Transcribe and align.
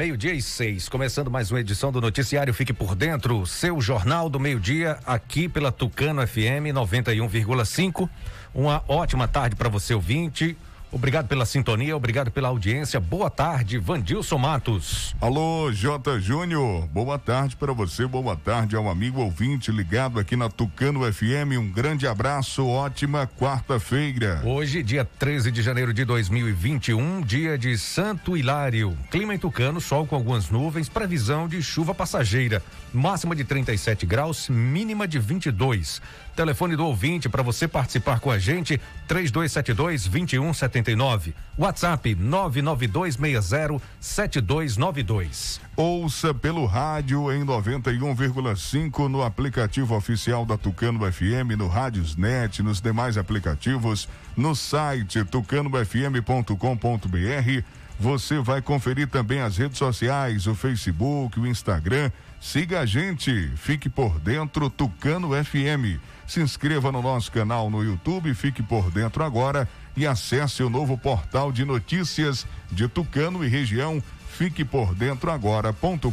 meio-dia 0.00 0.32
e 0.32 0.40
seis, 0.40 0.88
começando 0.88 1.30
mais 1.30 1.50
uma 1.50 1.60
edição 1.60 1.92
do 1.92 2.00
Noticiário 2.00 2.54
Fique 2.54 2.72
por 2.72 2.94
Dentro, 2.94 3.44
seu 3.44 3.78
jornal 3.82 4.30
do 4.30 4.40
meio-dia, 4.40 4.98
aqui 5.04 5.46
pela 5.46 5.70
Tucano 5.70 6.26
FM 6.26 6.72
91,5. 6.72 8.08
Uma 8.54 8.82
ótima 8.88 9.28
tarde 9.28 9.56
para 9.56 9.68
você, 9.68 9.92
ouvinte. 9.92 10.56
Obrigado 10.92 11.28
pela 11.28 11.46
sintonia, 11.46 11.96
obrigado 11.96 12.32
pela 12.32 12.48
audiência. 12.48 12.98
Boa 12.98 13.30
tarde, 13.30 13.78
Vandilson 13.78 14.38
Matos. 14.38 15.14
Alô, 15.20 15.70
J. 15.70 16.18
Júnior. 16.18 16.88
Boa 16.88 17.16
tarde 17.16 17.54
para 17.54 17.72
você, 17.72 18.06
boa 18.06 18.34
tarde 18.34 18.74
ao 18.74 18.88
amigo 18.88 19.20
ouvinte 19.20 19.70
ligado 19.70 20.18
aqui 20.18 20.34
na 20.34 20.48
Tucano 20.48 21.00
FM. 21.12 21.58
Um 21.60 21.70
grande 21.70 22.08
abraço, 22.08 22.66
ótima 22.66 23.30
quarta-feira. 23.38 24.42
Hoje, 24.44 24.82
dia 24.82 25.04
13 25.04 25.52
de 25.52 25.62
janeiro 25.62 25.94
de 25.94 26.04
2021, 26.04 27.20
dia 27.20 27.56
de 27.56 27.78
Santo 27.78 28.36
Hilário. 28.36 28.98
Clima 29.12 29.32
em 29.32 29.38
Tucano, 29.38 29.80
sol 29.80 30.04
com 30.08 30.16
algumas 30.16 30.50
nuvens, 30.50 30.88
previsão 30.88 31.46
de 31.46 31.62
chuva 31.62 31.94
passageira. 31.94 32.60
Máxima 32.92 33.36
de 33.36 33.44
37 33.44 34.04
graus, 34.04 34.48
mínima 34.48 35.06
de 35.06 35.20
22. 35.20 36.02
Telefone 36.34 36.76
do 36.76 36.86
ouvinte 36.86 37.28
para 37.28 37.42
você 37.42 37.68
participar 37.68 38.20
com 38.20 38.30
a 38.30 38.38
gente, 38.38 38.80
3272 39.06 40.06
2179. 40.06 41.34
WhatsApp 41.58 42.14
99260 42.14 43.80
7292. 44.00 45.60
Ouça 45.76 46.34
pelo 46.34 46.66
rádio 46.66 47.32
em 47.32 47.44
91,5 47.44 49.08
no 49.08 49.22
aplicativo 49.22 49.96
oficial 49.96 50.44
da 50.44 50.56
Tucano 50.56 51.10
FM, 51.10 51.56
no 51.56 51.68
Rádiosnet, 51.68 52.62
nos 52.62 52.80
demais 52.80 53.16
aplicativos, 53.16 54.08
no 54.36 54.54
site 54.54 55.24
tucanofm.com.br. 55.24 57.64
Você 57.98 58.38
vai 58.38 58.62
conferir 58.62 59.08
também 59.08 59.40
as 59.40 59.58
redes 59.58 59.76
sociais, 59.76 60.46
o 60.46 60.54
Facebook, 60.54 61.38
o 61.38 61.46
Instagram. 61.46 62.10
Siga 62.40 62.80
a 62.80 62.86
gente, 62.86 63.50
fique 63.56 63.90
por 63.90 64.18
dentro 64.18 64.70
Tucano 64.70 65.30
FM. 65.44 66.00
Se 66.30 66.40
inscreva 66.40 66.92
no 66.92 67.02
nosso 67.02 67.32
canal 67.32 67.68
no 67.68 67.82
YouTube, 67.82 68.32
fique 68.34 68.62
por 68.62 68.88
dentro 68.88 69.24
agora 69.24 69.68
e 69.96 70.06
acesse 70.06 70.62
o 70.62 70.70
novo 70.70 70.96
portal 70.96 71.50
de 71.50 71.64
notícias 71.64 72.46
de 72.70 72.86
Tucano 72.86 73.44
e 73.44 73.48
região 73.48 74.00
Fique 74.40 74.64
por 74.64 74.94
dentro 74.94 75.30
agora.com.br. 75.30 76.08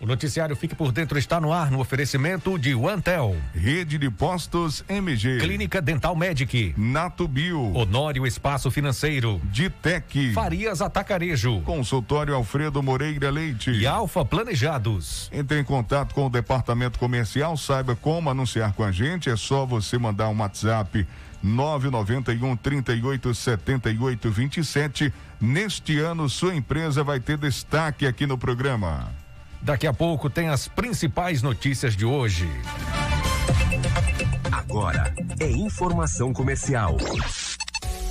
O 0.00 0.06
noticiário 0.06 0.54
Fique 0.54 0.76
por 0.76 0.92
Dentro 0.92 1.18
está 1.18 1.40
no 1.40 1.52
ar 1.52 1.72
no 1.72 1.80
oferecimento 1.80 2.56
de 2.56 2.72
OneTel. 2.72 3.36
Rede 3.52 3.98
de 3.98 4.08
Postos 4.08 4.84
MG. 4.88 5.40
Clínica 5.40 5.82
Dental 5.82 6.14
Medic. 6.14 6.72
Nato 6.76 7.26
Bio. 7.26 7.74
Honório 7.74 8.24
Espaço 8.24 8.70
Financeiro. 8.70 9.40
Ditec. 9.50 10.32
Farias 10.34 10.80
Atacarejo. 10.80 11.62
Consultório 11.62 12.32
Alfredo 12.32 12.80
Moreira 12.80 13.28
Leite. 13.28 13.72
E 13.72 13.84
Alfa 13.84 14.24
Planejados. 14.24 15.28
Entre 15.32 15.58
em 15.58 15.64
contato 15.64 16.14
com 16.14 16.26
o 16.26 16.30
departamento 16.30 16.96
comercial, 16.96 17.56
saiba 17.56 17.96
como 17.96 18.30
anunciar 18.30 18.72
com 18.72 18.84
a 18.84 18.92
gente. 18.92 19.28
É 19.28 19.34
só 19.34 19.66
você 19.66 19.98
mandar 19.98 20.28
um 20.28 20.38
WhatsApp 20.38 21.04
991 21.42 22.56
38 22.56 23.34
78 23.34 24.30
27. 24.30 25.12
Neste 25.40 25.98
ano, 25.98 26.28
sua 26.28 26.54
empresa 26.54 27.02
vai 27.02 27.18
ter 27.18 27.36
destaque 27.36 28.06
aqui 28.06 28.26
no 28.26 28.38
programa. 28.38 29.10
Daqui 29.60 29.86
a 29.86 29.92
pouco 29.92 30.30
tem 30.30 30.48
as 30.48 30.68
principais 30.68 31.42
notícias 31.42 31.96
de 31.96 32.04
hoje. 32.04 32.48
Agora 34.50 35.14
é 35.40 35.50
informação 35.50 36.32
comercial. 36.32 36.96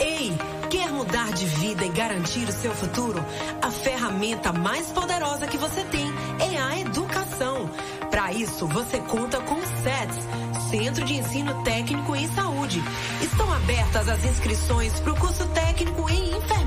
Ei, 0.00 0.32
quer 0.70 0.90
mudar 0.90 1.32
de 1.32 1.44
vida 1.44 1.84
e 1.84 1.88
garantir 1.90 2.48
o 2.48 2.52
seu 2.52 2.72
futuro? 2.74 3.24
A 3.60 3.70
ferramenta 3.70 4.52
mais 4.52 4.86
poderosa 4.88 5.46
que 5.46 5.58
você 5.58 5.84
tem 5.84 6.06
é 6.40 6.58
a 6.58 6.78
educação. 6.80 7.70
Para 8.10 8.32
isso, 8.32 8.66
você 8.66 8.98
conta 9.00 9.40
com 9.40 9.56
o 9.56 9.66
SETS, 9.82 10.70
Centro 10.70 11.04
de 11.04 11.14
Ensino 11.14 11.62
Técnico 11.62 12.16
em 12.16 12.26
Saúde. 12.28 12.82
Estão 13.20 13.52
abertas 13.52 14.08
as 14.08 14.24
inscrições 14.24 14.98
para 15.00 15.12
o 15.12 15.16
curso 15.16 15.46
técnico 15.48 16.08
em 16.08 16.36
enfermagem. 16.36 16.57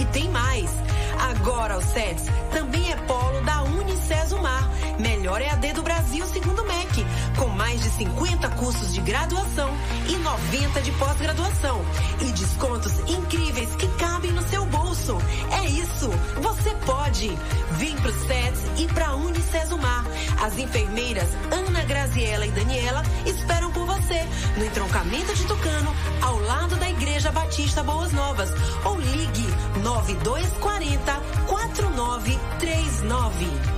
E 0.00 0.04
tem 0.06 0.28
mais. 0.30 0.70
Agora 1.18 1.76
o 1.76 1.82
SETS 1.82 2.24
também 2.52 2.92
é 2.92 2.96
polo 2.96 3.40
da 3.40 3.62
Unicesumar, 3.62 4.70
melhor 4.98 5.40
EAD 5.42 5.72
do 5.72 5.82
Brasil 5.82 6.24
segundo 6.26 6.62
o 6.62 6.66
MEC, 6.66 7.04
com 7.36 7.48
mais 7.48 7.82
de 7.82 7.90
50 7.90 8.48
cursos 8.50 8.94
de 8.94 9.00
graduação 9.00 9.70
e 10.08 10.16
90 10.16 10.80
de 10.82 10.92
pós-graduação 10.92 11.84
e 12.20 12.32
descontos 12.32 12.92
incríveis 13.08 13.74
que 13.74 13.88
cabem 13.98 14.30
no 14.30 14.42
seu 14.48 14.64
bolso. 14.66 15.18
É 15.50 15.66
isso, 15.66 16.08
você 16.40 16.70
pode. 16.86 17.36
Vem 17.72 17.96
pro 17.96 18.12
SETS 18.12 18.62
e 18.78 18.86
pra 18.86 19.14
Unicesumar. 19.14 20.04
As 20.40 20.56
enfermeiras 20.56 21.28
Ana 21.50 21.82
Graziela 21.84 22.46
e 22.46 22.50
Daniela 22.50 23.02
esperam 23.26 23.72
por 23.72 23.86
você 23.86 24.24
no 24.56 24.64
entroncamento 24.64 25.34
de 25.34 25.44
Tucano, 25.44 25.94
ao 26.22 26.38
lado 26.40 26.76
da 26.76 26.88
Igreja 26.88 27.30
Batista 27.32 27.82
Boas 27.82 28.12
Novas, 28.12 28.50
ou 28.84 29.00
ligue 29.16 29.48
9240 29.82 31.20
4939. 31.46 33.77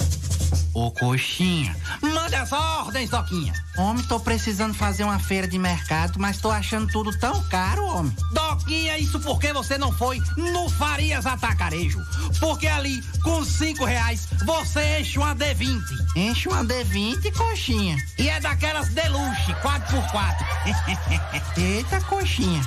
Ô 0.73 0.89
coxinha, 0.89 1.75
manda 2.01 2.41
as 2.41 2.51
ordens, 2.51 3.09
Doquinha. 3.09 3.53
Homem, 3.77 4.03
tô 4.05 4.19
precisando 4.19 4.73
fazer 4.73 5.03
uma 5.03 5.19
feira 5.19 5.45
de 5.45 5.59
mercado, 5.59 6.17
mas 6.17 6.39
tô 6.39 6.49
achando 6.49 6.87
tudo 6.87 7.11
tão 7.19 7.43
caro, 7.49 7.83
homem. 7.85 8.15
Doquinha, 8.31 8.97
isso 8.97 9.19
porque 9.19 9.51
você 9.51 9.77
não 9.77 9.91
foi 9.91 10.21
no 10.37 10.69
Farias 10.69 11.25
Atacarejo. 11.25 12.01
Porque 12.39 12.67
ali, 12.67 13.01
com 13.21 13.43
cinco 13.43 13.83
reais, 13.83 14.29
você 14.45 14.99
enche 14.99 15.19
uma 15.19 15.35
D20. 15.35 15.81
Enche 16.15 16.47
uma 16.47 16.63
D20, 16.63 17.35
coxinha. 17.35 17.97
E 18.17 18.29
é 18.29 18.39
daquelas 18.39 18.89
deluxe, 18.89 19.53
4x4. 19.61 21.57
Eita, 21.57 21.99
coxinha. 22.01 22.61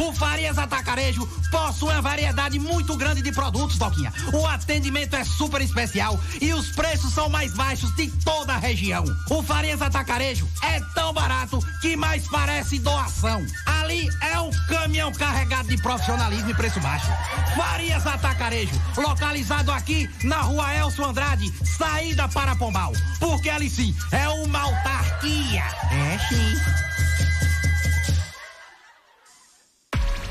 O 0.00 0.14
Farias 0.14 0.56
Atacarejo 0.56 1.26
possui 1.50 1.90
uma 1.90 2.00
variedade 2.00 2.58
muito 2.58 2.96
grande 2.96 3.20
de 3.20 3.30
produtos, 3.32 3.76
Doquinha. 3.76 4.10
O 4.32 4.46
atendimento 4.46 5.14
é 5.14 5.22
super 5.24 5.60
especial 5.60 6.18
e 6.40 6.54
os 6.54 6.70
preços 6.70 7.12
são 7.12 7.28
mais 7.28 7.52
baixos 7.52 7.94
de 7.96 8.10
toda 8.24 8.54
a 8.54 8.56
região. 8.56 9.04
O 9.28 9.42
Farias 9.42 9.82
Atacarejo 9.82 10.48
é 10.62 10.80
tão 10.94 11.12
barato 11.12 11.58
que 11.82 11.96
mais 11.96 12.26
parece 12.28 12.78
doação. 12.78 13.44
Ali 13.66 14.08
é 14.22 14.40
um 14.40 14.50
caminhão 14.68 15.12
carregado 15.12 15.68
de 15.68 15.76
profissionalismo 15.82 16.50
e 16.50 16.54
preço 16.54 16.80
baixo. 16.80 17.10
Farias 17.54 18.06
Atacarejo, 18.06 18.80
localizado 18.96 19.70
aqui 19.70 20.08
na 20.24 20.40
rua 20.40 20.74
Elcio 20.76 21.04
Andrade, 21.04 21.52
saída 21.62 22.26
para 22.26 22.56
Pombal. 22.56 22.92
Porque 23.18 23.50
ali 23.50 23.68
sim 23.68 23.94
é 24.12 24.26
uma 24.30 24.60
autarquia. 24.60 25.64
É 25.92 26.18
sim. 26.26 26.99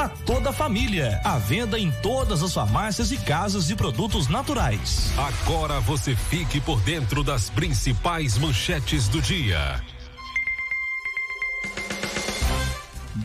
para 0.00 0.08
toda 0.08 0.48
a 0.48 0.52
família. 0.52 1.20
À 1.22 1.36
venda 1.36 1.78
em 1.78 1.90
todas 1.90 2.42
as 2.42 2.54
farmácias 2.54 3.12
e 3.12 3.18
casas 3.18 3.66
de 3.66 3.76
produtos 3.76 4.28
naturais. 4.28 5.12
Agora 5.18 5.78
você 5.80 6.16
fique 6.16 6.58
por 6.58 6.80
dentro 6.80 7.22
das 7.22 7.50
principais 7.50 8.38
manchetes 8.38 9.08
do 9.08 9.20
dia. 9.20 9.82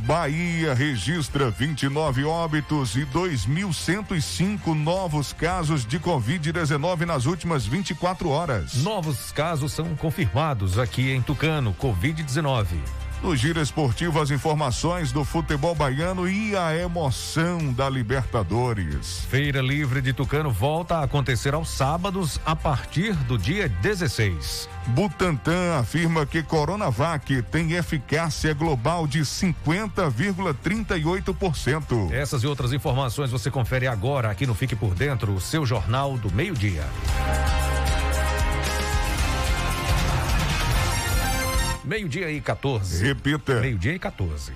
Bahia 0.05 0.73
registra 0.73 1.49
29 1.49 2.25
óbitos 2.25 2.97
e 2.97 3.05
2.105 3.05 4.73
novos 4.73 5.31
casos 5.31 5.85
de 5.85 5.97
Covid-19 5.97 7.05
nas 7.05 7.25
últimas 7.25 7.65
24 7.65 8.27
horas. 8.27 8.83
Novos 8.83 9.31
casos 9.31 9.71
são 9.71 9.95
confirmados 9.95 10.77
aqui 10.77 11.09
em 11.11 11.21
Tucano, 11.21 11.73
Covid-19. 11.73 12.65
No 13.21 13.35
Giro 13.35 13.61
Esportivo, 13.61 14.21
as 14.21 14.29
informações 14.29 15.11
do 15.11 15.23
futebol 15.23 15.73
baiano 15.73 16.29
e 16.29 16.55
a 16.55 16.75
emoção 16.75 17.73
da 17.73 17.89
Libertadores. 17.89 19.25
Feira 19.29 19.61
Livre 19.61 20.01
de 20.01 20.13
Tucano 20.13 20.51
volta 20.51 20.97
a 20.97 21.03
acontecer 21.03 21.53
aos 21.53 21.69
sábados 21.69 22.39
a 22.45 22.55
partir 22.55 23.13
do 23.25 23.37
dia 23.37 23.67
16. 23.67 24.69
Butantan 24.87 25.79
afirma 25.79 26.25
que 26.25 26.43
Coronavac 26.43 27.41
tem 27.43 27.73
eficácia 27.73 28.53
global 28.53 29.07
de 29.07 29.21
50,38%. 29.21 32.11
Essas 32.11 32.43
e 32.43 32.47
outras 32.47 32.73
informações 32.73 33.31
você 33.31 33.49
confere 33.49 33.87
agora 33.87 34.29
aqui 34.29 34.45
no 34.45 34.53
Fique 34.53 34.75
por 34.75 34.93
Dentro, 34.93 35.33
o 35.33 35.41
seu 35.41 35.65
jornal 35.65 36.17
do 36.17 36.29
meio-dia. 36.31 36.83
Meio-dia 41.85 42.31
e 42.31 42.41
14. 42.41 43.03
Repita. 43.05 43.61
Meio-dia 43.61 43.93
e 43.93 43.99
14. 43.99 44.53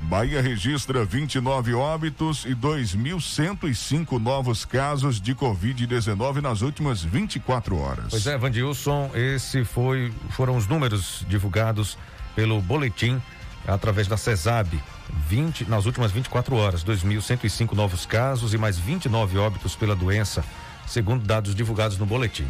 Bahia 0.00 0.42
registra 0.42 1.04
29 1.04 1.74
óbitos 1.74 2.44
e 2.44 2.56
2.105 2.56 4.18
novos 4.18 4.64
casos 4.64 5.20
de 5.20 5.32
Covid-19 5.32 6.40
nas 6.40 6.60
últimas 6.60 7.04
24 7.04 7.76
horas. 7.78 8.06
Pois 8.10 8.26
é, 8.26 8.36
Vandilson, 8.36 9.10
esse 9.14 9.64
foi 9.64 10.12
foram 10.30 10.56
os 10.56 10.66
números 10.66 11.24
divulgados 11.28 11.96
pelo 12.34 12.60
boletim 12.60 13.22
através 13.66 14.08
da 14.08 14.16
CESAB. 14.16 14.80
20 15.28 15.68
nas 15.68 15.86
últimas 15.86 16.10
24 16.10 16.56
horas, 16.56 16.82
2.105 16.82 17.72
novos 17.74 18.04
casos 18.04 18.54
e 18.54 18.58
mais 18.58 18.76
29 18.76 19.38
óbitos 19.38 19.76
pela 19.76 19.94
doença, 19.94 20.44
segundo 20.86 21.24
dados 21.24 21.54
divulgados 21.54 21.96
no 21.96 22.06
boletim. 22.06 22.46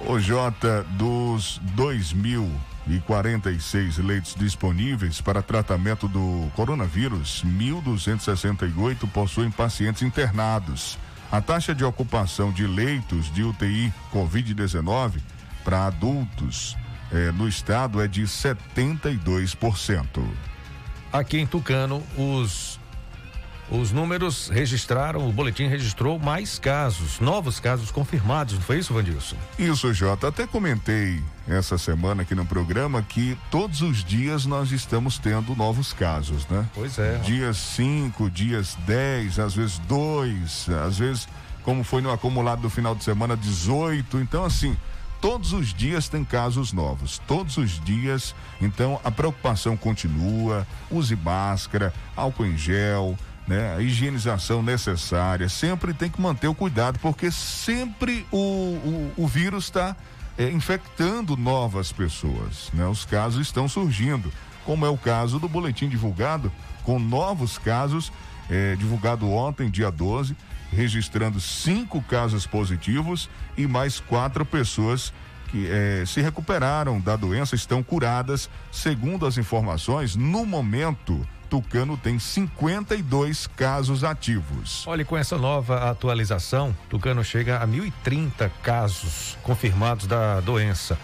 O 0.00 0.18
J 0.18 0.84
dos 0.90 1.60
2.046 1.76 4.04
leitos 4.04 4.34
disponíveis 4.34 5.20
para 5.20 5.40
tratamento 5.40 6.06
do 6.06 6.50
coronavírus, 6.54 7.42
1.268 7.44 9.10
possuem 9.10 9.50
pacientes 9.50 10.02
internados. 10.02 10.98
A 11.34 11.40
taxa 11.40 11.74
de 11.74 11.84
ocupação 11.84 12.52
de 12.52 12.64
leitos 12.64 13.28
de 13.32 13.42
UTI 13.42 13.92
Covid-19 14.12 15.20
para 15.64 15.86
adultos 15.86 16.76
eh, 17.10 17.32
no 17.32 17.48
estado 17.48 18.00
é 18.00 18.06
de 18.06 18.22
72%. 18.22 20.24
Aqui 21.12 21.38
em 21.38 21.44
Tucano, 21.44 22.04
os 22.16 22.78
os 23.68 23.90
números 23.90 24.48
registraram, 24.48 25.28
o 25.28 25.32
boletim 25.32 25.66
registrou 25.66 26.20
mais 26.20 26.56
casos, 26.56 27.18
novos 27.18 27.58
casos 27.58 27.90
confirmados, 27.90 28.54
não 28.54 28.60
foi 28.60 28.78
isso, 28.78 28.94
Vandilson? 28.94 29.34
Isso, 29.58 29.92
Jota. 29.92 30.28
Até 30.28 30.46
comentei 30.46 31.20
essa 31.48 31.76
semana 31.76 32.22
aqui 32.22 32.34
no 32.34 32.46
programa 32.46 33.02
que 33.02 33.36
todos 33.50 33.82
os 33.82 34.02
dias 34.02 34.46
nós 34.46 34.72
estamos 34.72 35.18
tendo 35.18 35.54
novos 35.54 35.92
casos, 35.92 36.46
né? 36.48 36.66
Pois 36.74 36.98
é. 36.98 37.18
Dias 37.18 37.56
5, 37.56 38.30
dias 38.30 38.76
10, 38.86 39.38
às 39.38 39.54
vezes 39.54 39.78
2, 39.80 40.68
às 40.86 40.98
vezes, 40.98 41.28
como 41.62 41.84
foi 41.84 42.00
no 42.00 42.10
acumulado 42.10 42.62
do 42.62 42.70
final 42.70 42.94
de 42.94 43.04
semana, 43.04 43.36
18. 43.36 44.18
Então, 44.20 44.44
assim, 44.44 44.76
todos 45.20 45.52
os 45.52 45.72
dias 45.72 46.08
tem 46.08 46.24
casos 46.24 46.72
novos, 46.72 47.18
todos 47.26 47.56
os 47.56 47.80
dias. 47.80 48.34
Então 48.60 49.00
a 49.02 49.10
preocupação 49.10 49.76
continua. 49.76 50.66
Use 50.90 51.16
máscara, 51.16 51.92
álcool 52.16 52.46
em 52.46 52.56
gel, 52.58 53.18
né? 53.46 53.74
A 53.74 53.80
higienização 53.80 54.62
necessária. 54.62 55.48
Sempre 55.48 55.94
tem 55.94 56.10
que 56.10 56.20
manter 56.20 56.48
o 56.48 56.54
cuidado, 56.54 56.98
porque 56.98 57.30
sempre 57.30 58.26
o, 58.30 58.38
o, 58.38 59.12
o 59.16 59.26
vírus 59.26 59.64
está 59.64 59.96
é, 60.38 60.50
infectando 60.50 61.36
novas 61.36 61.92
pessoas. 61.92 62.70
Né? 62.72 62.86
Os 62.86 63.04
casos 63.04 63.46
estão 63.46 63.68
surgindo, 63.68 64.32
como 64.64 64.84
é 64.86 64.88
o 64.88 64.96
caso 64.96 65.38
do 65.38 65.48
boletim 65.48 65.88
divulgado, 65.88 66.50
com 66.82 66.98
novos 66.98 67.58
casos, 67.58 68.12
é, 68.50 68.76
divulgado 68.76 69.30
ontem, 69.30 69.70
dia 69.70 69.90
12, 69.90 70.36
registrando 70.70 71.40
cinco 71.40 72.02
casos 72.02 72.46
positivos 72.46 73.30
e 73.56 73.66
mais 73.66 74.00
quatro 74.00 74.44
pessoas 74.44 75.12
que 75.54 75.68
eh, 75.70 76.04
se 76.04 76.20
recuperaram 76.20 77.00
da 77.00 77.14
doença, 77.14 77.54
estão 77.54 77.80
curadas. 77.80 78.50
Segundo 78.72 79.24
as 79.24 79.38
informações, 79.38 80.16
no 80.16 80.44
momento, 80.44 81.24
Tucano 81.48 81.96
tem 81.96 82.18
52 82.18 83.46
casos 83.46 84.04
ativos. 84.04 84.86
Olha, 84.86 85.04
com 85.04 85.16
essa 85.16 85.36
nova 85.38 85.90
atualização, 85.90 86.76
Tucano 86.88 87.24
chega 87.24 87.58
a 87.58 87.66
1.030 87.66 88.50
casos 88.62 89.36
confirmados 89.42 90.06
da 90.06 90.40
doença. 90.40 90.98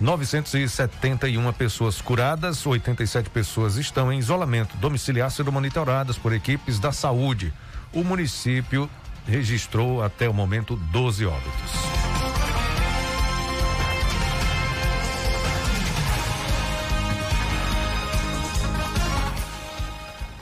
971 0.00 1.52
pessoas 1.52 2.00
curadas, 2.00 2.64
87 2.64 3.28
pessoas 3.28 3.76
estão 3.76 4.10
em 4.10 4.18
isolamento 4.18 4.76
domiciliar 4.78 5.30
sendo 5.30 5.52
monitoradas 5.52 6.16
por 6.16 6.32
equipes 6.32 6.78
da 6.78 6.90
saúde. 6.90 7.52
O 7.92 8.02
município 8.02 8.88
registrou 9.26 10.02
até 10.02 10.28
o 10.28 10.32
momento 10.32 10.76
12 10.76 11.26
óbitos. 11.26 11.99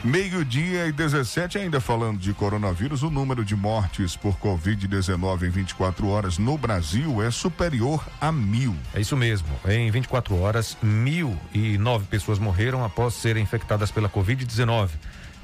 Meio-dia 0.08 0.86
e 0.86 0.92
17, 0.92 1.58
ainda 1.58 1.82
falando 1.82 2.18
de 2.18 2.32
coronavírus, 2.32 3.02
o 3.02 3.10
número 3.10 3.44
de 3.44 3.54
mortes 3.54 4.16
por 4.16 4.38
Covid-19 4.38 5.42
em 5.42 5.50
24 5.50 6.08
horas 6.08 6.38
no 6.38 6.56
Brasil 6.56 7.22
é 7.22 7.30
superior 7.30 8.02
a 8.18 8.32
mil. 8.32 8.74
É 8.94 9.02
isso 9.02 9.14
mesmo. 9.14 9.48
Em 9.68 9.90
24 9.90 10.34
horas, 10.40 10.78
mil 10.80 11.38
e 11.52 11.76
nove 11.76 12.06
pessoas 12.06 12.38
morreram 12.38 12.82
após 12.82 13.12
serem 13.12 13.42
infectadas 13.42 13.90
pela 13.90 14.08
Covid-19. 14.08 14.88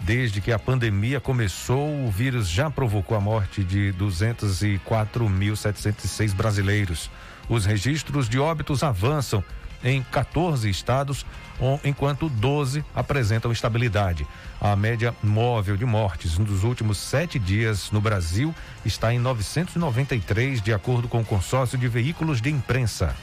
Desde 0.01 0.41
que 0.41 0.51
a 0.51 0.59
pandemia 0.59 1.21
começou, 1.21 2.03
o 2.03 2.11
vírus 2.11 2.49
já 2.49 2.71
provocou 2.71 3.19
a 3.19 3.21
morte 3.21 3.63
de 3.63 3.93
204.706 3.99 6.33
brasileiros. 6.33 7.11
Os 7.51 7.67
registros 7.67 8.31
de 8.31 8.39
óbitos 8.39 8.83
avançam 8.83 9.45
em 9.85 10.03
14 10.03 10.69
estados, 10.69 11.25
enquanto 11.85 12.29
12 12.29 12.85
apresentam 12.95 13.53
estabilidade. 13.53 14.27
A 14.61 14.75
média 14.75 15.15
móvel 15.23 15.77
de 15.77 15.85
mortes 15.85 16.39
nos 16.39 16.65
últimos 16.65 16.99
sete 16.99 17.39
dias 17.39 17.91
no 17.93 18.01
Brasil 18.01 18.55
está 18.85 19.13
em 19.13 19.19
993, 19.19 20.63
de 20.63 20.73
acordo 20.73 21.07
com 21.07 21.21
o 21.21 21.25
consórcio 21.25 21.79
de 21.79 21.87
veículos 21.87 22.41
de 22.41 22.51
imprensa. 22.51 23.15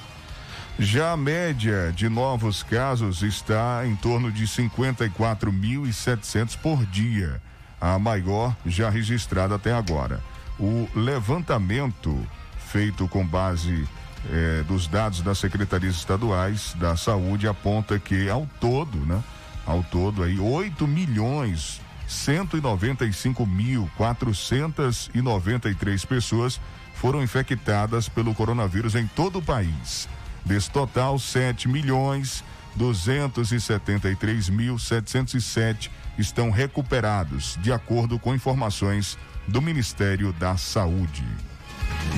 Já 0.80 1.12
a 1.12 1.18
média 1.18 1.91
de 1.91 2.08
novos 2.08 2.63
casos 2.63 3.24
está 3.24 3.86
em 3.86 3.96
torno 3.96 4.32
de 4.32 4.46
54.700 4.46 6.58
por 6.58 6.86
dia, 6.86 7.41
a 7.80 8.00
maior 8.00 8.56
já 8.65 8.89
registrada 8.89 9.56
até 9.56 9.74
agora. 9.74 10.22
O 10.60 10.88
levantamento 10.96 12.25
feito 12.72 13.08
com 13.08 13.25
base 13.25 13.88
eh, 14.29 14.63
dos 14.67 14.87
dados 14.87 15.21
das 15.21 15.39
secretarias 15.39 15.95
estaduais 15.95 16.75
da 16.79 16.95
saúde 16.95 17.47
aponta 17.47 17.97
que 17.97 18.29
ao 18.29 18.47
todo, 18.59 18.97
né? 19.05 19.23
Ao 19.65 19.83
todo 19.83 20.23
aí 20.23 20.39
8 20.39 20.87
milhões 20.87 21.81
195 22.07 23.45
mil 23.45 23.89
493 23.95 26.05
pessoas 26.05 26.59
foram 26.93 27.23
infectadas 27.23 28.09
pelo 28.09 28.35
coronavírus 28.35 28.95
em 28.95 29.07
todo 29.07 29.39
o 29.39 29.41
país. 29.41 30.09
Desse 30.45 30.69
total, 30.69 31.17
7 31.17 31.67
milhões 31.67 32.43
273 32.75 34.49
mil 34.49 34.79
707 34.79 35.91
estão 36.17 36.51
recuperados, 36.51 37.57
de 37.61 37.71
acordo 37.71 38.19
com 38.19 38.33
informações 38.33 39.17
do 39.47 39.61
Ministério 39.61 40.33
da 40.33 40.57
Saúde. 40.57 41.23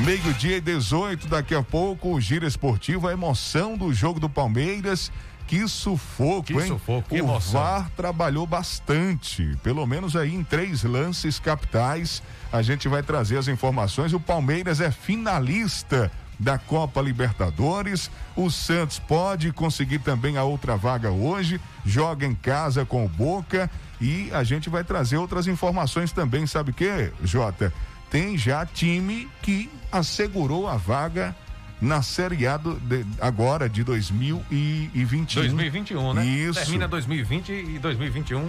Meio-dia 0.06 0.58
e 0.58 0.62
18, 0.62 1.28
daqui 1.28 1.56
a 1.56 1.64
pouco, 1.64 2.14
o 2.14 2.20
giro 2.20 2.46
esportivo, 2.46 3.08
a 3.08 3.14
emoção 3.14 3.78
do 3.78 3.94
jogo 3.94 4.20
do 4.20 4.30
Palmeiras. 4.30 5.12
Que 5.48 5.68
sufoco, 5.68 6.44
que 6.44 6.54
hein? 6.54 6.68
Sufoco, 6.68 7.10
que 7.10 7.16
o 7.16 7.26
emoção. 7.26 7.62
VAR 7.62 7.90
trabalhou 7.96 8.48
bastante, 8.48 9.58
pelo 9.62 9.86
menos 9.86 10.16
aí 10.16 10.34
em 10.34 10.44
três 10.44 10.84
lances 10.84 11.40
capitais. 11.40 12.24
A 12.52 12.62
gente 12.62 12.88
vai 12.88 13.04
trazer 13.04 13.38
as 13.38 13.48
informações. 13.48 14.14
O 14.14 14.20
Palmeiras 14.20 14.82
é 14.82 14.90
finalista 14.90 16.12
da 16.40 16.58
Copa 16.58 17.02
Libertadores. 17.02 18.10
O 18.36 18.50
Santos 18.50 19.00
pode 19.00 19.52
conseguir 19.52 20.00
também 20.00 20.38
a 20.38 20.44
outra 20.44 20.76
vaga 20.76 21.12
hoje. 21.12 21.62
Joga 21.86 22.26
em 22.26 22.36
casa 22.36 22.86
com 22.86 23.06
o 23.06 23.10
Boca. 23.10 23.70
E 24.02 24.30
a 24.34 24.44
gente 24.44 24.70
vai 24.70 24.84
trazer 24.84 25.18
outras 25.18 25.48
informações 25.48 26.12
também. 26.12 26.46
Sabe 26.48 26.72
o 26.72 26.74
que, 26.74 27.12
Jota? 27.24 27.72
Tem 28.14 28.38
já 28.38 28.64
time 28.64 29.28
que 29.42 29.68
assegurou 29.92 30.68
a 30.70 30.78
vaga 30.78 31.36
na 31.82 32.04
Série 32.04 32.46
A 32.46 32.58
do, 32.58 32.76
de, 32.76 33.04
agora 33.20 33.68
de 33.68 33.84
2021. 33.84 35.42
2021, 35.42 36.14
né? 36.14 36.24
Isso. 36.24 36.60
Termina 36.60 36.88
2020 36.88 37.52
e 37.52 37.80
2021. 37.80 38.48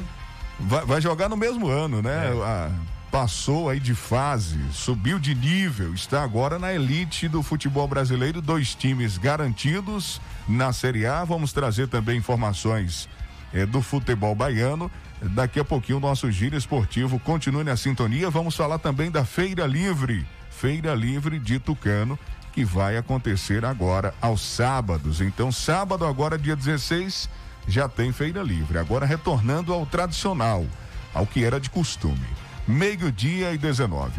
Vai, 0.61 0.85
vai 0.85 1.01
jogar 1.01 1.31
no 1.31 1.37
mesmo 1.39 1.67
ano, 1.67 2.03
né? 2.03 2.27
É. 2.27 2.45
A, 2.45 2.71
passou 3.11 3.71
aí 3.71 3.81
de 3.81 3.95
fase, 3.95 4.61
subiu 4.71 5.19
de 5.19 5.35
nível, 5.35 5.95
está 5.95 6.23
agora 6.23 6.59
na 6.59 6.71
elite 6.75 7.27
do 7.27 7.43
futebol 7.43 7.89
brasileiro, 7.89 8.43
dois 8.43 8.75
times 8.75 9.17
garantidos 9.17 10.21
na 10.47 10.75
Série 10.75 11.07
A. 11.07 11.25
Vamos 11.25 11.55
trazer 11.55 11.89
também 11.89 12.19
informações 12.19 13.09
é, 13.51 13.65
do 13.65 13.81
futebol 13.81 14.35
baiano 14.35 14.91
Daqui 15.31 15.59
a 15.59 15.65
pouquinho 15.65 15.99
o 15.99 16.01
nosso 16.01 16.31
giro 16.31 16.57
esportivo 16.57 17.19
continue 17.19 17.65
na 17.65 17.77
sintonia. 17.77 18.31
Vamos 18.31 18.55
falar 18.55 18.79
também 18.79 19.11
da 19.11 19.25
Feira 19.25 19.67
Livre, 19.67 20.27
Feira 20.51 20.95
Livre 20.95 21.39
de 21.39 21.59
Tucano, 21.59 22.19
que 22.53 22.65
vai 22.65 22.97
acontecer 22.97 23.65
agora 23.65 24.15
aos 24.21 24.43
sábados. 24.43 25.21
Então, 25.21 25.51
sábado 25.51 26.05
agora 26.05 26.39
dia 26.39 26.55
16 26.55 27.29
já 27.67 27.89
tem 27.89 28.13
Feira 28.13 28.43
Livre. 28.43 28.79
Agora 28.79 29.07
retornando 29.07 29.73
ao 29.73 29.87
tradicional, 29.87 30.65
ao 31.13 31.27
que 31.27 31.45
era 31.45 31.59
de 31.59 31.71
costume. 31.71 32.27
Meio-dia 32.67 33.53
e 33.53 33.59
19. 33.59 34.13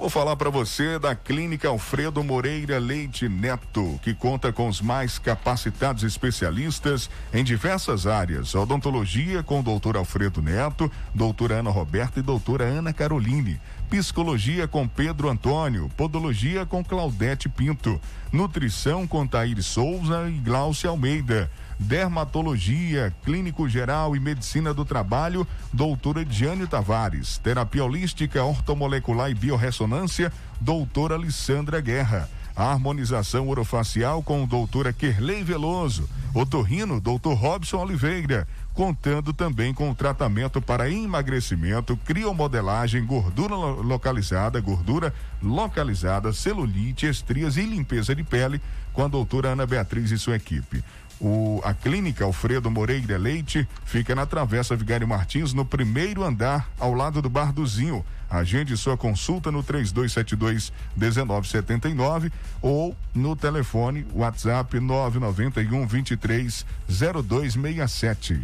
Vou 0.00 0.08
falar 0.08 0.34
para 0.34 0.48
você 0.48 0.98
da 0.98 1.14
Clínica 1.14 1.68
Alfredo 1.68 2.24
Moreira 2.24 2.78
Leite 2.78 3.28
Neto, 3.28 4.00
que 4.02 4.14
conta 4.14 4.50
com 4.50 4.66
os 4.66 4.80
mais 4.80 5.18
capacitados 5.18 6.02
especialistas 6.04 7.10
em 7.34 7.44
diversas 7.44 8.06
áreas: 8.06 8.54
odontologia 8.54 9.42
com 9.42 9.60
o 9.60 9.62
doutor 9.62 9.98
Alfredo 9.98 10.40
Neto, 10.40 10.90
doutora 11.14 11.56
Ana 11.56 11.68
Roberta 11.68 12.18
e 12.18 12.22
doutora 12.22 12.64
Ana 12.64 12.94
Caroline. 12.94 13.60
Psicologia 13.90 14.66
com 14.66 14.88
Pedro 14.88 15.28
Antônio, 15.28 15.90
Podologia 15.98 16.64
com 16.64 16.82
Claudete 16.82 17.50
Pinto, 17.50 18.00
Nutrição 18.32 19.06
com 19.06 19.26
Tair 19.26 19.62
Souza 19.62 20.30
e 20.30 20.38
Glaucia 20.38 20.88
Almeida 20.88 21.50
dermatologia, 21.80 23.12
clínico 23.24 23.66
geral 23.66 24.14
e 24.14 24.20
medicina 24.20 24.74
do 24.74 24.84
trabalho, 24.84 25.46
doutora 25.72 26.24
Diane 26.24 26.66
Tavares, 26.66 27.38
terapia 27.38 27.82
holística, 27.82 28.44
ortomolecular 28.44 29.30
e 29.30 29.34
biorressonância, 29.34 30.30
doutora 30.60 31.14
Alessandra 31.14 31.80
Guerra. 31.80 32.28
A 32.54 32.64
harmonização 32.64 33.48
orofacial 33.48 34.22
com 34.22 34.46
doutora 34.46 34.92
Kerley 34.92 35.42
Veloso, 35.42 36.06
otorrino, 36.34 37.00
doutor 37.00 37.32
Robson 37.32 37.78
Oliveira, 37.78 38.46
contando 38.74 39.32
também 39.32 39.72
com 39.72 39.90
o 39.90 39.94
tratamento 39.94 40.60
para 40.60 40.90
emagrecimento, 40.90 41.96
criomodelagem, 42.04 43.06
gordura 43.06 43.54
localizada, 43.54 44.60
gordura 44.60 45.14
localizada, 45.42 46.32
celulite, 46.34 47.06
estrias 47.06 47.56
e 47.56 47.62
limpeza 47.62 48.14
de 48.14 48.22
pele, 48.22 48.60
com 48.92 49.02
a 49.02 49.08
doutora 49.08 49.50
Ana 49.50 49.66
Beatriz 49.66 50.10
e 50.10 50.18
sua 50.18 50.36
equipe. 50.36 50.84
O, 51.20 51.60
a 51.62 51.74
clínica 51.74 52.24
Alfredo 52.24 52.70
Moreira 52.70 53.18
Leite 53.18 53.68
fica 53.84 54.14
na 54.14 54.24
Travessa 54.24 54.74
Vigário 54.74 55.06
Martins, 55.06 55.52
no 55.52 55.66
primeiro 55.66 56.24
andar, 56.24 56.70
ao 56.78 56.94
lado 56.94 57.20
do 57.20 57.28
Bar 57.28 57.52
do 57.52 57.66
Zinho. 57.66 58.04
Agende 58.30 58.76
sua 58.76 58.96
consulta 58.96 59.50
no 59.50 59.62
3272 59.62 60.72
1979 60.96 62.32
ou 62.62 62.96
no 63.14 63.36
telefone 63.36 64.06
WhatsApp 64.14 64.80
991 64.80 65.86
23 65.86 66.64
0267. 66.88 68.40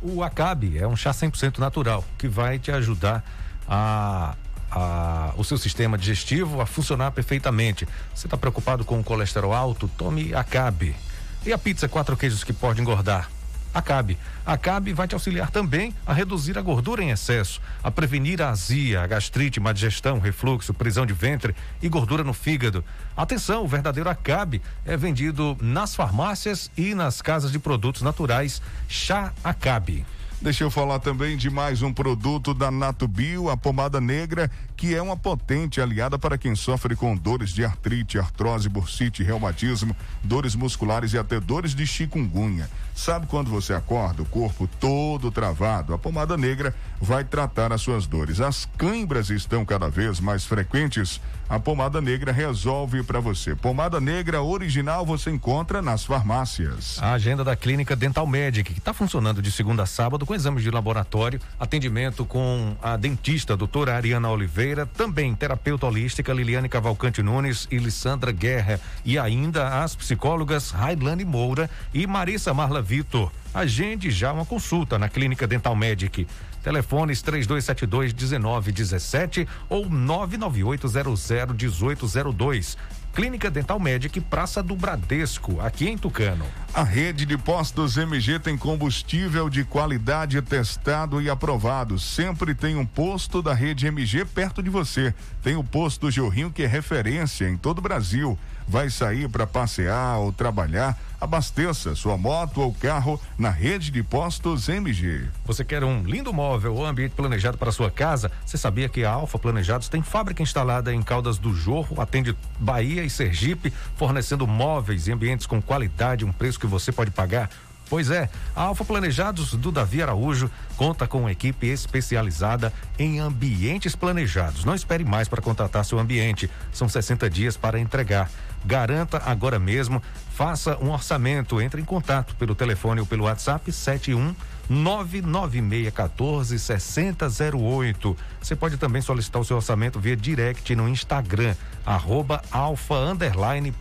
O 0.00 0.22
Acabe 0.22 0.78
é 0.78 0.86
um 0.86 0.94
chá 0.94 1.10
100% 1.10 1.58
natural 1.58 2.04
que 2.16 2.28
vai 2.28 2.58
te 2.58 2.70
ajudar 2.70 3.24
a 3.66 4.36
a, 4.74 5.34
o 5.36 5.44
seu 5.44 5.58
sistema 5.58 5.98
digestivo 5.98 6.60
a 6.60 6.66
funcionar 6.66 7.10
perfeitamente. 7.10 7.86
Você 8.14 8.26
está 8.26 8.36
preocupado 8.36 8.84
com 8.84 8.98
o 8.98 9.04
colesterol 9.04 9.52
alto? 9.52 9.86
Tome 9.86 10.34
Acabe. 10.34 10.96
E 11.44 11.52
a 11.52 11.58
pizza 11.58 11.88
quatro 11.88 12.16
queijos 12.16 12.44
que 12.44 12.52
pode 12.52 12.80
engordar? 12.80 13.28
Acabe. 13.74 14.16
Acabe 14.46 14.92
vai 14.92 15.08
te 15.08 15.14
auxiliar 15.14 15.50
também 15.50 15.92
a 16.06 16.12
reduzir 16.12 16.56
a 16.56 16.62
gordura 16.62 17.02
em 17.02 17.10
excesso, 17.10 17.60
a 17.82 17.90
prevenir 17.90 18.40
a 18.40 18.50
azia, 18.50 19.02
a 19.02 19.06
gastrite, 19.08 19.58
má 19.58 19.72
digestão, 19.72 20.20
refluxo, 20.20 20.72
prisão 20.72 21.04
de 21.04 21.12
ventre 21.12 21.52
e 21.80 21.88
gordura 21.88 22.22
no 22.22 22.32
fígado. 22.32 22.84
Atenção, 23.16 23.64
o 23.64 23.68
verdadeiro 23.68 24.08
Acabe 24.08 24.62
é 24.84 24.96
vendido 24.96 25.56
nas 25.60 25.96
farmácias 25.96 26.70
e 26.76 26.94
nas 26.94 27.20
casas 27.20 27.50
de 27.50 27.58
produtos 27.58 28.02
naturais. 28.02 28.62
Chá 28.86 29.32
Acabe. 29.42 30.06
Deixa 30.42 30.64
eu 30.64 30.72
falar 30.72 30.98
também 30.98 31.36
de 31.36 31.48
mais 31.48 31.82
um 31.82 31.92
produto 31.92 32.52
da 32.52 32.68
Natubio, 32.68 33.48
a 33.48 33.56
pomada 33.56 34.00
negra, 34.00 34.50
que 34.76 34.92
é 34.92 35.00
uma 35.00 35.16
potente 35.16 35.80
aliada 35.80 36.18
para 36.18 36.36
quem 36.36 36.56
sofre 36.56 36.96
com 36.96 37.16
dores 37.16 37.50
de 37.50 37.64
artrite, 37.64 38.18
artrose, 38.18 38.68
bursite, 38.68 39.22
reumatismo, 39.22 39.94
dores 40.20 40.56
musculares 40.56 41.12
e 41.12 41.18
até 41.18 41.38
dores 41.38 41.76
de 41.76 41.86
chikungunya. 41.86 42.68
Sabe 42.92 43.28
quando 43.28 43.50
você 43.50 43.72
acorda, 43.72 44.22
o 44.22 44.26
corpo 44.26 44.68
todo 44.80 45.30
travado? 45.30 45.94
A 45.94 45.98
pomada 45.98 46.36
negra 46.36 46.74
vai 47.00 47.22
tratar 47.22 47.72
as 47.72 47.80
suas 47.80 48.08
dores. 48.08 48.40
As 48.40 48.68
câimbras 48.76 49.30
estão 49.30 49.64
cada 49.64 49.88
vez 49.88 50.18
mais 50.18 50.44
frequentes. 50.44 51.20
A 51.52 51.60
pomada 51.60 52.00
negra 52.00 52.32
resolve 52.32 53.02
para 53.02 53.20
você. 53.20 53.54
Pomada 53.54 54.00
negra 54.00 54.40
original 54.40 55.04
você 55.04 55.30
encontra 55.30 55.82
nas 55.82 56.02
farmácias. 56.02 56.98
A 56.98 57.12
agenda 57.12 57.44
da 57.44 57.54
Clínica 57.54 57.94
Dental 57.94 58.26
Medic, 58.26 58.72
que 58.72 58.78
está 58.78 58.94
funcionando 58.94 59.42
de 59.42 59.52
segunda 59.52 59.82
a 59.82 59.86
sábado 59.86 60.24
com 60.24 60.34
exames 60.34 60.62
de 60.62 60.70
laboratório, 60.70 61.38
atendimento 61.60 62.24
com 62.24 62.74
a 62.80 62.96
dentista 62.96 63.54
doutora 63.54 63.94
Ariana 63.94 64.30
Oliveira, 64.30 64.86
também 64.86 65.34
terapeuta 65.34 65.84
holística 65.84 66.32
Liliane 66.32 66.70
Cavalcante 66.70 67.22
Nunes 67.22 67.68
e 67.70 67.76
Lissandra 67.76 68.32
Guerra 68.32 68.80
e 69.04 69.18
ainda 69.18 69.82
as 69.84 69.94
psicólogas 69.94 70.70
Railane 70.70 71.26
Moura 71.26 71.68
e 71.92 72.06
Marissa 72.06 72.54
Marla 72.54 72.80
Vitor. 72.80 73.30
Agende 73.52 74.10
já 74.10 74.32
uma 74.32 74.46
consulta 74.46 74.98
na 74.98 75.10
Clínica 75.10 75.46
Dental 75.46 75.76
Medic. 75.76 76.26
Telefones 76.62 77.20
3272 77.22 78.12
1917 78.12 79.48
ou 79.68 79.88
99800 79.88 81.30
1802. 81.52 82.76
Clínica 83.12 83.50
Dental 83.50 83.78
Medic, 83.78 84.18
Praça 84.22 84.62
do 84.62 84.74
Bradesco, 84.74 85.60
aqui 85.60 85.86
em 85.86 85.98
Tucano. 85.98 86.46
A 86.72 86.82
rede 86.82 87.26
de 87.26 87.36
postos 87.36 87.98
MG 87.98 88.38
tem 88.38 88.56
combustível 88.56 89.50
de 89.50 89.64
qualidade 89.64 90.40
testado 90.40 91.20
e 91.20 91.28
aprovado. 91.28 91.98
Sempre 91.98 92.54
tem 92.54 92.76
um 92.76 92.86
posto 92.86 93.42
da 93.42 93.52
rede 93.52 93.86
MG 93.86 94.24
perto 94.24 94.62
de 94.62 94.70
você. 94.70 95.14
Tem 95.42 95.56
o 95.56 95.62
posto 95.62 96.10
Jorrinho 96.10 96.50
que 96.50 96.62
é 96.62 96.66
referência 96.66 97.46
em 97.46 97.56
todo 97.58 97.80
o 97.80 97.82
Brasil. 97.82 98.38
Vai 98.66 98.90
sair 98.90 99.28
para 99.28 99.46
passear 99.46 100.18
ou 100.18 100.32
trabalhar? 100.32 100.98
Abasteça 101.20 101.94
sua 101.94 102.18
moto 102.18 102.60
ou 102.60 102.72
carro 102.74 103.20
na 103.38 103.50
rede 103.50 103.90
de 103.90 104.02
postos 104.02 104.68
MG. 104.68 105.28
Você 105.44 105.64
quer 105.64 105.84
um 105.84 106.02
lindo 106.02 106.32
móvel 106.32 106.74
ou 106.74 106.84
ambiente 106.84 107.12
planejado 107.12 107.56
para 107.56 107.70
sua 107.70 107.90
casa? 107.90 108.30
Você 108.44 108.58
sabia 108.58 108.88
que 108.88 109.04
a 109.04 109.10
Alfa 109.10 109.38
Planejados 109.38 109.88
tem 109.88 110.02
fábrica 110.02 110.42
instalada 110.42 110.92
em 110.92 111.02
Caldas 111.02 111.38
do 111.38 111.54
Jorro, 111.54 112.00
atende 112.00 112.36
Bahia 112.58 113.04
e 113.04 113.10
Sergipe, 113.10 113.72
fornecendo 113.96 114.46
móveis 114.46 115.06
e 115.06 115.12
ambientes 115.12 115.46
com 115.46 115.62
qualidade, 115.62 116.24
um 116.24 116.32
preço 116.32 116.58
que 116.58 116.66
você 116.66 116.90
pode 116.90 117.10
pagar? 117.10 117.50
Pois 117.92 118.10
é, 118.10 118.30
a 118.56 118.62
Alfa 118.62 118.86
Planejados 118.86 119.52
do 119.52 119.70
Davi 119.70 120.02
Araújo 120.02 120.50
conta 120.78 121.06
com 121.06 121.20
uma 121.20 121.30
equipe 121.30 121.66
especializada 121.66 122.72
em 122.98 123.20
ambientes 123.20 123.94
planejados. 123.94 124.64
Não 124.64 124.74
espere 124.74 125.04
mais 125.04 125.28
para 125.28 125.42
contratar 125.42 125.84
seu 125.84 125.98
ambiente. 125.98 126.50
São 126.72 126.88
60 126.88 127.28
dias 127.28 127.54
para 127.54 127.78
entregar. 127.78 128.30
Garanta 128.64 129.22
agora 129.24 129.58
mesmo, 129.58 130.02
faça 130.34 130.76
um 130.78 130.90
orçamento, 130.90 131.60
entre 131.60 131.80
em 131.80 131.84
contato 131.84 132.34
pelo 132.36 132.54
telefone 132.54 133.00
ou 133.00 133.06
pelo 133.06 133.24
WhatsApp 133.24 133.70
71 133.70 134.34
99614 134.68 136.58
6008. 136.58 138.16
Você 138.40 138.56
pode 138.56 138.76
também 138.76 139.02
solicitar 139.02 139.42
o 139.42 139.44
seu 139.44 139.56
orçamento 139.56 139.98
via 139.98 140.16
direct 140.16 140.74
no 140.74 140.88
Instagram, 140.88 141.54
arroba 141.84 142.42
alfa 142.50 142.94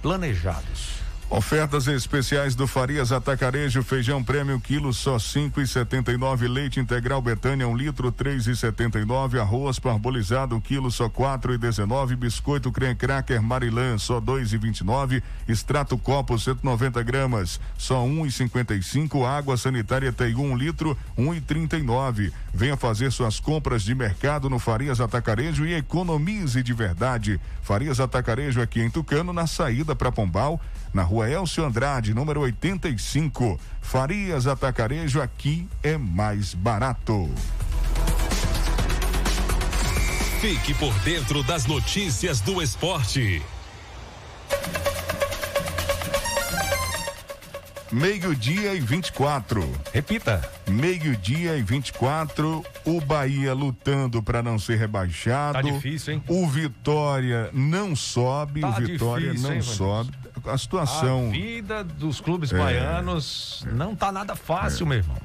planejados. 0.02 1.01
Ofertas 1.34 1.88
especiais 1.88 2.56
do 2.56 2.68
Farias 2.68 3.14
Atacarejo, 3.14 3.82
feijão 3.84 4.22
prêmio 4.22 4.60
quilo 4.60 4.92
só 4.92 5.18
cinco 5.18 5.62
e 5.62 5.66
setenta 5.66 6.12
e 6.12 6.18
nove, 6.18 6.46
leite 6.46 6.78
integral 6.78 7.22
Betânia 7.22 7.66
um 7.66 7.74
litro 7.74 8.12
três 8.12 8.48
e 8.48 8.56
setenta 8.56 9.00
e 9.00 9.06
nove, 9.06 9.40
arroz 9.40 9.80
parbolizado 9.80 10.60
quilo 10.60 10.92
só 10.92 11.08
quatro 11.08 11.54
e 11.54 11.58
dezenove, 11.58 12.18
biscoito 12.18 12.70
creme 12.70 12.96
cracker 12.96 13.42
Marilã 13.42 13.98
só 13.98 14.20
dois 14.20 14.52
e 14.52 14.58
vinte 14.58 14.82
e 14.82 14.84
nove, 14.84 15.24
extrato 15.48 15.98
copo 15.98 16.38
190 16.38 17.02
gramas 17.02 17.62
só 17.78 18.04
um 18.04 18.26
e 18.26 18.32
cinquenta 18.32 18.76
e 18.76 18.84
cinco, 18.84 19.26
água 19.26 19.56
sanitária 19.56 20.12
tem 20.12 20.36
um 20.36 20.54
litro 20.54 20.98
um 21.18 21.34
e 21.34 21.40
trinta 21.40 21.78
e 21.78 21.82
nove. 21.82 22.34
Venha 22.54 22.76
fazer 22.76 23.10
suas 23.10 23.40
compras 23.40 23.84
de 23.84 23.96
mercado 23.96 24.50
no 24.50 24.60
Farias 24.60 25.00
Atacarejo 25.00 25.66
e 25.66 25.76
economize 25.76 26.62
de 26.62 26.74
verdade. 26.74 27.40
Farias 27.62 28.02
Atacarejo 28.02 28.62
aqui 28.62 28.82
em 28.82 28.90
Tucano 28.90 29.32
na 29.32 29.48
saída 29.48 29.96
para 29.96 30.12
Pombal 30.12 30.60
na 30.94 31.04
rua 31.04 31.30
Elcio 31.30 31.66
Andrade, 31.66 32.14
número 32.14 32.42
85. 32.42 33.60
Farias 33.82 34.48
Atacarejo, 34.48 35.22
aqui 35.22 35.68
é 35.82 35.98
mais 35.98 36.54
barato. 36.54 37.30
Fique 40.40 40.74
por 40.74 40.94
dentro 41.00 41.44
das 41.44 41.66
notícias 41.66 42.42
do 42.42 42.62
esporte. 42.62 43.42
Meio-dia 47.92 48.74
e 48.74 48.80
24. 48.80 49.70
Repita. 49.94 50.50
Meio-dia 50.66 51.58
e 51.58 51.62
24. 51.62 52.64
O 52.86 53.02
Bahia 53.02 53.54
lutando 53.54 54.24
para 54.24 54.42
não 54.42 54.58
ser 54.58 54.78
rebaixado. 54.78 55.54
Tá 55.54 55.62
difícil, 55.62 56.14
hein? 56.14 56.24
O 56.28 56.48
Vitória 56.48 57.50
não 57.52 57.94
sobe. 57.94 58.62
Tá 58.62 58.70
o 58.70 58.74
Vitória 58.76 59.32
difícil, 59.32 59.50
não 59.50 59.56
hein, 59.56 59.62
sobe. 59.62 60.12
A 60.46 60.58
situação. 60.58 61.28
A 61.28 61.32
vida 61.32 61.84
dos 61.84 62.20
clubes 62.22 62.52
É, 62.52 62.58
baianos 62.58 63.66
não 63.72 63.96
tá 63.96 64.12
nada 64.12 64.36
fácil, 64.36 64.86
meu 64.86 64.98
irmão. 65.00 65.18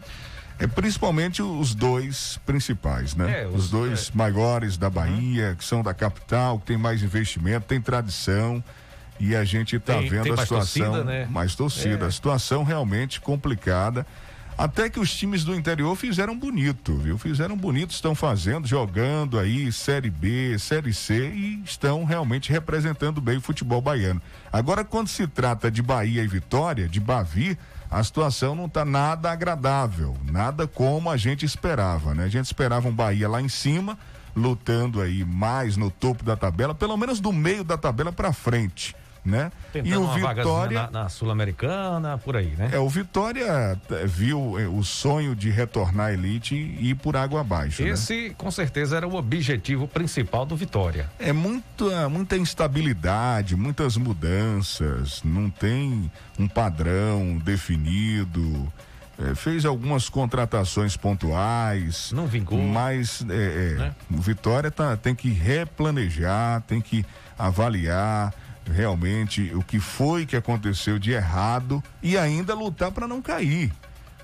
É 0.59 0.67
principalmente 0.67 1.43
os 1.43 1.75
dois 1.75 2.41
principais, 2.47 3.15
né? 3.15 3.43
É, 3.43 3.47
os, 3.47 3.65
os- 3.65 3.71
dois 3.71 4.11
maiores 4.13 4.79
da 4.79 4.89
Bahia, 4.89 5.55
que 5.59 5.65
são 5.65 5.83
da 5.83 5.93
capital, 5.93 6.59
que 6.59 6.67
tem 6.67 6.79
mais 6.79 7.03
investimento, 7.03 7.67
tem 7.67 7.81
tradição. 7.81 8.63
E 9.19 9.35
a 9.35 9.45
gente 9.45 9.77
está 9.77 9.99
vendo 9.99 10.33
a 10.35 10.37
situação 10.37 10.93
torcida, 10.93 11.05
né? 11.05 11.27
mais 11.31 11.55
torcida, 11.55 12.05
É. 12.05 12.09
a 12.09 12.11
situação 12.11 12.65
realmente 12.65 13.21
complicada. 13.21 14.07
Até 14.59 14.89
que 14.89 14.99
os 14.99 15.15
times 15.15 15.45
do 15.45 15.55
interior 15.55 15.95
fizeram 15.97 16.37
bonito, 16.37 16.97
viu? 16.97 17.19
Fizeram 17.19 17.55
bonito, 17.55 17.91
estão 17.91 18.15
fazendo, 18.15 18.67
jogando 18.67 19.39
aí 19.39 19.71
Série 19.71 20.09
B, 20.09 20.59
Série 20.59 20.95
C 20.95 21.29
e 21.29 21.63
estão 21.63 22.05
realmente 22.05 22.51
representando 22.51 23.21
bem 23.21 23.37
o 23.37 23.41
futebol 23.43 23.83
baiano. 23.83 24.23
Agora, 24.51 24.83
quando 24.83 25.09
se 25.09 25.27
trata 25.27 25.71
de 25.71 25.83
Bahia 25.83 26.23
e 26.23 26.27
Vitória, 26.27 26.89
de 26.89 26.99
Bavi, 26.99 27.59
a 27.91 28.03
situação 28.03 28.55
não 28.55 28.65
está 28.65 28.83
nada 28.83 29.31
agradável, 29.31 30.17
nada 30.25 30.67
como 30.67 31.11
a 31.11 31.19
gente 31.19 31.45
esperava, 31.45 32.15
né? 32.15 32.25
A 32.25 32.29
gente 32.29 32.47
esperava 32.47 32.89
um 32.89 32.95
Bahia 32.95 33.29
lá 33.29 33.43
em 33.43 33.51
cima, 33.51 33.99
lutando 34.35 35.03
aí 35.03 35.23
mais 35.23 35.77
no 35.77 35.91
topo 35.91 36.25
da 36.25 36.35
tabela, 36.35 36.75
pelo 36.75 36.97
menos 36.97 37.21
do 37.21 37.31
meio 37.31 37.63
da 37.63 37.77
tabela 37.77 38.11
para 38.11 38.33
frente, 38.33 38.97
né? 39.27 39.51
Tentando 39.73 39.93
e 39.95 39.97
o 39.97 40.07
Vitória 40.15 40.83
na, 40.93 41.03
na 41.03 41.09
Sul-Americana, 41.09 42.17
por 42.19 42.37
aí, 42.37 42.55
né? 42.57 42.71
é, 42.73 42.79
o 42.79 42.89
Vitória 42.89 43.79
eh, 43.91 44.07
viu 44.07 44.59
eh, 44.59 44.67
o 44.69 44.83
sonho 44.85 45.35
de 45.35 45.51
retornar 45.51 46.07
à 46.07 46.13
elite 46.13 46.55
e 46.55 46.91
ir 46.91 46.95
por 46.95 47.17
água 47.17 47.41
abaixo. 47.41 47.83
né? 47.83 47.89
Esse, 47.91 48.31
com 48.39 48.51
certeza, 48.51 48.97
era 48.97 49.07
o 49.07 49.17
objetivo 49.17 49.89
principal 49.89 50.47
do 50.47 50.57
Vitória. 50.57 51.11
É 51.19 51.33
muita, 51.33 52.09
muita 52.09 52.37
instabilidade, 52.37 53.57
muitas 53.57 53.97
mudanças, 53.97 55.23
não 55.25 55.51
tem 55.51 56.11
um 56.39 56.47
padrão 56.49 57.39
definido. 57.39 58.73
eh, 59.19 59.35
fez 59.35 59.65
algumas 59.65 60.09
contratações 60.09 60.97
pontuais. 60.97 62.13
Não 62.13 62.27
vingou. 62.27 62.59
Mas 62.61 63.25
eh, 63.29 63.75
Né? 63.79 63.95
o 64.11 64.19
Vitória 64.21 64.71
tá, 64.71 64.97
tem 64.97 65.15
que 65.15 65.31
replanejar, 65.31 66.61
tem 66.63 66.81
que 66.81 67.05
avaliar 67.39 68.33
realmente 68.71 69.53
o 69.55 69.63
que 69.63 69.79
foi 69.79 70.27
que 70.27 70.37
aconteceu 70.37 70.99
de 70.99 71.13
errado 71.13 71.83
e 72.03 72.19
ainda 72.19 72.55
lutar 72.55 72.91
para 72.91 73.07
não 73.07 73.23
cair. 73.23 73.73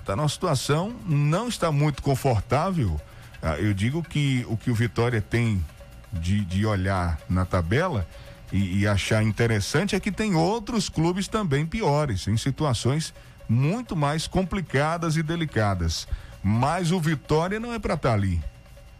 Tá 0.05 0.15
numa 0.15 0.27
situação 0.27 0.93
não 1.05 1.47
está 1.47 1.71
muito 1.71 2.01
confortável. 2.01 2.99
Ah, 3.41 3.57
Eu 3.57 3.73
digo 3.73 4.03
que 4.03 4.45
o 4.49 4.57
que 4.57 4.69
o 4.69 4.75
Vitória 4.75 5.21
tem 5.21 5.63
de, 6.11 6.43
de 6.45 6.65
olhar 6.65 7.19
na 7.29 7.45
tabela 7.45 8.05
e, 8.51 8.79
e 8.79 8.87
achar 8.87 9.23
interessante 9.23 9.95
é 9.95 9.99
que 9.99 10.11
tem 10.11 10.35
outros 10.35 10.89
clubes 10.89 11.27
também 11.27 11.65
piores, 11.65 12.27
em 12.27 12.37
situações 12.37 13.13
muito 13.47 13.95
mais 13.95 14.27
complicadas 14.27 15.15
e 15.17 15.23
delicadas. 15.23 16.07
Mas 16.43 16.91
o 16.91 16.99
Vitória 16.99 17.59
não 17.59 17.73
é 17.73 17.79
para 17.79 17.93
estar 17.93 18.13
ali. 18.13 18.41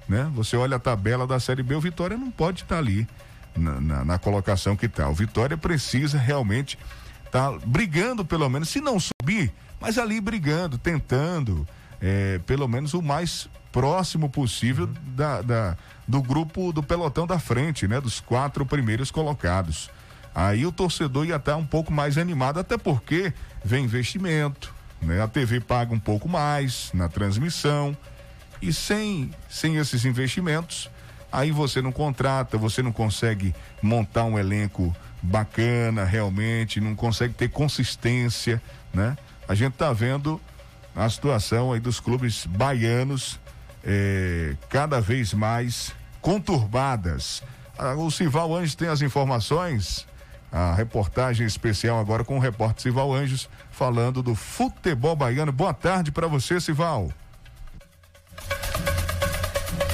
Né? 0.07 0.29
Você 0.33 0.55
olha 0.55 0.77
a 0.77 0.79
tabela 0.79 1.27
da 1.27 1.39
Série 1.39 1.63
B, 1.63 1.75
o 1.75 1.81
Vitória 1.81 2.17
não 2.17 2.31
pode 2.31 2.63
estar 2.63 2.77
ali 2.77 3.07
na, 3.55 3.79
na- 3.79 4.05
na 4.05 4.19
colocação 4.19 4.75
que 4.75 4.85
está. 4.87 5.07
O 5.09 5.13
Vitória 5.13 5.57
precisa 5.57 6.17
realmente 6.17 6.77
estar 7.25 7.51
brigando, 7.65 8.23
pelo 8.25 8.47
menos, 8.49 8.69
se 8.69 8.79
não 8.81 8.97
subir, 8.99 9.51
mas 9.79 9.97
ali 9.97 10.19
brigando, 10.21 10.77
tentando, 10.77 11.67
é, 12.01 12.39
pelo 12.45 12.67
menos 12.67 12.93
o 12.93 13.01
mais 13.01 13.49
próximo 13.71 14.29
possível 14.29 14.87
da, 15.15 15.41
da, 15.41 15.77
do 16.07 16.21
grupo 16.21 16.71
do 16.71 16.83
pelotão 16.83 17.25
da 17.25 17.39
frente, 17.39 17.87
né? 17.87 17.99
Dos 17.99 18.19
quatro 18.19 18.65
primeiros 18.65 19.09
colocados. 19.09 19.89
Aí 20.35 20.65
o 20.65 20.71
torcedor 20.71 21.25
ia 21.25 21.35
estar 21.37 21.55
um 21.57 21.65
pouco 21.65 21.91
mais 21.91 22.17
animado, 22.17 22.59
até 22.59 22.77
porque 22.77 23.33
vem 23.65 23.85
investimento, 23.85 24.73
né? 25.01 25.21
A 25.21 25.27
TV 25.27 25.59
paga 25.59 25.93
um 25.93 25.99
pouco 25.99 26.29
mais 26.29 26.91
na 26.93 27.09
transmissão. 27.09 27.95
E 28.61 28.71
sem, 28.71 29.31
sem 29.49 29.75
esses 29.77 30.05
investimentos, 30.05 30.89
aí 31.33 31.49
você 31.49 31.81
não 31.81 31.91
contrata, 31.91 32.59
você 32.59 32.83
não 32.83 32.91
consegue 32.91 33.55
montar 33.81 34.23
um 34.25 34.37
elenco 34.37 34.95
bacana 35.19 36.05
realmente, 36.05 36.79
não 36.79 36.95
consegue 36.95 37.33
ter 37.33 37.49
consistência, 37.49 38.61
né? 38.93 39.17
A 39.47 39.55
gente 39.55 39.73
tá 39.73 39.91
vendo 39.91 40.39
a 40.95 41.09
situação 41.09 41.73
aí 41.73 41.79
dos 41.79 41.99
clubes 41.99 42.45
baianos 42.45 43.39
é, 43.83 44.55
cada 44.69 45.01
vez 45.01 45.33
mais 45.33 45.91
conturbadas. 46.21 47.41
Ah, 47.77 47.95
o 47.95 48.11
Sival 48.11 48.55
Anjos 48.55 48.75
tem 48.75 48.87
as 48.87 49.01
informações. 49.01 50.07
A 50.51 50.75
reportagem 50.75 51.47
especial 51.47 51.99
agora 51.99 52.23
com 52.23 52.37
o 52.37 52.39
repórter 52.39 52.83
Sival 52.83 53.11
Anjos 53.11 53.49
falando 53.71 54.21
do 54.21 54.35
futebol 54.35 55.15
baiano. 55.15 55.51
Boa 55.51 55.73
tarde 55.73 56.11
para 56.11 56.27
você, 56.27 56.61
Sival. 56.61 57.11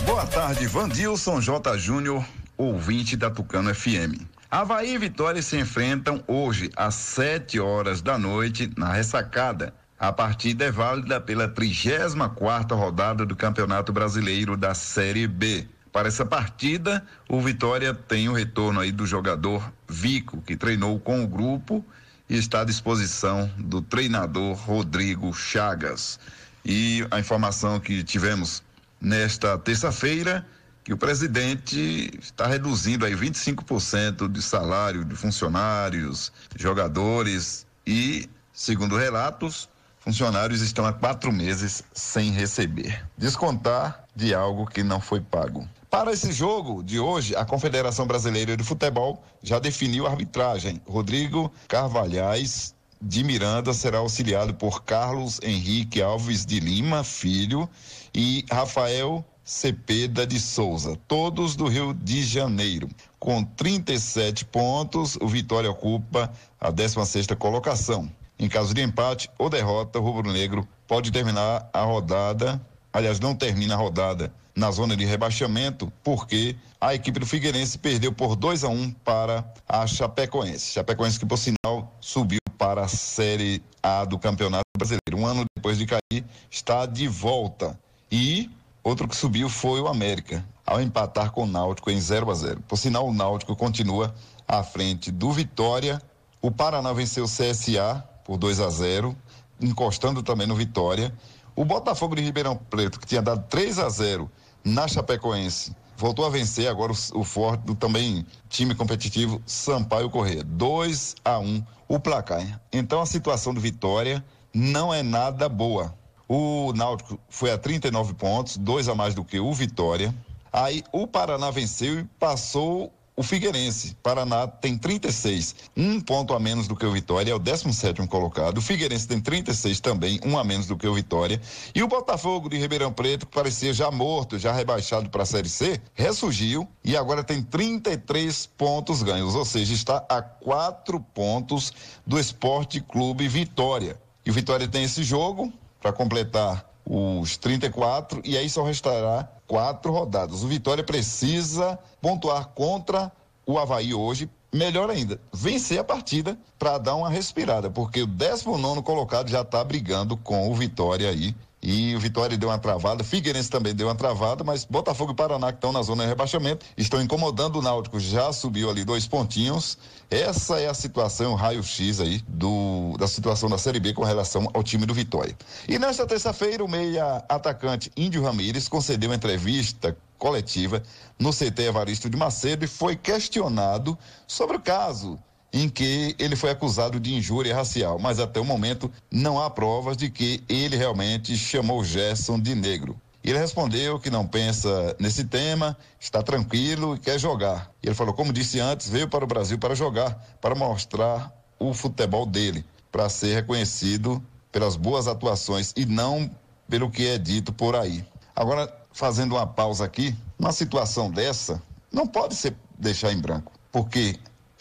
Boa 0.09 0.25
tarde, 0.25 0.65
Vandilson 0.65 1.39
J. 1.39 1.77
Júnior, 1.77 2.25
ouvinte 2.57 3.15
da 3.15 3.29
Tucano 3.29 3.73
FM. 3.73 4.25
Havaí 4.49 4.95
e 4.95 4.97
Vitória 4.97 5.39
se 5.39 5.55
enfrentam 5.55 6.23
hoje 6.25 6.71
às 6.75 6.95
7 6.95 7.59
horas 7.59 8.01
da 8.01 8.17
noite 8.17 8.71
na 8.75 8.91
ressacada. 8.91 9.71
A 9.99 10.11
partida 10.11 10.65
é 10.65 10.71
válida 10.71 11.21
pela 11.21 11.47
34 11.47 12.75
rodada 12.75 13.23
do 13.23 13.35
Campeonato 13.35 13.93
Brasileiro 13.93 14.57
da 14.57 14.73
Série 14.73 15.27
B. 15.27 15.67
Para 15.91 16.07
essa 16.07 16.25
partida, 16.25 17.05
o 17.29 17.39
Vitória 17.39 17.93
tem 17.93 18.27
o 18.29 18.33
retorno 18.33 18.79
aí 18.79 18.91
do 18.91 19.05
jogador 19.05 19.71
Vico, 19.87 20.41
que 20.41 20.57
treinou 20.57 20.99
com 20.99 21.23
o 21.23 21.27
grupo 21.27 21.85
e 22.27 22.35
está 22.35 22.61
à 22.61 22.65
disposição 22.65 23.47
do 23.59 23.79
treinador 23.79 24.55
Rodrigo 24.55 25.31
Chagas. 25.35 26.19
E 26.65 27.05
a 27.11 27.19
informação 27.19 27.79
que 27.79 28.03
tivemos 28.03 28.63
nesta 29.01 29.57
terça-feira 29.57 30.45
que 30.83 30.93
o 30.93 30.97
presidente 30.97 32.11
está 32.19 32.47
reduzindo 32.47 33.05
aí 33.05 33.13
25% 33.13 34.27
de 34.31 34.41
salário 34.41 35.05
de 35.05 35.15
funcionários, 35.15 36.31
jogadores 36.55 37.65
e, 37.85 38.29
segundo 38.51 38.97
relatos, 38.97 39.69
funcionários 39.99 40.61
estão 40.61 40.85
há 40.85 40.93
quatro 40.93 41.31
meses 41.31 41.83
sem 41.93 42.31
receber. 42.31 43.05
Descontar 43.17 44.03
de 44.15 44.33
algo 44.33 44.65
que 44.65 44.83
não 44.83 44.99
foi 44.99 45.21
pago. 45.21 45.67
Para 45.89 46.11
esse 46.11 46.31
jogo 46.31 46.83
de 46.83 46.99
hoje, 46.99 47.35
a 47.35 47.43
Confederação 47.43 48.05
Brasileira 48.05 48.55
de 48.55 48.63
Futebol 48.63 49.23
já 49.41 49.59
definiu 49.59 50.05
a 50.05 50.11
arbitragem. 50.11 50.81
Rodrigo 50.87 51.51
Carvalhais 51.67 52.75
de 53.01 53.23
Miranda 53.23 53.73
será 53.73 53.99
auxiliado 53.99 54.53
por 54.53 54.83
Carlos 54.83 55.39
Henrique 55.41 56.01
Alves 56.01 56.45
de 56.45 56.59
Lima, 56.59 57.03
filho, 57.03 57.69
e 58.13 58.45
Rafael 58.51 59.25
Cepeda 59.43 60.27
de 60.27 60.39
Souza, 60.39 60.95
todos 61.07 61.55
do 61.55 61.67
Rio 61.67 61.93
de 61.93 62.23
Janeiro. 62.23 62.87
Com 63.19 63.43
37 63.43 64.45
pontos, 64.45 65.17
o 65.19 65.27
Vitória 65.27 65.71
ocupa 65.71 66.31
a 66.59 66.69
16 66.69 67.27
colocação. 67.37 68.09
Em 68.37 68.47
caso 68.47 68.73
de 68.73 68.81
empate 68.81 69.29
ou 69.37 69.49
derrota, 69.49 69.99
o 69.99 70.03
Rubro 70.03 70.31
Negro 70.31 70.67
pode 70.87 71.11
terminar 71.11 71.67
a 71.73 71.81
rodada, 71.81 72.61
aliás, 72.93 73.19
não 73.19 73.35
termina 73.35 73.73
a 73.73 73.77
rodada 73.77 74.31
na 74.55 74.71
zona 74.71 74.95
de 74.95 75.03
rebaixamento, 75.03 75.91
porque 76.03 76.55
a 76.79 76.93
equipe 76.93 77.19
do 77.19 77.25
Figueirense 77.25 77.77
perdeu 77.77 78.13
por 78.13 78.35
2 78.35 78.63
a 78.63 78.69
1 78.69 78.71
um 78.71 78.91
para 78.91 79.43
a 79.67 79.87
Chapecoense. 79.87 80.73
Chapecoense 80.73 81.19
que, 81.19 81.25
por 81.25 81.37
sinal, 81.37 81.91
subiu 81.99 82.39
para 82.57 82.83
a 82.83 82.87
Série 82.87 83.63
A 83.81 84.05
do 84.05 84.19
Campeonato 84.19 84.63
Brasileiro. 84.77 85.17
Um 85.17 85.25
ano 85.25 85.45
depois 85.57 85.77
de 85.77 85.85
cair, 85.85 86.23
está 86.51 86.85
de 86.85 87.07
volta. 87.07 87.79
E 88.11 88.49
Outro 88.83 89.07
que 89.07 89.15
subiu 89.15 89.49
foi 89.49 89.81
o 89.81 89.87
América, 89.87 90.43
ao 90.65 90.81
empatar 90.81 91.31
com 91.31 91.43
o 91.43 91.47
Náutico 91.47 91.91
em 91.91 91.99
0 91.99 92.31
a 92.31 92.33
0. 92.33 92.61
Por 92.67 92.77
sinal, 92.77 93.07
o 93.07 93.13
Náutico 93.13 93.55
continua 93.55 94.15
à 94.47 94.63
frente 94.63 95.11
do 95.11 95.31
Vitória. 95.31 96.01
O 96.41 96.49
Paraná 96.49 96.93
venceu 96.93 97.25
o 97.25 97.27
CSA 97.27 98.03
por 98.23 98.37
2 98.37 98.61
a 98.61 98.69
0, 98.69 99.15
encostando 99.59 100.23
também 100.23 100.47
no 100.47 100.55
Vitória. 100.55 101.13
O 101.55 101.65
Botafogo 101.65 102.15
de 102.15 102.21
Ribeirão 102.21 102.55
Preto, 102.55 102.99
que 102.99 103.05
tinha 103.05 103.21
dado 103.21 103.43
3 103.49 103.79
a 103.79 103.89
0 103.89 104.31
na 104.63 104.87
Chapecoense, 104.87 105.75
voltou 105.97 106.25
a 106.25 106.29
vencer 106.29 106.67
agora 106.67 106.93
o, 106.93 107.19
o 107.19 107.23
forte 107.23 107.61
do 107.61 107.75
também 107.75 108.25
time 108.47 108.73
competitivo 108.73 109.41
Sampaio 109.45 110.09
Corrêa. 110.09 110.43
2 110.43 111.15
a 111.23 111.37
1 111.37 111.63
o 111.87 111.99
placar. 111.99 112.61
Então 112.71 113.01
a 113.01 113.05
situação 113.05 113.53
do 113.53 113.59
Vitória 113.59 114.23
não 114.53 114.93
é 114.93 115.03
nada 115.03 115.49
boa. 115.49 115.93
O 116.31 116.71
Náutico 116.73 117.19
foi 117.27 117.51
a 117.51 117.57
39 117.57 118.13
pontos, 118.13 118.55
dois 118.55 118.87
a 118.87 118.93
mais 118.93 119.15
do 119.15 119.25
que 119.25 119.39
o 119.39 119.51
Vitória. 119.51 120.13
Aí 120.53 120.83
o 120.91 121.07
Paraná 121.07 121.49
venceu 121.49 122.01
e 122.01 122.03
passou 122.19 122.93
o 123.15 123.23
Figueirense. 123.23 123.97
Paraná 124.03 124.45
tem 124.45 124.77
36, 124.77 125.55
um 125.75 125.99
ponto 125.99 126.35
a 126.35 126.39
menos 126.39 126.67
do 126.67 126.75
que 126.75 126.85
o 126.85 126.91
Vitória, 126.91 127.31
é 127.31 127.35
o 127.35 127.39
17 127.39 128.05
colocado. 128.05 128.59
O 128.59 128.61
Figueirense 128.61 129.07
tem 129.07 129.19
36 129.19 129.79
também, 129.79 130.19
um 130.23 130.37
a 130.37 130.43
menos 130.43 130.67
do 130.67 130.77
que 130.77 130.87
o 130.87 130.93
Vitória. 130.93 131.41
E 131.73 131.81
o 131.81 131.87
Botafogo 131.87 132.47
de 132.47 132.59
Ribeirão 132.59 132.93
Preto, 132.93 133.25
que 133.25 133.35
parecia 133.35 133.73
já 133.73 133.89
morto, 133.89 134.37
já 134.37 134.53
rebaixado 134.53 135.09
para 135.09 135.23
a 135.23 135.25
Série 135.25 135.49
C, 135.49 135.81
ressurgiu 135.95 136.67
e 136.85 136.95
agora 136.95 137.23
tem 137.23 137.41
33 137.41 138.45
pontos 138.55 139.01
ganhos, 139.01 139.33
ou 139.33 139.45
seja, 139.45 139.73
está 139.73 140.05
a 140.07 140.21
quatro 140.21 140.99
pontos 140.99 141.73
do 142.05 142.19
Esporte 142.19 142.79
Clube 142.81 143.27
Vitória. 143.27 143.99
E 144.23 144.29
o 144.29 144.33
Vitória 144.33 144.67
tem 144.67 144.83
esse 144.83 145.03
jogo, 145.03 145.51
para 145.79 145.93
completar 145.93 146.65
os 146.85 147.37
34 147.37 148.21
e 148.25 148.37
aí 148.37 148.49
só 148.49 148.63
restará 148.63 149.27
quatro 149.47 149.91
rodadas. 149.91 150.43
O 150.43 150.47
Vitória 150.47 150.83
precisa 150.83 151.77
pontuar 152.01 152.47
contra 152.49 153.11
o 153.45 153.57
Havaí 153.57 153.93
hoje. 153.93 154.29
Melhor 154.51 154.89
ainda, 154.89 155.21
vencer 155.31 155.77
a 155.77 155.83
partida 155.83 156.35
para 156.57 156.79
dar 156.79 156.95
uma 156.95 157.07
respirada, 157.07 157.69
porque 157.69 158.01
o 158.01 158.07
19 158.07 158.81
colocado 158.81 159.29
já 159.29 159.41
está 159.41 159.63
brigando 159.63 160.17
com 160.17 160.49
o 160.49 160.55
Vitória 160.55 161.07
aí 161.07 161.35
e 161.61 161.93
o 161.95 161.99
Vitória 161.99 162.37
deu 162.37 162.49
uma 162.49 162.57
travada, 162.57 163.03
Figueirense 163.03 163.49
também 163.49 163.75
deu 163.75 163.87
uma 163.87 163.95
travada, 163.95 164.43
mas 164.43 164.63
Botafogo 164.63 165.11
e 165.11 165.15
Paraná 165.15 165.51
que 165.51 165.57
estão 165.57 165.71
na 165.71 165.81
zona 165.81 166.03
de 166.03 166.09
rebaixamento 166.09 166.65
estão 166.77 167.01
incomodando 167.01 167.57
o 167.59 167.61
Náutico, 167.61 167.99
já 167.99 168.31
subiu 168.31 168.69
ali 168.69 168.85
dois 168.85 169.07
pontinhos. 169.07 169.77
Essa 170.09 170.59
é 170.59 170.67
a 170.67 170.73
situação, 170.73 171.35
raio-x 171.35 171.99
aí 171.99 172.23
do, 172.27 172.95
da 172.97 173.07
situação 173.07 173.49
da 173.49 173.57
Série 173.57 173.79
B 173.79 173.93
com 173.93 174.03
relação 174.03 174.49
ao 174.53 174.63
time 174.63 174.85
do 174.85 174.93
Vitória. 174.93 175.37
E 175.67 175.77
nesta 175.77 176.07
terça-feira, 176.07 176.63
o 176.63 176.67
meia 176.67 177.23
atacante 177.27 177.91
Índio 177.95 178.23
Ramírez 178.23 178.67
concedeu 178.69 179.13
entrevista 179.13 179.95
coletiva 180.17 180.81
no 181.17 181.31
CT 181.31 181.63
Evaristo 181.63 182.09
de 182.09 182.17
Macedo 182.17 182.65
e 182.65 182.67
foi 182.67 182.95
questionado 182.95 183.97
sobre 184.27 184.57
o 184.57 184.59
caso 184.59 185.19
em 185.51 185.67
que 185.67 186.15
ele 186.19 186.35
foi 186.35 186.51
acusado 186.51 186.99
de 186.99 187.13
injúria 187.13 187.55
racial, 187.55 187.97
mas 187.99 188.19
até 188.19 188.39
o 188.39 188.45
momento 188.45 188.91
não 189.11 189.41
há 189.41 189.49
provas 189.49 189.97
de 189.97 190.09
que 190.09 190.43
ele 190.47 190.75
realmente 190.75 191.35
chamou 191.37 191.83
Gerson 191.83 192.39
de 192.39 192.53
negro. 192.55 192.99
Ele 193.23 193.37
respondeu 193.37 193.99
que 193.99 194.09
não 194.09 194.25
pensa 194.25 194.95
nesse 194.99 195.25
tema, 195.25 195.77
está 195.99 196.23
tranquilo 196.23 196.95
e 196.95 196.99
quer 196.99 197.19
jogar. 197.19 197.69
Ele 197.83 197.93
falou, 197.93 198.13
como 198.13 198.31
disse 198.31 198.59
antes, 198.59 198.89
veio 198.89 199.09
para 199.09 199.23
o 199.23 199.27
Brasil 199.27 199.57
para 199.57 199.75
jogar, 199.75 200.13
para 200.39 200.55
mostrar 200.55 201.31
o 201.59 201.73
futebol 201.73 202.25
dele, 202.25 202.63
para 202.91 203.09
ser 203.09 203.35
reconhecido 203.35 204.23
pelas 204.51 204.75
boas 204.75 205.07
atuações 205.07 205.73
e 205.75 205.85
não 205.85 206.29
pelo 206.69 206.89
que 206.89 207.07
é 207.07 207.17
dito 207.17 207.51
por 207.51 207.75
aí. 207.75 208.05
Agora, 208.35 208.73
fazendo 208.93 209.35
uma 209.35 209.45
pausa 209.45 209.83
aqui, 209.83 210.15
uma 210.37 210.51
situação 210.51 211.11
dessa 211.11 211.61
não 211.91 212.07
pode 212.07 212.35
ser 212.35 212.55
deixar 212.77 213.11
em 213.11 213.19
branco, 213.19 213.51
porque 213.71 214.17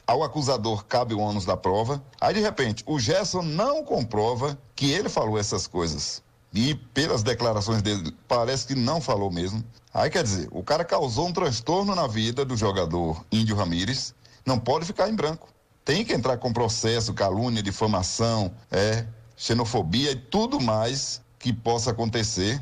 ao 0.08 0.24
acusador 0.24 0.86
cabe 0.86 1.12
o 1.12 1.20
ônus 1.20 1.44
da 1.44 1.54
prova. 1.54 2.02
Aí, 2.18 2.32
de 2.32 2.40
repente, 2.40 2.82
o 2.86 2.98
Gerson 2.98 3.42
não 3.42 3.84
comprova 3.84 4.58
que 4.74 4.90
ele 4.90 5.10
falou 5.10 5.38
essas 5.38 5.66
coisas. 5.66 6.22
E 6.54 6.74
pelas 6.74 7.22
declarações 7.22 7.82
dele, 7.82 8.16
parece 8.26 8.66
que 8.66 8.74
não 8.74 9.02
falou 9.02 9.30
mesmo. 9.30 9.62
Aí 9.92 10.08
quer 10.08 10.22
dizer, 10.22 10.48
o 10.50 10.62
cara 10.62 10.82
causou 10.82 11.28
um 11.28 11.32
transtorno 11.32 11.94
na 11.94 12.06
vida 12.06 12.42
do 12.42 12.56
jogador 12.56 13.22
Índio 13.30 13.54
Ramírez, 13.54 14.14
não 14.46 14.58
pode 14.58 14.86
ficar 14.86 15.10
em 15.10 15.14
branco. 15.14 15.50
Tem 15.84 16.02
que 16.02 16.14
entrar 16.14 16.38
com 16.38 16.54
processo, 16.54 17.12
calúnia, 17.12 17.62
difamação, 17.62 18.50
é, 18.70 19.06
xenofobia 19.36 20.12
e 20.12 20.16
tudo 20.16 20.58
mais 20.58 21.20
que 21.38 21.52
possa 21.52 21.90
acontecer 21.90 22.58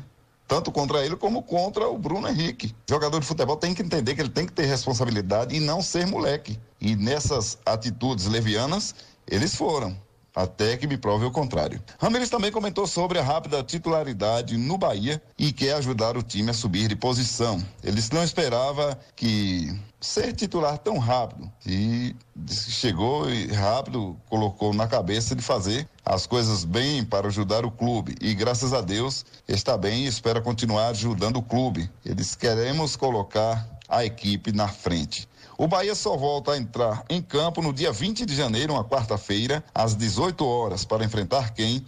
tanto 0.47 0.71
contra 0.71 1.05
ele 1.05 1.15
como 1.15 1.43
contra 1.43 1.87
o 1.87 1.97
Bruno 1.97 2.27
Henrique. 2.27 2.73
Jogador 2.89 3.19
de 3.19 3.25
futebol 3.25 3.57
tem 3.57 3.73
que 3.73 3.81
entender 3.81 4.15
que 4.15 4.21
ele 4.21 4.29
tem 4.29 4.45
que 4.45 4.53
ter 4.53 4.65
responsabilidade 4.65 5.55
e 5.55 5.59
não 5.59 5.81
ser 5.81 6.07
moleque. 6.07 6.57
E 6.79 6.95
nessas 6.95 7.57
atitudes 7.65 8.25
levianas, 8.27 8.95
eles 9.27 9.55
foram. 9.55 9.95
Até 10.37 10.77
que 10.77 10.85
me 10.85 10.97
prove 10.97 11.25
o 11.25 11.31
contrário. 11.31 11.81
Ramires 11.97 12.29
também 12.29 12.51
comentou 12.51 12.85
sobre 12.85 13.17
a 13.17 13.23
rápida 13.23 13.63
titularidade 13.63 14.55
no 14.55 14.77
Bahia 14.77 15.19
e 15.35 15.51
quer 15.51 15.73
ajudar 15.73 16.15
o 16.15 16.21
time 16.21 16.51
a 16.51 16.53
subir 16.53 16.87
de 16.87 16.95
posição. 16.95 17.59
Ele 17.83 17.99
não 18.13 18.23
esperava 18.23 18.99
que 19.15 19.75
ser 19.99 20.33
titular 20.33 20.77
tão 20.77 20.99
rápido 20.99 21.51
e 21.65 22.15
chegou 22.47 23.27
e 23.27 23.47
rápido 23.47 24.15
colocou 24.29 24.75
na 24.75 24.85
cabeça 24.85 25.35
de 25.35 25.41
fazer 25.41 25.89
as 26.05 26.27
coisas 26.27 26.63
bem 26.63 27.03
para 27.03 27.29
ajudar 27.29 27.65
o 27.65 27.71
clube 27.71 28.15
e 28.21 28.35
graças 28.35 28.73
a 28.73 28.81
Deus 28.81 29.25
está 29.47 29.75
bem 29.75 30.05
e 30.05 30.07
espera 30.07 30.39
continuar 30.39 30.89
ajudando 30.89 31.37
o 31.37 31.41
clube. 31.41 31.89
Eles 32.05 32.35
queremos 32.35 32.95
colocar 32.95 33.67
a 33.89 34.05
equipe 34.05 34.51
na 34.51 34.67
frente. 34.67 35.27
O 35.57 35.67
Bahia 35.67 35.95
só 35.95 36.15
volta 36.15 36.51
a 36.51 36.57
entrar 36.57 37.03
em 37.09 37.19
campo 37.19 37.63
no 37.63 37.73
dia 37.73 37.91
20 37.91 38.27
de 38.27 38.35
janeiro, 38.35 38.73
uma 38.73 38.83
quarta-feira, 38.83 39.63
às 39.73 39.95
18 39.95 40.45
horas, 40.45 40.85
para 40.85 41.03
enfrentar 41.03 41.51
quem? 41.51 41.83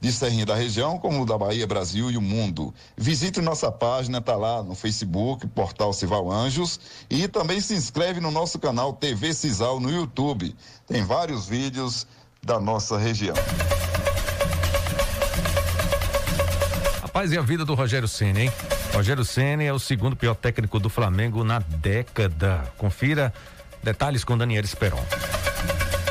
de 0.00 0.10
Serrinha 0.10 0.46
da 0.46 0.54
região, 0.54 0.98
como 0.98 1.26
da 1.26 1.36
Bahia, 1.36 1.66
Brasil 1.66 2.10
e 2.10 2.16
o 2.16 2.22
mundo. 2.22 2.74
Visite 2.96 3.40
nossa 3.40 3.70
página, 3.70 4.20
tá 4.20 4.34
lá 4.34 4.62
no 4.62 4.74
Facebook, 4.74 5.46
Portal 5.48 5.92
Cival 5.92 6.30
Anjos, 6.32 6.80
e 7.10 7.28
também 7.28 7.60
se 7.60 7.74
inscreve 7.74 8.20
no 8.20 8.30
nosso 8.30 8.58
canal 8.58 8.94
TV 8.94 9.34
Cisal 9.34 9.78
no 9.78 9.90
YouTube. 9.90 10.56
Tem 10.86 11.04
vários 11.04 11.46
vídeos 11.46 12.06
da 12.42 12.58
nossa 12.58 12.96
região. 12.96 13.36
Rapaz, 17.02 17.32
e 17.32 17.38
a 17.38 17.42
vida 17.42 17.64
do 17.64 17.74
Rogério 17.74 18.08
Ceni, 18.08 18.42
hein? 18.42 18.52
Rogério 18.94 19.24
Ceni 19.24 19.64
é 19.64 19.72
o 19.72 19.78
segundo 19.78 20.16
pior 20.16 20.34
técnico 20.34 20.78
do 20.78 20.88
Flamengo 20.88 21.44
na 21.44 21.58
década. 21.58 22.72
Confira 22.78 23.34
detalhes 23.82 24.24
com 24.24 24.38
Daniel 24.38 24.64
Esperon. 24.64 25.04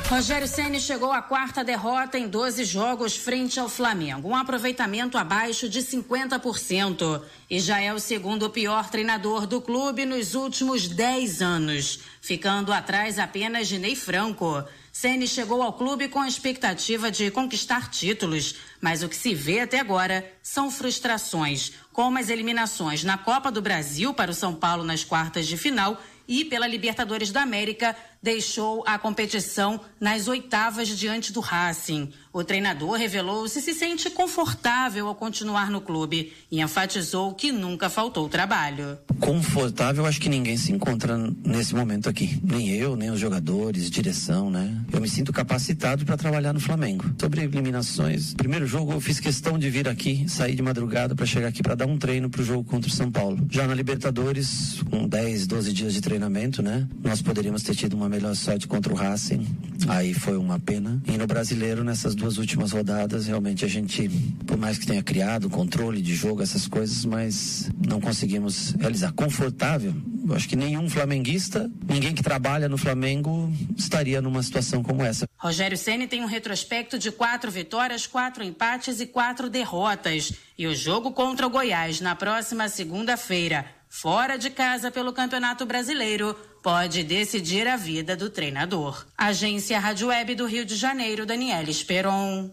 Rogério 0.09 0.47
Ceni 0.47 0.81
chegou 0.81 1.13
à 1.13 1.21
quarta 1.21 1.63
derrota 1.63 2.17
em 2.17 2.27
12 2.27 2.63
jogos 2.63 3.15
frente 3.15 3.59
ao 3.59 3.69
Flamengo, 3.69 4.29
um 4.29 4.35
aproveitamento 4.35 5.19
abaixo 5.19 5.69
de 5.69 5.81
50%. 5.81 7.21
E 7.47 7.59
já 7.59 7.79
é 7.79 7.93
o 7.93 7.99
segundo 7.99 8.49
pior 8.49 8.89
treinador 8.89 9.45
do 9.45 9.61
clube 9.61 10.07
nos 10.07 10.33
últimos 10.33 10.87
10 10.87 11.43
anos, 11.43 11.99
ficando 12.21 12.73
atrás 12.73 13.19
apenas 13.19 13.67
de 13.67 13.77
Ney 13.77 13.95
Franco. 13.95 14.63
Ceni 14.91 15.27
chegou 15.27 15.61
ao 15.61 15.73
clube 15.73 16.07
com 16.07 16.19
a 16.19 16.27
expectativa 16.27 17.11
de 17.11 17.29
conquistar 17.29 17.87
títulos, 17.91 18.55
mas 18.81 19.03
o 19.03 19.09
que 19.09 19.15
se 19.15 19.35
vê 19.35 19.59
até 19.59 19.79
agora 19.79 20.27
são 20.41 20.71
frustrações, 20.71 21.73
como 21.93 22.17
as 22.17 22.29
eliminações 22.29 23.03
na 23.03 23.15
Copa 23.15 23.51
do 23.51 23.61
Brasil 23.61 24.11
para 24.11 24.31
o 24.31 24.33
São 24.33 24.55
Paulo 24.55 24.83
nas 24.83 25.03
quartas 25.03 25.45
de 25.45 25.55
final 25.55 26.01
e 26.29 26.45
pela 26.45 26.67
Libertadores 26.67 27.31
da 27.31 27.41
América 27.41 27.95
deixou 28.21 28.83
a 28.85 28.97
competição 28.97 29.79
nas 29.99 30.27
oitavas 30.27 30.87
diante 30.89 31.31
do 31.31 31.39
Racing. 31.39 32.11
O 32.31 32.43
treinador 32.43 32.91
revelou 32.91 33.47
se 33.47 33.59
se 33.59 33.73
sente 33.73 34.09
confortável 34.09 35.07
ao 35.07 35.15
continuar 35.15 35.71
no 35.71 35.81
clube 35.81 36.31
e 36.51 36.61
enfatizou 36.61 37.33
que 37.33 37.51
nunca 37.51 37.89
faltou 37.89 38.29
trabalho. 38.29 38.99
Confortável, 39.19 40.05
acho 40.05 40.21
que 40.21 40.29
ninguém 40.29 40.55
se 40.55 40.71
encontra 40.71 41.17
nesse 41.43 41.73
momento 41.73 42.07
aqui. 42.07 42.39
Nem 42.43 42.69
eu, 42.69 42.95
nem 42.95 43.09
os 43.09 43.19
jogadores, 43.19 43.89
direção, 43.89 44.51
né? 44.51 44.79
Eu 44.91 45.01
me 45.01 45.09
sinto 45.09 45.33
capacitado 45.33 46.05
para 46.05 46.15
trabalhar 46.15 46.53
no 46.53 46.59
Flamengo. 46.59 47.03
Sobre 47.19 47.41
eliminações, 47.41 48.35
primeiro 48.35 48.67
jogo 48.67 48.91
eu 48.91 49.01
fiz 49.01 49.19
questão 49.19 49.57
de 49.57 49.69
vir 49.69 49.87
aqui, 49.87 50.29
sair 50.29 50.55
de 50.55 50.61
madrugada 50.61 51.15
para 51.15 51.25
chegar 51.25 51.47
aqui 51.47 51.63
para 51.63 51.75
dar 51.75 51.87
um 51.87 51.97
treino 51.97 52.29
para 52.29 52.41
o 52.41 52.45
jogo 52.45 52.63
contra 52.63 52.89
o 52.89 52.93
São 52.93 53.11
Paulo. 53.11 53.39
Já 53.49 53.65
na 53.65 53.73
Libertadores, 53.73 54.83
com 54.89 55.07
10, 55.07 55.47
12 55.47 55.73
dias 55.73 55.93
de 55.93 56.01
treinamento, 56.01 56.61
né? 56.61 56.87
Nós 57.03 57.21
poderíamos 57.21 57.63
ter 57.63 57.73
tido 57.75 57.95
uma 57.95 58.08
melhor 58.09 58.35
sorte 58.35 58.67
contra 58.67 58.91
o 58.91 58.95
Racing. 58.95 59.45
Aí 59.87 60.13
foi 60.13 60.37
uma 60.37 60.59
pena. 60.59 61.01
E 61.07 61.17
no 61.17 61.25
brasileiro, 61.25 61.83
nessas 61.83 62.13
duas 62.15 62.37
últimas 62.37 62.71
rodadas, 62.71 63.27
realmente 63.27 63.63
a 63.63 63.67
gente, 63.67 64.09
por 64.45 64.57
mais 64.57 64.77
que 64.77 64.85
tenha 64.85 65.01
criado 65.01 65.49
controle 65.49 66.01
de 66.01 66.13
jogo, 66.13 66.41
essas 66.41 66.67
coisas, 66.67 67.05
mas 67.05 67.71
não 67.87 68.01
conseguimos 68.01 68.71
realizar. 68.79 69.13
Confortável, 69.13 69.93
eu 70.27 70.35
acho 70.35 70.49
que 70.49 70.55
nenhum 70.55 70.89
flamenguista, 70.89 71.71
ninguém 71.87 72.13
que 72.13 72.21
trabalha 72.21 72.67
no 72.67 72.77
Flamengo, 72.77 73.51
estaria 73.77 74.21
numa 74.21 74.43
situação 74.43 74.83
como 74.83 75.03
essa. 75.03 75.27
Rogério 75.37 75.77
Ceni 75.77 76.07
tem 76.07 76.21
um 76.21 76.27
retrospecto 76.27 76.99
de 76.99 77.11
quatro 77.11 77.49
vitórias, 77.49 78.05
quatro 78.05 78.43
empates 78.43 78.99
e 78.99 79.05
quatro 79.05 79.49
derrotas. 79.49 80.33
E 80.57 80.67
o 80.67 80.75
jogo 80.75 81.11
contra 81.11 81.47
o 81.47 81.49
Goiás 81.49 82.01
na 82.01 82.15
próxima 82.15 82.67
segunda-feira, 82.67 83.65
fora 83.89 84.37
de 84.37 84.51
casa 84.51 84.91
pelo 84.91 85.11
Campeonato 85.11 85.65
Brasileiro, 85.65 86.33
pode 86.61 87.03
decidir 87.03 87.67
a 87.67 87.75
vida 87.75 88.15
do 88.15 88.29
treinador. 88.29 89.05
Agência 89.17 89.79
Rádio 89.79 90.07
Web 90.07 90.35
do 90.35 90.45
Rio 90.45 90.63
de 90.63 90.75
Janeiro, 90.75 91.25
Daniela 91.25 91.69
Esperon. 91.69 92.51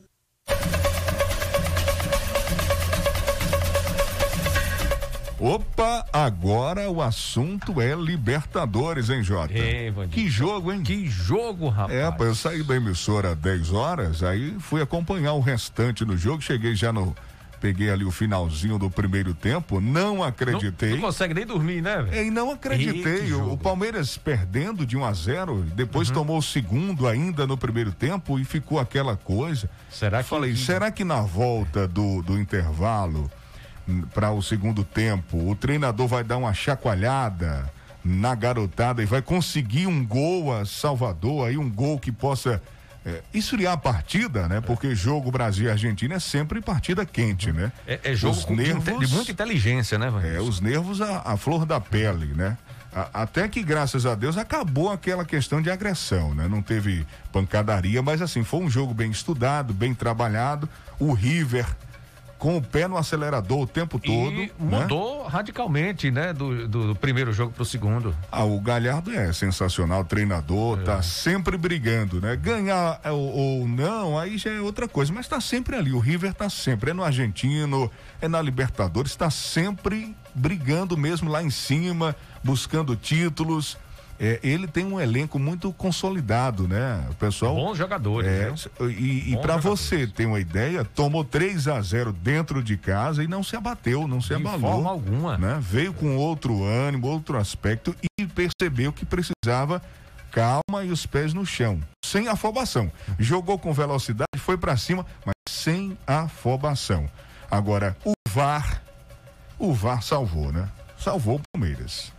Opa, 5.38 6.06
agora 6.10 6.90
o 6.90 7.02
assunto 7.02 7.78
é 7.80 7.94
Libertadores, 7.94 9.10
hein, 9.10 9.22
Jota? 9.22 9.52
Ei, 9.52 9.92
que 10.10 10.30
jogo, 10.30 10.72
hein? 10.72 10.82
Que 10.82 11.06
jogo, 11.06 11.68
rapaz. 11.68 11.92
É, 11.92 12.24
eu 12.24 12.34
saí 12.34 12.62
da 12.62 12.74
emissora 12.74 13.32
às 13.32 13.36
10 13.36 13.72
horas, 13.72 14.22
aí 14.22 14.56
fui 14.58 14.80
acompanhar 14.80 15.34
o 15.34 15.40
restante 15.40 16.06
do 16.06 16.16
jogo, 16.16 16.40
cheguei 16.40 16.74
já 16.74 16.90
no 16.90 17.14
peguei 17.60 17.90
ali 17.90 18.04
o 18.04 18.10
finalzinho 18.10 18.78
do 18.78 18.90
primeiro 18.90 19.34
tempo, 19.34 19.80
não 19.80 20.22
acreditei. 20.22 20.90
Não, 20.90 20.96
não 20.96 21.04
consegue 21.04 21.34
nem 21.34 21.46
dormir, 21.46 21.82
né? 21.82 22.02
Véio? 22.02 22.26
E 22.26 22.30
não 22.30 22.50
acreditei. 22.50 23.32
O, 23.32 23.52
o, 23.52 23.58
Palmeiras 23.58 24.16
perdendo 24.16 24.86
de 24.86 24.96
1 24.96 25.04
a 25.04 25.12
0, 25.12 25.62
depois 25.74 26.08
uhum. 26.08 26.14
tomou 26.14 26.38
o 26.38 26.42
segundo 26.42 27.06
ainda 27.06 27.46
no 27.46 27.56
primeiro 27.56 27.92
tempo 27.92 28.38
e 28.38 28.44
ficou 28.44 28.78
aquela 28.78 29.16
coisa. 29.16 29.68
Será 29.90 30.22
que 30.22 30.28
Falei, 30.28 30.56
será 30.56 30.90
que 30.90 31.04
na 31.04 31.20
volta 31.20 31.86
do, 31.86 32.22
do 32.22 32.38
intervalo 32.38 33.30
para 34.12 34.32
o 34.32 34.42
segundo 34.42 34.82
tempo, 34.82 35.48
o 35.48 35.54
treinador 35.54 36.08
vai 36.08 36.24
dar 36.24 36.36
uma 36.36 36.52
chacoalhada 36.52 37.70
na 38.04 38.34
garotada 38.34 39.02
e 39.02 39.06
vai 39.06 39.22
conseguir 39.22 39.86
um 39.86 40.04
gol 40.04 40.52
a 40.52 40.64
Salvador, 40.64 41.48
aí 41.48 41.56
um 41.56 41.70
gol 41.70 41.98
que 41.98 42.12
possa 42.12 42.62
é, 43.06 43.22
esfriar 43.32 43.74
a 43.74 43.76
partida, 43.76 44.48
né? 44.48 44.60
Porque 44.60 44.92
jogo 44.92 45.30
Brasil 45.30 45.66
e 45.66 45.70
Argentina 45.70 46.16
é 46.16 46.18
sempre 46.18 46.60
partida 46.60 47.06
quente, 47.06 47.52
né? 47.52 47.70
É, 47.86 48.00
é 48.02 48.16
jogo 48.16 48.42
com, 48.42 48.56
nervos, 48.56 49.08
de 49.08 49.14
muita 49.14 49.30
inteligência, 49.30 49.96
né? 49.96 50.12
É, 50.34 50.40
os 50.40 50.60
nervos 50.60 51.00
a, 51.00 51.22
a 51.24 51.36
flor 51.36 51.64
da 51.64 51.80
pele, 51.80 52.34
né? 52.34 52.58
Até 53.12 53.46
que, 53.46 53.62
graças 53.62 54.06
a 54.06 54.14
Deus, 54.14 54.38
acabou 54.38 54.90
aquela 54.90 55.22
questão 55.22 55.60
de 55.60 55.70
agressão, 55.70 56.34
né? 56.34 56.48
Não 56.48 56.62
teve 56.62 57.06
pancadaria, 57.30 58.02
mas 58.02 58.22
assim, 58.22 58.42
foi 58.42 58.60
um 58.60 58.70
jogo 58.70 58.94
bem 58.94 59.10
estudado, 59.10 59.74
bem 59.74 59.94
trabalhado. 59.94 60.66
O 60.98 61.12
River 61.12 61.66
com 62.38 62.56
o 62.56 62.62
pé 62.62 62.86
no 62.86 62.96
acelerador 62.96 63.60
o 63.60 63.66
tempo 63.66 63.98
todo. 63.98 64.32
E 64.32 64.52
né? 64.58 64.80
mudou 64.80 65.24
né? 65.24 65.28
radicalmente, 65.30 66.10
né? 66.10 66.32
Do, 66.32 66.68
do, 66.68 66.88
do 66.88 66.94
primeiro 66.94 67.32
jogo 67.32 67.52
para 67.52 67.62
o 67.62 67.66
segundo. 67.66 68.14
Ah, 68.30 68.44
o 68.44 68.60
Galhardo 68.60 69.12
é 69.12 69.32
sensacional, 69.32 70.04
treinador, 70.04 70.80
é. 70.80 70.82
tá 70.82 71.02
sempre 71.02 71.56
brigando, 71.56 72.20
né? 72.20 72.36
Ganhar 72.36 73.00
é, 73.02 73.10
ou, 73.10 73.32
ou, 73.32 73.68
não, 73.68 74.18
aí 74.18 74.38
já 74.38 74.50
é 74.50 74.60
outra 74.60 74.86
coisa, 74.86 75.12
mas 75.12 75.26
tá 75.26 75.40
sempre 75.40 75.76
ali. 75.76 75.92
O 75.92 75.98
River 75.98 76.34
tá 76.34 76.50
sempre, 76.50 76.90
é 76.90 76.94
no 76.94 77.02
Argentino, 77.02 77.90
é 78.20 78.28
na 78.28 78.40
Libertadores, 78.40 79.12
está 79.12 79.30
sempre 79.30 80.14
brigando 80.34 80.96
mesmo 80.96 81.30
lá 81.30 81.42
em 81.42 81.50
cima, 81.50 82.14
buscando 82.44 82.94
títulos 82.94 83.78
é, 84.18 84.40
ele 84.42 84.66
tem 84.66 84.84
um 84.84 85.00
elenco 85.00 85.38
muito 85.38 85.72
consolidado, 85.72 86.66
né? 86.66 87.06
O 87.10 87.14
pessoal. 87.14 87.54
Bons 87.54 87.76
jogadores. 87.76 88.28
É, 88.28 88.84
e, 88.84 89.32
e 89.32 89.36
para 89.42 89.56
você 89.56 90.06
ter 90.06 90.26
uma 90.26 90.40
ideia, 90.40 90.84
tomou 90.84 91.24
3 91.24 91.68
a 91.68 91.80
0 91.80 92.12
dentro 92.12 92.62
de 92.62 92.76
casa 92.76 93.22
e 93.22 93.28
não 93.28 93.42
se 93.42 93.56
abateu, 93.56 94.08
não 94.08 94.20
se 94.20 94.28
de 94.28 94.34
abalou. 94.34 94.58
De 94.58 94.66
forma 94.66 94.90
alguma. 94.90 95.38
Né? 95.38 95.58
Veio 95.60 95.92
com 95.92 96.16
outro 96.16 96.64
ânimo, 96.64 97.06
outro 97.06 97.38
aspecto 97.38 97.94
e 98.18 98.26
percebeu 98.26 98.92
que 98.92 99.04
precisava 99.04 99.82
calma 100.30 100.84
e 100.84 100.90
os 100.90 101.06
pés 101.06 101.32
no 101.32 101.46
chão, 101.46 101.80
sem 102.04 102.28
afobação. 102.28 102.92
Jogou 103.18 103.58
com 103.58 103.72
velocidade, 103.72 104.38
foi 104.38 104.58
para 104.58 104.76
cima, 104.76 105.06
mas 105.24 105.34
sem 105.48 105.96
afobação. 106.06 107.08
Agora, 107.50 107.96
o 108.04 108.12
VAR, 108.28 108.82
o 109.58 109.72
VAR 109.72 110.02
salvou, 110.02 110.52
né? 110.52 110.68
Salvou 110.98 111.36
o 111.36 111.40
Palmeiras. 111.52 112.12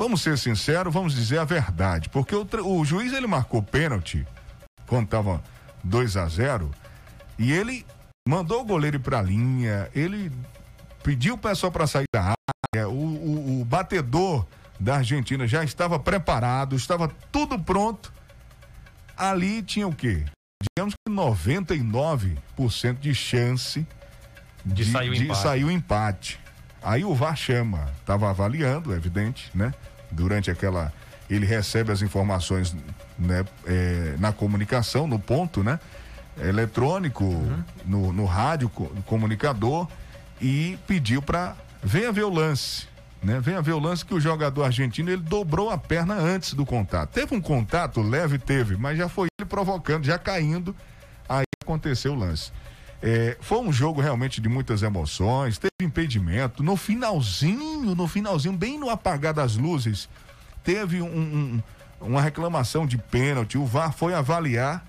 Vamos 0.00 0.22
ser 0.22 0.38
sinceros, 0.38 0.94
vamos 0.94 1.14
dizer 1.14 1.38
a 1.40 1.44
verdade, 1.44 2.08
porque 2.08 2.34
o, 2.34 2.48
o 2.64 2.82
juiz 2.86 3.12
ele 3.12 3.26
marcou 3.26 3.62
pênalti 3.62 4.26
quando 4.86 5.04
estava 5.04 5.44
2 5.84 6.16
a 6.16 6.26
0 6.26 6.70
e 7.38 7.52
ele 7.52 7.84
mandou 8.26 8.62
o 8.62 8.64
goleiro 8.64 8.96
ir 8.96 9.00
para 9.00 9.18
a 9.18 9.22
linha, 9.22 9.90
ele 9.94 10.32
pediu 11.02 11.34
o 11.34 11.38
pessoal 11.38 11.70
para 11.70 11.86
sair 11.86 12.06
da 12.10 12.34
área, 12.74 12.88
o, 12.88 12.94
o, 12.94 13.60
o 13.60 13.64
batedor 13.66 14.46
da 14.80 14.96
Argentina 14.96 15.46
já 15.46 15.62
estava 15.62 15.98
preparado, 15.98 16.76
estava 16.76 17.06
tudo 17.30 17.58
pronto. 17.58 18.10
ali 19.14 19.62
tinha 19.62 19.86
o 19.86 19.94
quê? 19.94 20.24
Digamos 20.62 20.94
que 20.94 21.12
99% 21.12 22.98
de 22.98 23.14
chance 23.14 23.86
De 24.64 24.82
sair 24.82 25.10
o 25.10 25.14
empate. 25.14 25.42
sair 25.42 25.64
o 25.64 25.70
empate. 25.70 26.40
Aí 26.82 27.04
o 27.04 27.14
VAR 27.14 27.36
chama, 27.36 27.90
estava 28.00 28.30
avaliando, 28.30 28.94
é 28.94 28.96
evidente, 28.96 29.50
né? 29.54 29.74
Durante 30.10 30.50
aquela. 30.50 30.92
Ele 31.28 31.46
recebe 31.46 31.92
as 31.92 32.02
informações 32.02 32.74
né, 33.18 33.44
é, 33.66 34.16
na 34.18 34.32
comunicação, 34.32 35.06
no 35.06 35.18
ponto, 35.18 35.62
né? 35.62 35.78
Eletrônico, 36.42 37.24
no, 37.84 38.12
no 38.12 38.24
rádio, 38.24 38.68
comunicador, 39.06 39.86
e 40.40 40.78
pediu 40.86 41.20
para 41.20 41.54
venha 41.82 42.10
ver 42.10 42.24
o 42.24 42.30
lance. 42.30 42.88
Né? 43.22 43.38
Venha 43.40 43.60
ver 43.60 43.72
o 43.72 43.78
lance 43.78 44.04
que 44.04 44.14
o 44.14 44.20
jogador 44.20 44.64
argentino 44.64 45.10
ele 45.10 45.22
dobrou 45.22 45.70
a 45.70 45.76
perna 45.76 46.14
antes 46.14 46.54
do 46.54 46.64
contato. 46.64 47.10
Teve 47.10 47.34
um 47.34 47.40
contato 47.40 48.00
leve, 48.00 48.38
teve, 48.38 48.76
mas 48.76 48.96
já 48.96 49.08
foi 49.08 49.28
ele 49.38 49.46
provocando, 49.48 50.04
já 50.04 50.18
caindo. 50.18 50.74
Aí 51.28 51.44
aconteceu 51.62 52.12
o 52.12 52.18
lance. 52.18 52.50
É, 53.02 53.36
foi 53.40 53.58
um 53.60 53.72
jogo 53.72 54.00
realmente 54.00 54.40
de 54.40 54.48
muitas 54.48 54.82
emoções, 54.82 55.56
teve 55.58 55.72
impedimento. 55.82 56.62
No 56.62 56.76
finalzinho, 56.76 57.94
no 57.94 58.06
finalzinho, 58.06 58.54
bem 58.56 58.78
no 58.78 58.90
apagar 58.90 59.32
das 59.32 59.56
luzes, 59.56 60.08
teve 60.62 61.00
um- 61.00 61.06
um- 61.08 61.62
uma 62.00 62.20
reclamação 62.20 62.86
de 62.86 62.98
pênalti. 62.98 63.56
O 63.56 63.64
VAR 63.64 63.92
foi 63.92 64.12
avaliar. 64.12 64.84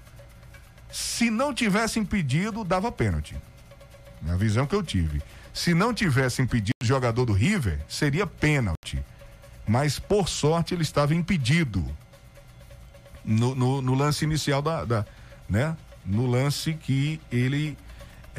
Se 0.91 1.29
não 1.29 1.53
tivesse 1.53 1.99
impedido, 1.99 2.65
dava 2.65 2.91
pênalti. 2.91 3.35
Na 4.21 4.35
visão 4.35 4.67
que 4.67 4.75
eu 4.75 4.83
tive. 4.83 5.21
Se 5.53 5.73
não 5.73 5.93
tivesse 5.93 6.41
impedido 6.41 6.73
o 6.83 6.85
jogador 6.85 7.25
do 7.25 7.33
River, 7.33 7.79
seria 7.87 8.27
pênalti. 8.27 9.01
Mas, 9.65 9.99
por 9.99 10.27
sorte, 10.27 10.73
ele 10.73 10.83
estava 10.83 11.15
impedido 11.15 11.85
no, 13.23 13.55
no- 13.55 13.81
no 13.81 13.93
lance 13.93 14.25
inicial 14.25 14.61
da, 14.61 14.83
da- 14.83 15.05
né? 15.47 15.77
No 16.05 16.25
lance 16.25 16.73
que 16.73 17.21
ele 17.31 17.77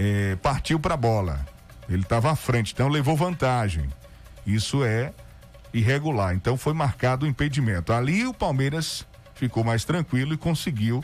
eh, 0.05 0.37
partiu 0.43 0.81
para 0.81 0.95
a 0.95 0.97
bola. 0.97 1.47
Ele 1.89 2.03
estava 2.03 2.31
à 2.31 2.37
frente, 2.37 2.73
então 2.73 2.89
levou 2.89 3.17
vantagem. 3.17 3.89
Isso 4.47 4.85
é 4.85 5.13
irregular. 5.73 6.35
Então 6.35 6.57
foi 6.57 6.73
marcado 6.75 7.25
o 7.25 7.29
impedimento. 7.29 7.93
Ali 7.93 8.27
o 8.27 8.35
Palmeiras 8.35 9.07
ficou 9.35 9.63
mais 9.65 9.85
tranquilo 9.85 10.35
e 10.35 10.37
conseguiu 10.37 11.03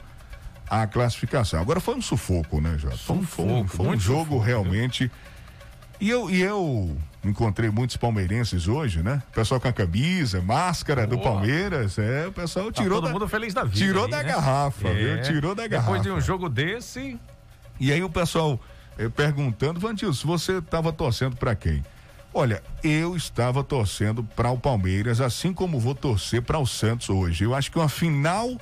a 0.69 0.87
classificação. 0.87 1.61
Agora 1.61 1.81
foi 1.81 1.95
um 1.95 2.03
sufoco, 2.03 2.61
né, 2.61 2.77
Jota? 2.79 2.97
Foi 2.97 3.17
um- 3.17 3.23
Foi 3.23 3.45
um, 3.45 3.49
Sufoco, 3.63 3.77
foi 3.77 3.87
um 3.97 3.99
jogo 4.01 4.23
sufoco, 4.25 4.39
realmente. 4.39 5.11
E 6.01 6.09
eu, 6.11 6.31
e 6.31 6.41
eu 6.43 6.97
encontrei 7.25 7.71
muitos 7.71 7.97
palmeirenses 7.97 8.69
hoje, 8.69 9.03
né? 9.03 9.23
O 9.31 9.33
pessoal 9.33 9.61
com 9.61 9.67
a 9.69 9.73
camisa, 9.73 10.41
máscara 10.41 11.07
do 11.07 11.17
Boa. 11.17 11.33
Palmeiras. 11.33 11.99
É, 11.99 12.27
o 12.29 12.33
pessoal 12.33 12.67
Tá 12.71 12.83
tirou. 12.83 12.99
todo 13.01 13.07
da- 13.09 13.13
mundo 13.13 13.29
feliz 13.29 13.53
da 13.55 13.65
vida. 13.65 13.77
Tirou 13.77 14.05
aí, 14.05 14.11
da 14.11 14.19
né? 14.19 14.25
garrafa, 14.25 14.93
viu? 14.95 15.15
É. 15.15 15.21
Tirou 15.23 15.55
da 15.55 15.67
garrafa. 15.67 15.91
Depois 15.93 16.03
de 16.03 16.11
um 16.11 16.21
jogo 16.21 16.49
desse, 16.49 17.19
E 17.81 17.93
aí 17.93 18.03
o 18.03 18.11
pessoal 18.11 18.61
perguntando, 19.07 19.79
Vandilson, 19.79 20.27
você 20.27 20.59
estava 20.59 20.93
torcendo 20.93 21.37
para 21.37 21.55
quem? 21.55 21.85
Olha, 22.35 22.63
eu 22.83 23.17
estava 23.17 23.65
torcendo 23.65 24.23
para 24.23 24.51
o 24.51 24.59
Palmeiras, 24.59 25.21
assim 25.21 25.53
como 25.53 25.79
vou 25.79 25.95
torcer 25.95 26.43
para 26.43 26.59
o 26.59 26.67
Santos 26.67 27.09
hoje. 27.09 27.45
Eu 27.45 27.55
acho 27.55 27.71
que 27.71 27.79
uma 27.79 27.89
final 27.89 28.57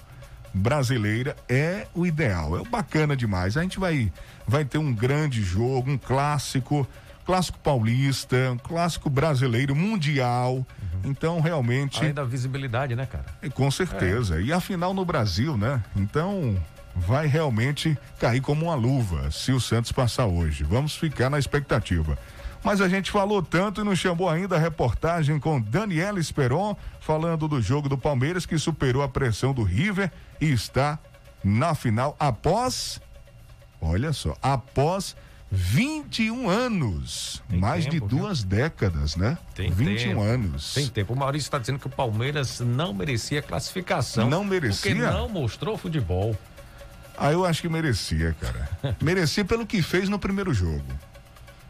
brasileira 0.55 1.37
é 1.49 1.87
o 1.94 2.07
ideal, 2.07 2.59
é 2.59 2.64
bacana 2.68 3.16
demais. 3.16 3.57
A 3.57 3.62
gente 3.62 3.79
vai, 3.79 4.12
vai 4.46 4.64
ter 4.64 4.79
um 4.79 4.94
grande 4.94 5.42
jogo, 5.42 5.90
um 5.90 5.99
clássico, 5.99 6.87
clássico 7.25 7.59
paulista, 7.59 8.53
um 8.53 8.59
clássico 8.59 9.11
brasileiro, 9.11 9.75
mundial. 9.75 10.66
Então, 11.05 11.40
realmente. 11.40 11.99
além 11.99 12.14
da 12.14 12.25
visibilidade, 12.25 12.94
né, 12.96 13.05
cara? 13.05 13.27
E 13.42 13.51
Com 13.51 13.70
certeza. 13.70 14.40
E 14.40 14.53
a 14.53 14.61
final 14.61 14.94
no 14.94 15.05
Brasil, 15.05 15.57
né? 15.57 15.83
Então 15.94 16.57
vai 16.96 17.26
realmente 17.26 17.96
cair 18.18 18.40
como 18.40 18.66
uma 18.66 18.74
luva 18.74 19.30
se 19.30 19.52
o 19.52 19.61
Santos 19.61 19.92
passar 19.92 20.26
hoje. 20.26 20.64
Vamos 20.64 20.96
ficar 20.96 21.28
na 21.28 21.38
expectativa. 21.38 22.18
Mas 22.64 22.80
a 22.80 22.88
gente 22.88 23.11
falou 23.11 23.42
tanto 23.42 23.80
e 23.80 23.85
não 23.85 23.94
chamou 23.94 24.28
ainda 24.28 24.56
a 24.56 24.59
reportagem 24.59 25.38
com 25.38 25.61
Daniela 25.61 26.18
Esperon, 26.18 26.74
falando 27.00 27.46
do 27.46 27.61
jogo 27.61 27.88
do 27.88 27.98
Palmeiras 27.98 28.46
que 28.46 28.59
superou 28.59 29.02
a 29.02 29.09
pressão 29.09 29.52
do 29.52 29.62
River 29.62 30.11
e 30.40 30.50
está 30.50 30.98
na 31.44 31.74
final 31.74 32.16
após, 32.18 33.00
olha 33.80 34.12
só, 34.12 34.35
após 34.42 35.14
21 35.48 36.48
anos, 36.48 37.40
mais 37.48 37.85
tempo, 37.85 38.09
de 38.09 38.16
duas 38.16 38.42
décadas, 38.42 39.14
né? 39.14 39.38
Tem 39.54 39.70
21 39.70 39.96
tempo. 39.96 40.22
anos. 40.22 40.74
Tem 40.74 40.88
tempo. 40.88 41.12
O 41.12 41.16
Maurício 41.16 41.46
está 41.46 41.59
dizendo 41.59 41.78
que 41.78 41.87
o 41.87 41.90
Palmeiras 41.90 42.59
não 42.59 42.92
merecia 42.92 43.40
classificação. 43.40 44.28
Não 44.28 44.42
merecia? 44.42 44.92
Porque 44.92 45.06
não 45.06 45.28
mostrou 45.28 45.78
futebol. 45.78 46.37
Ah, 47.16 47.33
eu 47.33 47.44
acho 47.44 47.62
que 47.62 47.68
merecia, 47.68 48.35
cara. 48.40 48.96
merecia 49.02 49.44
pelo 49.44 49.66
que 49.66 49.83
fez 49.83 50.09
no 50.09 50.18
primeiro 50.18 50.52
jogo. 50.52 50.85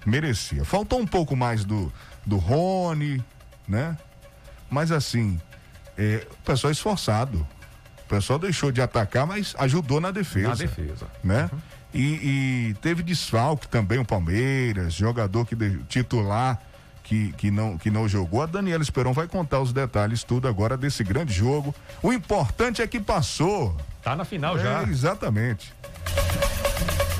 Merecia. 0.05 0.65
Faltou 0.65 1.01
um 1.01 1.07
pouco 1.07 1.35
mais 1.37 1.65
do, 1.65 1.93
do 2.25 2.37
Rony, 2.37 3.23
né? 3.67 3.97
Mas 4.71 4.91
assim, 4.93 5.41
é, 5.97 6.27
o 6.31 6.37
pessoal 6.45 6.71
é 6.71 6.73
esforçado. 6.73 7.47
O 8.05 8.09
pessoal 8.09 8.39
deixou 8.39 8.71
de 8.71 8.81
atacar, 8.81 9.27
mas 9.27 9.55
ajudou 9.59 10.01
na 10.01 10.11
defesa. 10.11 10.49
Na 10.49 10.55
defesa. 10.55 11.07
Né? 11.25 11.51
E, 11.93 12.71
e 12.71 12.75
teve 12.81 13.03
desfalque 13.03 13.67
também 13.69 13.99
o 13.99 14.05
Palmeiras, 14.05 14.95
jogador 14.95 15.45
que 15.45 15.57
de- 15.57 15.79
titular 15.85 16.61
que, 17.03 17.33
que, 17.33 17.51
não, 17.51 17.79
que 17.79 17.91
não 17.91 18.09
jogou. 18.09 18.43
A 18.43 18.47
Daniela 18.47 18.83
Esperon 18.83 19.13
vai 19.13 19.27
contar 19.27 19.61
os 19.61 19.73
detalhes 19.73 20.23
tudo 20.23 20.47
agora 20.47 20.77
desse 20.77 21.03
grande 21.03 21.33
jogo. 21.33 21.75
O 22.03 22.13
importante 22.13 22.83
é 22.83 22.87
que 22.87 23.01
passou. 23.01 23.77
Tá 24.07 24.15
na 24.15 24.25
final 24.25 24.57
É, 24.57 24.63
já. 24.63 24.83
Exatamente. 24.85 25.73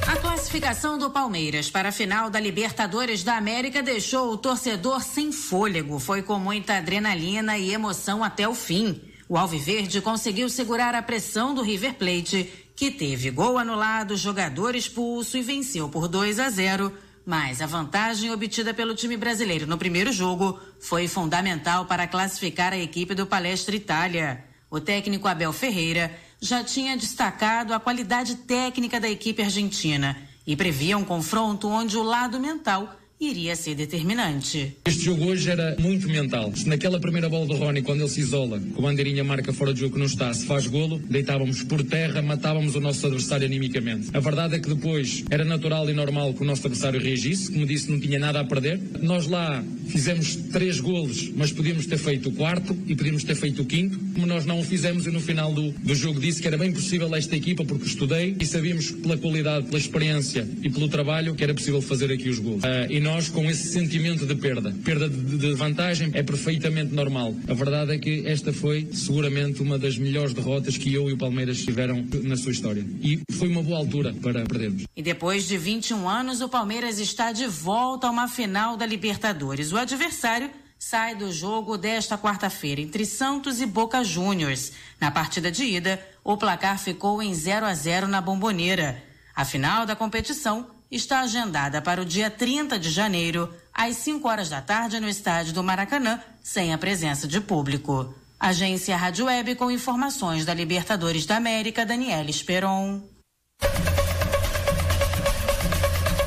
A 0.07 0.15
classificação 0.21 0.97
do 0.97 1.11
Palmeiras 1.11 1.69
para 1.69 1.89
a 1.89 1.93
final 1.93 2.31
da 2.31 2.39
Libertadores 2.39 3.25
da 3.25 3.37
América 3.37 3.83
deixou 3.83 4.31
o 4.31 4.37
torcedor 4.37 5.03
sem 5.03 5.33
fôlego. 5.33 5.99
Foi 5.99 6.23
com 6.23 6.39
muita 6.39 6.77
adrenalina 6.77 7.59
e 7.59 7.75
emoção 7.75 8.23
até 8.23 8.49
o 8.49 8.55
fim. 8.55 9.03
O 9.29 9.37
Alviverde 9.37 10.01
conseguiu 10.01 10.49
segurar 10.49 10.95
a 10.95 11.03
pressão 11.03 11.53
do 11.53 11.61
River 11.61 11.95
Plate, 11.95 12.71
que 12.77 12.93
teve 12.93 13.33
gol 13.33 13.59
anulado, 13.59 14.17
jogador 14.17 14.77
expulso 14.77 15.37
e 15.37 15.43
venceu 15.43 15.89
por 15.89 16.07
2 16.07 16.39
a 16.39 16.49
0. 16.49 16.93
Mas 17.27 17.61
a 17.61 17.67
vantagem 17.67 18.31
obtida 18.31 18.73
pelo 18.73 18.95
time 18.95 19.17
brasileiro 19.17 19.67
no 19.67 19.77
primeiro 19.77 20.13
jogo 20.13 20.61
foi 20.79 21.09
fundamental 21.09 21.87
para 21.87 22.07
classificar 22.07 22.73
a 22.73 22.79
equipe 22.79 23.13
do 23.13 23.27
Palestra 23.27 23.75
Itália. 23.75 24.45
O 24.71 24.81
técnico 24.81 25.27
Abel 25.27 25.53
Ferreira 25.53 26.13
já 26.41 26.63
tinha 26.63 26.97
destacado 26.97 27.73
a 27.73 27.81
qualidade 27.81 28.37
técnica 28.37 29.01
da 29.01 29.09
equipe 29.09 29.43
argentina 29.43 30.17
e 30.47 30.55
previa 30.57 30.97
um 30.97 31.05
confronto 31.05 31.69
onde 31.69 31.97
o 31.97 32.03
lado 32.03 32.39
mental 32.39 32.97
iria 33.21 33.57
ser 33.57 33.75
determinante. 33.75 34.77
Este 34.85 35.05
jogo 35.05 35.25
hoje 35.25 35.51
era 35.51 35.75
muito 35.79 36.07
mental. 36.09 36.53
Se 36.55 36.69
naquela 36.69 37.01
primeira 37.01 37.29
bola 37.29 37.47
do 37.47 37.55
Rony, 37.55 37.83
quando 37.83 38.01
ele 38.01 38.11
se 38.11 38.21
isola, 38.21 38.61
com 38.75 38.81
a 38.81 38.91
bandeirinha 38.91 39.25
marca 39.25 39.53
fora 39.53 39.73
de 39.73 39.81
jogo 39.81 39.95
que 39.95 39.99
não 39.99 40.07
está, 40.07 40.33
se 40.35 40.45
faz 40.45 40.67
golo, 40.67 40.99
deitávamos 40.99 41.63
por 41.63 41.83
terra, 41.83 42.21
matávamos 42.21 42.75
o 42.75 42.81
nosso 42.81 43.07
adversário 43.07 43.47
animicamente. 43.47 44.11
A 44.13 44.21
verdade 44.21 44.57
é 44.57 44.59
que 44.59 44.69
depois 44.69 45.25
era 45.31 45.45
natural 45.45 45.89
e 45.89 45.95
normal 45.95 46.35
que 46.35 46.43
o 46.43 46.45
nosso 46.45 46.67
adversário 46.67 47.01
reagisse, 47.01 47.51
como 47.51 47.67
disse, 47.67 47.91
não 47.91 47.99
tinha 47.99 48.19
nada 48.19 48.41
a 48.41 48.45
perder. 48.45 48.81
Nós 49.01 49.27
lá 49.27 49.65
fizemos 49.89 50.37
três 50.53 50.79
golos, 50.79 51.31
mas 51.35 51.53
podíamos 51.53 51.87
ter 51.87 51.99
feito 51.99 52.29
o 52.29 52.33
quarto 52.33 52.77
e 52.87 52.95
podíamos 52.95 53.25
ter 53.25 53.35
feito 53.35 53.63
o 53.63 53.65
quinto, 53.65 53.99
como 54.15 54.27
nós 54.27 54.45
não 54.45 54.61
o 54.61 54.65
fizemos 54.65 55.07
e 55.07 55.11
no 55.11 55.21
final 55.21 55.55
do, 55.55 55.71
do 55.71 55.95
jogo 55.95 56.21
disse 56.21 56.43
que 56.43 56.49
era 56.49 56.59
bem 56.59 56.73
possível 56.73 57.15
esta 57.15 57.35
equipa, 57.35 57.65
porque 57.65 57.87
estudei 57.87 58.37
e 58.39 58.45
sabíamos 58.45 58.91
pela 58.91 59.17
qualidade, 59.17 59.67
pela 59.67 59.79
experiência 59.79 60.47
e 60.63 60.69
pelo 60.69 60.89
trabalho 60.89 61.35
que 61.35 61.43
era 61.43 61.55
possível 61.55 61.81
fazer 61.81 62.13
aqui 62.13 62.29
os 62.29 62.39
golos. 62.39 62.63
E 62.91 63.01
nós 63.07 63.29
com 63.29 63.49
esse 63.49 63.69
sentimento 63.69 64.27
de 64.27 64.35
perda, 64.35 64.75
perda 64.85 65.09
de, 65.09 65.39
de 65.39 65.55
vantagem 65.55 66.11
é 66.13 66.25
perfeitamente 66.25 66.93
normal. 66.93 67.33
A 67.49 67.55
verdade 67.55 67.93
é 67.95 67.99
que 67.99 68.27
esta 68.27 68.53
foi 68.53 68.89
seguramente 68.93 69.63
uma 69.63 69.79
das 69.79 69.97
melhores 69.97 70.35
derrotas 70.35 70.77
que 70.77 70.93
eu 70.93 71.09
e 71.09 71.13
o 71.13 71.17
Palmeiras 71.17 71.63
tiveram 71.63 72.05
na 72.25 72.37
sua 72.37 72.51
história. 72.51 72.85
E 73.01 73.21
foi 73.31 73.49
uma 73.49 73.63
boa 73.63 73.79
altura 73.79 74.13
para 74.21 74.45
perdermos. 74.45 74.87
E 74.97 75.03
depois 75.03 75.47
de 75.47 75.57
21 75.57 76.09
anos, 76.09 76.41
o 76.41 76.49
Palmeiras 76.49 76.99
está 76.99 77.31
de 77.31 77.47
volta 77.47 78.09
a 78.09 78.11
uma 78.11 78.27
final 78.27 78.77
da 78.77 78.85
Libertadores. 78.85 79.71
O 79.71 79.77
adversário 79.77 80.51
sai 80.77 81.15
do 81.15 81.31
jogo 81.31 81.79
desta 81.79 82.19
quarta-feira 82.19 82.81
entre 82.81 83.07
Santos 83.07 83.61
e 83.61 83.67
Boca 83.67 84.03
Juniors. 84.03 84.73
Na 85.01 85.13
partida 85.13 85.49
de 85.49 85.63
ida, 85.63 86.05
o 86.25 86.37
placar 86.37 86.77
ficou 86.77 87.23
em 87.23 87.33
0 87.33 87.67
a 87.67 87.73
0 87.73 88.09
na 88.09 88.21
Bomboneira. 88.21 89.01
A 89.35 89.45
final 89.45 89.87
da 89.87 89.95
competição 89.95 90.76
está 90.91 91.21
agendada 91.21 91.81
para 91.83 92.01
o 92.01 92.05
dia 92.05 92.31
30 92.31 92.79
de 92.79 92.91
janeiro, 92.91 93.53
às 93.73 93.97
5 93.97 94.27
horas 94.29 94.49
da 94.49 94.61
tarde, 94.61 95.01
no 95.01 95.09
estádio 95.09 95.53
do 95.53 95.63
Maracanã, 95.63 96.21
sem 96.43 96.73
a 96.73 96.79
presença 96.79 97.27
de 97.27 97.41
público. 97.41 98.15
Agência 98.39 98.97
Rádio 98.97 99.27
Web 99.27 99.55
com 99.57 99.71
informações 99.71 100.45
da 100.45 100.53
Libertadores 100.55 101.25
da 101.27 101.37
América, 101.37 101.87
Daniela 101.87 102.29
Esperon. 102.31 103.01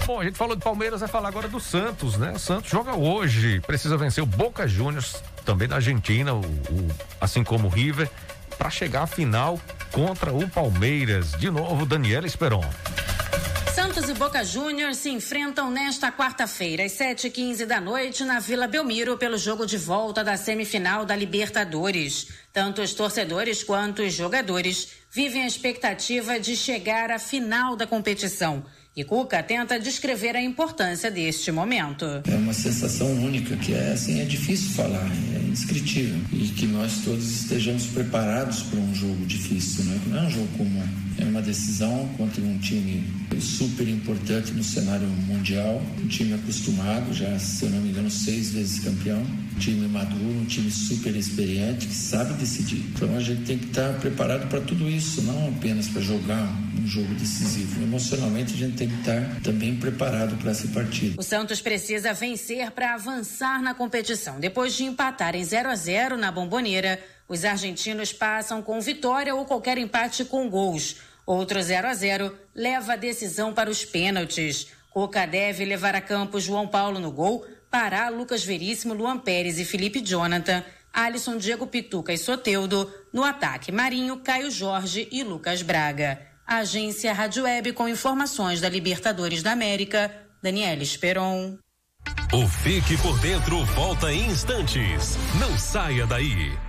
Bom, 0.05 0.20
a 0.22 0.24
gente 0.24 0.38
falou 0.38 0.55
de 0.55 0.64
Palmeiras, 0.64 1.01
vai 1.01 1.10
falar 1.10 1.28
agora 1.30 1.47
do 1.47 1.60
Santos, 1.60 2.18
né? 2.18 2.32
O 2.32 2.39
Santos 2.39 2.72
joga 2.72 2.95
hoje, 2.95 3.62
precisa 3.62 3.95
vencer 3.95 4.24
o 4.24 4.26
Boca 4.28 4.68
Juniors, 4.68 5.22
também 5.45 5.68
da 5.68 5.76
Argentina, 5.76 6.34
o, 6.34 6.39
o- 6.39 6.91
assim 7.22 7.43
como 7.43 7.68
o 7.68 7.70
River, 7.70 8.10
para 8.57 8.72
chegar 8.72 9.03
à 9.03 9.07
final 9.07 9.60
contra 9.91 10.34
o 10.34 10.49
Palmeiras. 10.49 11.34
De 11.34 11.51
novo, 11.51 11.86
Daniela 11.86 12.26
Esperon. 12.26 12.64
Santos 13.90 14.08
e 14.08 14.14
Boca 14.14 14.44
Juniors 14.44 14.98
se 14.98 15.10
enfrentam 15.10 15.72
nesta 15.72 16.12
quarta-feira, 16.12 16.86
às 16.86 16.92
7h15 16.92 17.66
da 17.66 17.82
noite, 17.82 18.24
na 18.24 18.40
Vila 18.40 18.68
Belmiro, 18.68 19.18
pelo 19.18 19.36
jogo 19.36 19.66
de 19.66 19.78
volta 19.78 20.24
da 20.24 20.38
semifinal 20.38 21.08
da 21.08 21.16
Libertadores. 21.16 22.28
Tanto 22.54 22.84
os 22.84 22.94
torcedores 22.94 23.64
quanto 23.64 24.04
os 24.04 24.14
jogadores 24.14 24.90
vivem 25.12 25.42
a 25.42 25.48
expectativa 25.48 26.40
de 26.40 26.56
chegar 26.56 27.10
à 27.10 27.18
final 27.18 27.76
da 27.76 27.88
competição. 27.88 28.64
E 28.96 29.04
Cuca 29.04 29.42
tenta 29.42 29.80
descrever 29.80 30.36
a 30.36 30.42
importância 30.42 31.10
deste 31.10 31.52
momento. 31.52 32.06
É 32.28 32.36
uma 32.36 32.54
sensação 32.54 33.08
única, 33.08 33.56
que 33.58 33.74
é 33.74 33.94
assim, 33.94 34.22
é 34.22 34.26
difícil 34.26 34.70
falar, 34.76 35.10
é 35.34 35.40
indescritível. 35.40 36.20
E 36.32 36.48
que 36.50 36.68
nós 36.68 37.00
todos 37.04 37.28
estejamos 37.42 37.88
preparados 37.88 38.62
para 38.62 38.78
um 38.78 38.94
jogo 38.94 39.26
difícil, 39.26 39.84
né? 39.86 40.00
não 40.06 40.20
é 40.20 40.28
um 40.28 40.30
jogo 40.30 40.48
comum. 40.58 41.09
É 41.20 41.26
uma 41.26 41.41
decisão 41.41 42.07
contra 42.17 42.41
um 42.41 42.57
time 42.59 43.03
super 43.41 43.88
importante 43.88 44.53
no 44.53 44.63
cenário 44.63 45.05
mundial, 45.07 45.82
um 46.01 46.07
time 46.07 46.34
acostumado, 46.34 47.13
já, 47.13 47.38
se 47.38 47.65
eu 47.65 47.70
não 47.72 47.82
me 47.82 47.89
engano, 47.89 48.09
seis 48.09 48.51
vezes 48.51 48.80
campeão, 48.80 49.20
um 49.20 49.59
time 49.59 49.86
maduro, 49.88 50.39
um 50.39 50.45
time 50.45 50.72
super 50.72 51.13
experiente 51.13 51.88
que 51.88 51.93
sabe 51.93 52.34
decidir. 52.36 52.86
Então 52.95 53.15
a 53.17 53.20
gente 53.20 53.43
tem 53.43 53.57
que 53.57 53.65
estar 53.65 53.93
preparado 53.99 54.47
para 54.47 54.61
tudo 54.61 54.89
isso, 54.89 55.22
não 55.24 55.49
apenas 55.49 55.89
para 55.89 56.01
jogar 56.01 56.47
um 56.82 56.88
jogo 56.88 57.13
decisivo. 57.15 57.84
Emocionalmente 57.84 58.53
a 58.53 58.57
gente 58.57 58.78
tem 58.78 58.88
que 58.88 58.99
estar 58.99 59.41
também 59.41 59.76
preparado 59.76 60.38
para 60.38 60.51
essa 60.51 60.70
partida. 60.70 61.20
O 61.20 61.24
Santos 61.24 61.59
precisa 61.59 62.13
vencer 62.13 62.72
para 62.72 62.93
avançar 62.93 63.61
na 63.61 63.74
competição. 63.74 64.39
Depois 64.39 64.74
de 64.74 64.86
empatar 64.86 65.36
em 65.36 65.43
0 65.43 65.70
a 65.70 65.76
0 65.76 66.17
na 66.17 66.32
Bomboneira, 66.32 66.97
os 67.28 67.45
argentinos 67.45 68.11
passam 68.11 68.61
com 68.61 68.82
vitória 68.82 69.36
ou 69.36 69.45
qualquer 69.45 69.78
empate 69.78 70.26
com 70.26 70.49
gols. 70.49 70.95
Outro 71.30 71.62
0 71.62 71.88
a 71.88 71.94
0 71.94 72.36
leva 72.56 72.94
a 72.94 72.96
decisão 72.96 73.54
para 73.54 73.70
os 73.70 73.86
pênaltis. 73.86 74.70
Coca 74.90 75.28
deve 75.28 75.64
levar 75.64 75.94
a 75.94 76.02
campo 76.02 76.40
João 76.40 76.68
Paulo 76.68 77.00
no 77.00 77.12
gol, 77.12 77.46
Pará, 77.70 78.10
Lucas 78.10 78.44
Veríssimo, 78.44 78.96
Luan 78.96 79.20
Pérez 79.20 79.60
e 79.60 79.64
Felipe 79.64 80.02
Jonathan, 80.02 80.64
Alisson, 80.92 81.38
Diego 81.38 81.68
Pituca 81.68 82.12
e 82.12 82.18
Soteudo, 82.18 82.92
no 83.14 83.24
ataque 83.24 83.72
Marinho, 83.72 84.18
Caio 84.22 84.50
Jorge 84.50 85.08
e 85.12 85.24
Lucas 85.24 85.62
Braga. 85.62 86.20
Agência 86.48 87.14
Rádio 87.14 87.44
Web 87.44 87.74
com 87.74 87.88
informações 87.88 88.60
da 88.60 88.68
Libertadores 88.68 89.44
da 89.44 89.52
América, 89.52 90.12
Daniela 90.42 90.82
Esperon. 90.82 91.60
O 92.34 92.48
Fique 92.48 92.98
por 93.04 93.20
Dentro 93.20 93.64
volta 93.66 94.12
em 94.12 94.32
instantes. 94.32 95.16
Não 95.40 95.56
saia 95.60 96.08
daí. 96.08 96.68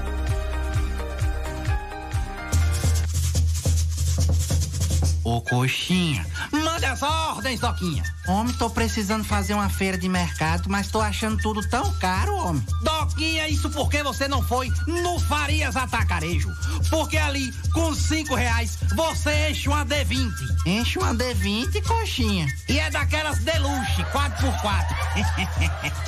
Ô 5.23 5.39
coxinha, 5.39 6.25
manda 6.51 6.91
as 6.91 7.03
ordens, 7.03 7.59
Doquinha. 7.59 8.03
Homem, 8.27 8.53
tô 8.55 8.69
precisando 8.69 9.23
fazer 9.23 9.53
uma 9.53 9.69
feira 9.69 9.97
de 9.97 10.09
mercado, 10.09 10.67
mas 10.67 10.87
tô 10.89 10.99
achando 10.99 11.37
tudo 11.37 11.61
tão 11.69 11.93
caro, 11.99 12.35
homem. 12.35 12.63
Doquinha, 12.81 13.47
isso 13.47 13.69
porque 13.69 14.01
você 14.01 14.27
não 14.27 14.41
foi 14.41 14.71
no 14.87 15.19
Farias 15.19 15.75
Atacarejo. 15.75 16.51
Porque 16.89 17.17
ali, 17.17 17.51
com 17.71 17.93
cinco 17.93 18.33
reais, 18.33 18.79
você 18.95 19.49
enche 19.49 19.69
uma 19.69 19.85
D20. 19.85 20.31
Enche 20.65 20.97
uma 20.97 21.13
D20, 21.13 21.83
coxinha. 21.85 22.47
E 22.67 22.79
é 22.79 22.89
daquelas 22.89 23.39
deluxe, 23.39 24.03
4x4. 24.11 24.85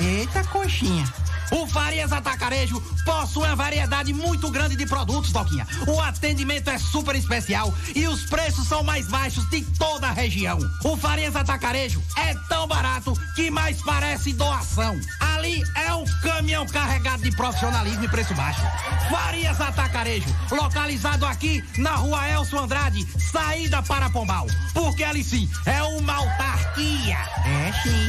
Eita, 0.00 0.44
coxinha. 0.44 1.04
O 1.50 1.66
Farias 1.66 2.12
Atacarejo 2.12 2.80
possui 3.04 3.44
uma 3.44 3.56
variedade 3.56 4.12
muito 4.12 4.50
grande 4.50 4.76
de 4.76 4.86
produtos, 4.86 5.32
Doquinha. 5.32 5.66
O 5.86 6.00
atendimento 6.00 6.68
é 6.68 6.78
super 6.78 7.14
especial 7.14 7.72
e 7.94 8.06
os 8.06 8.24
preços 8.24 8.66
são 8.66 8.82
mais 8.82 9.06
baixos 9.08 9.48
de 9.50 9.62
toda 9.78 10.08
a 10.08 10.12
região. 10.12 10.58
O 10.84 10.96
Farias 10.96 11.36
Atacarejo 11.36 12.02
é 12.16 12.34
tão 12.48 12.66
barato 12.66 13.12
que 13.34 13.50
mais 13.50 13.80
parece 13.82 14.32
doação. 14.32 14.98
Ali 15.20 15.62
é 15.76 15.94
um 15.94 16.04
caminhão 16.22 16.66
carregado 16.66 17.22
de 17.22 17.30
profissionalismo 17.36 18.04
e 18.04 18.08
preço 18.08 18.34
baixo. 18.34 18.62
Farias 19.10 19.60
Atacarejo, 19.60 20.34
localizado 20.50 21.26
aqui 21.26 21.62
na 21.78 21.96
rua 21.96 22.28
Elcio 22.28 22.58
Andrade, 22.58 23.06
saída 23.20 23.82
para 23.82 24.10
Pombal. 24.10 24.46
Porque 24.72 25.04
ali 25.04 25.22
sim 25.22 25.48
é 25.66 25.82
uma 25.82 26.14
autarquia. 26.14 27.18
É 27.46 27.72
sim. 27.82 28.08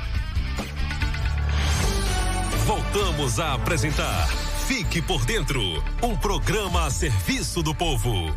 Voltamos 2.71 3.37
a 3.37 3.55
apresentar 3.55 4.29
Fique 4.65 5.01
por 5.01 5.25
Dentro 5.25 5.61
um 6.01 6.15
programa 6.15 6.85
a 6.85 6.89
serviço 6.89 7.61
do 7.61 7.75
povo. 7.75 8.33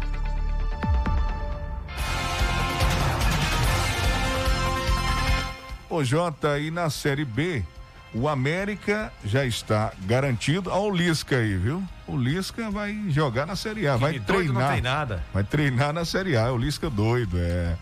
Ô 5.89 6.03
Jota, 6.03 6.59
e 6.59 6.72
na 6.72 6.91
Série 6.91 7.24
B, 7.24 7.62
o 8.12 8.28
América 8.28 9.12
já 9.24 9.47
está 9.47 9.93
garantido. 10.01 10.68
Olha 10.68 10.93
o 10.93 10.97
Lisca 10.97 11.37
aí, 11.37 11.57
viu? 11.57 11.80
O 12.05 12.16
Lisca 12.16 12.72
vai 12.72 13.05
jogar 13.11 13.47
na 13.47 13.55
Série 13.55 13.87
A, 13.87 13.97
vai 13.97 14.18
treinar. 14.18 14.53
Não 14.53 14.72
tem 14.72 14.82
nada. 14.82 15.24
Vai 15.32 15.45
treinar 15.45 15.93
na 15.93 16.05
Série 16.05 16.37
A. 16.37 16.53
O 16.53 16.59
Lisca 16.59 16.91
doido, 16.91 17.39
é. 17.39 17.76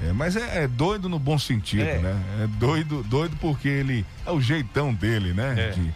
É 0.00 0.12
mas 0.12 0.36
é, 0.36 0.64
é, 0.64 0.68
doido 0.68 1.08
no 1.08 1.18
bom 1.18 1.38
sentido, 1.38 1.82
é. 1.82 1.98
né? 1.98 2.22
É 2.42 2.46
doido, 2.46 3.02
doido 3.02 3.36
porque 3.40 3.68
ele 3.68 4.06
é 4.24 4.30
o 4.30 4.40
jeitão 4.40 4.92
dele, 4.94 5.32
né? 5.32 5.54
É. 5.58 5.70
De, 5.70 5.94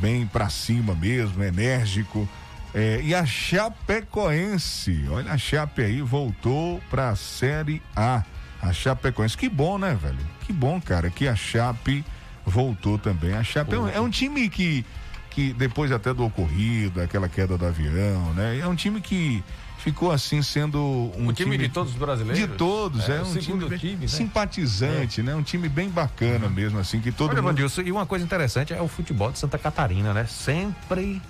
bem 0.00 0.26
pra 0.26 0.48
cima 0.48 0.94
mesmo, 0.94 1.42
enérgico. 1.42 2.28
É, 2.74 3.00
e 3.02 3.14
a 3.14 3.24
Chapecoense, 3.24 5.06
olha 5.10 5.32
a 5.32 5.38
Chape 5.38 5.82
aí, 5.82 6.02
voltou 6.02 6.80
pra 6.90 7.14
Série 7.16 7.82
A. 7.94 8.22
A 8.60 8.72
Chapecoense, 8.72 9.36
que 9.36 9.48
bom, 9.48 9.78
né, 9.78 9.96
velho? 10.00 10.18
Que 10.46 10.52
bom, 10.52 10.80
cara, 10.80 11.08
que 11.10 11.28
a 11.28 11.36
Chape 11.36 12.04
voltou 12.44 12.98
também. 12.98 13.34
A 13.34 13.42
Chape 13.44 13.74
é 13.74 13.78
um, 13.78 13.88
é 13.88 14.00
um 14.00 14.10
time 14.10 14.48
que, 14.48 14.84
que, 15.30 15.52
depois 15.52 15.92
até 15.92 16.12
do 16.12 16.24
ocorrido, 16.24 17.00
aquela 17.00 17.28
queda 17.28 17.56
do 17.56 17.64
avião, 17.64 18.32
né? 18.34 18.58
É 18.58 18.66
um 18.66 18.74
time 18.74 19.00
que 19.00 19.42
ficou 19.86 20.10
assim 20.10 20.42
sendo 20.42 20.80
um 21.16 21.28
O 21.28 21.32
time 21.32 21.56
de 21.56 21.68
todos 21.68 21.92
os 21.92 21.98
brasileiros? 21.98 22.36
De 22.40 22.48
todos, 22.56 23.08
é, 23.08 23.18
É, 23.18 23.22
um 23.22 23.36
time, 23.36 23.68
bem 23.68 23.78
time, 23.78 23.96
né? 24.02 24.08
simpatizante, 24.08 25.22
né? 25.22 25.32
Um 25.36 25.44
time 25.44 25.68
bem 25.68 25.88
bacana 25.88 26.48
mesmo, 26.48 26.80
assim, 26.80 27.00
que 27.00 27.12
todo 27.12 27.30
Olha, 27.30 27.40
mundo... 27.40 27.52
Vandilson, 27.52 27.82
e 27.82 27.92
uma 27.92 28.04
coisa 28.04 28.24
interessante 28.24 28.74
é 28.74 28.82
o 28.82 28.88
futebol 28.88 29.30
de 29.30 29.38
Santa 29.38 29.56
Catarina, 29.58 30.12
né? 30.12 30.26
Sempre, 30.26 31.22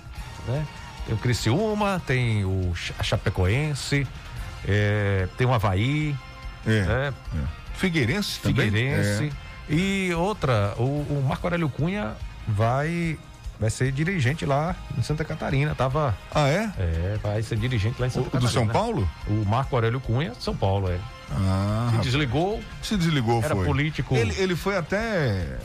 né? 0.47 0.65
Tem 1.05 1.13
o 1.13 1.19
Criciúma, 1.19 2.01
tem 2.07 2.43
o 2.45 2.73
Chapecoense, 3.03 4.07
é, 4.67 5.27
tem 5.37 5.45
o 5.45 5.53
Havaí, 5.53 6.15
É, 6.65 6.81
né? 6.83 7.13
Figueirense 7.75 8.39
também? 8.39 8.71
Figueirense. 8.71 9.31
E 9.69 10.11
outra, 10.15 10.73
o, 10.77 10.81
o 10.81 11.25
Marco 11.29 11.45
Aurélio 11.45 11.69
Cunha 11.69 12.15
vai 12.47 13.19
vai 13.59 13.69
ser 13.69 13.91
dirigente 13.91 14.45
lá 14.45 14.75
em 14.97 15.01
Santa 15.01 15.23
Catarina, 15.25 15.73
tava... 15.75 16.15
Ah, 16.33 16.47
é? 16.47 16.71
É, 16.77 17.19
vai 17.21 17.41
ser 17.41 17.57
dirigente 17.57 17.99
lá 17.99 18.07
em 18.07 18.09
Santa 18.09 18.27
O- 18.27 18.29
do 18.29 18.31
Catarina. 18.31 18.51
São 18.51 18.67
Paulo? 18.67 19.09
O 19.27 19.43
Marco 19.45 19.75
Aurélio 19.75 19.99
Cunha, 19.99 20.33
São 20.39 20.55
Paulo, 20.55 20.89
é. 20.89 20.97
Ah, 21.31 21.89
Se 21.95 22.01
desligou. 22.01 22.61
Se 22.81 22.95
desligou, 22.97 23.43
Era 23.43 23.55
foi. 23.55 23.65
político. 23.65 24.15
Ele, 24.15 24.33
ele 24.39 24.55
foi 24.55 24.77
até. 24.77 25.57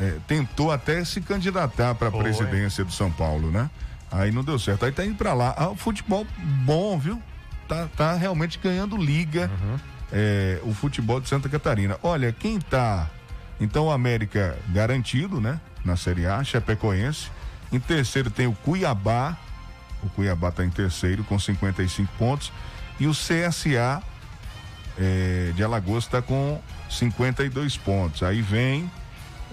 é, 0.00 0.16
tentou 0.26 0.72
até 0.72 1.04
se 1.04 1.20
candidatar 1.20 1.94
para 1.94 2.08
a 2.08 2.10
presidência 2.12 2.84
do 2.84 2.90
São 2.92 3.10
Paulo, 3.12 3.50
né? 3.50 3.70
Aí 4.10 4.30
não 4.32 4.42
deu 4.42 4.58
certo. 4.58 4.84
Aí 4.84 4.92
tá 4.92 5.04
indo 5.04 5.14
para 5.16 5.32
lá. 5.34 5.54
Ah, 5.56 5.68
o 5.68 5.76
futebol 5.76 6.26
bom, 6.64 6.98
viu? 6.98 7.20
Tá, 7.68 7.88
tá 7.96 8.14
realmente 8.14 8.58
ganhando 8.62 8.96
liga 8.96 9.50
Uhum. 9.62 9.76
é, 10.12 10.58
o 10.64 10.72
futebol 10.74 11.20
de 11.20 11.28
Santa 11.28 11.48
Catarina. 11.48 11.96
Olha, 12.02 12.32
quem 12.32 12.58
tá. 12.60 13.08
Então 13.60 13.86
o 13.86 13.90
América 13.92 14.58
garantido, 14.70 15.40
né? 15.40 15.60
Na 15.84 15.96
Série 15.96 16.26
A, 16.26 16.42
Chapecoense. 16.42 17.28
Em 17.72 17.78
terceiro 17.78 18.30
tem 18.30 18.46
o 18.46 18.52
Cuiabá. 18.52 19.36
O 20.02 20.08
Cuiabá 20.10 20.50
tá 20.50 20.64
em 20.64 20.70
terceiro 20.70 21.24
com 21.24 21.38
55 21.38 22.10
pontos. 22.18 22.52
E 23.00 23.06
o 23.06 23.12
CSA 23.12 24.02
é, 24.98 25.52
de 25.54 25.62
Alagoas 25.64 26.04
está 26.04 26.22
com 26.22 26.60
52 26.90 27.76
pontos. 27.76 28.22
Aí 28.22 28.40
vem 28.40 28.90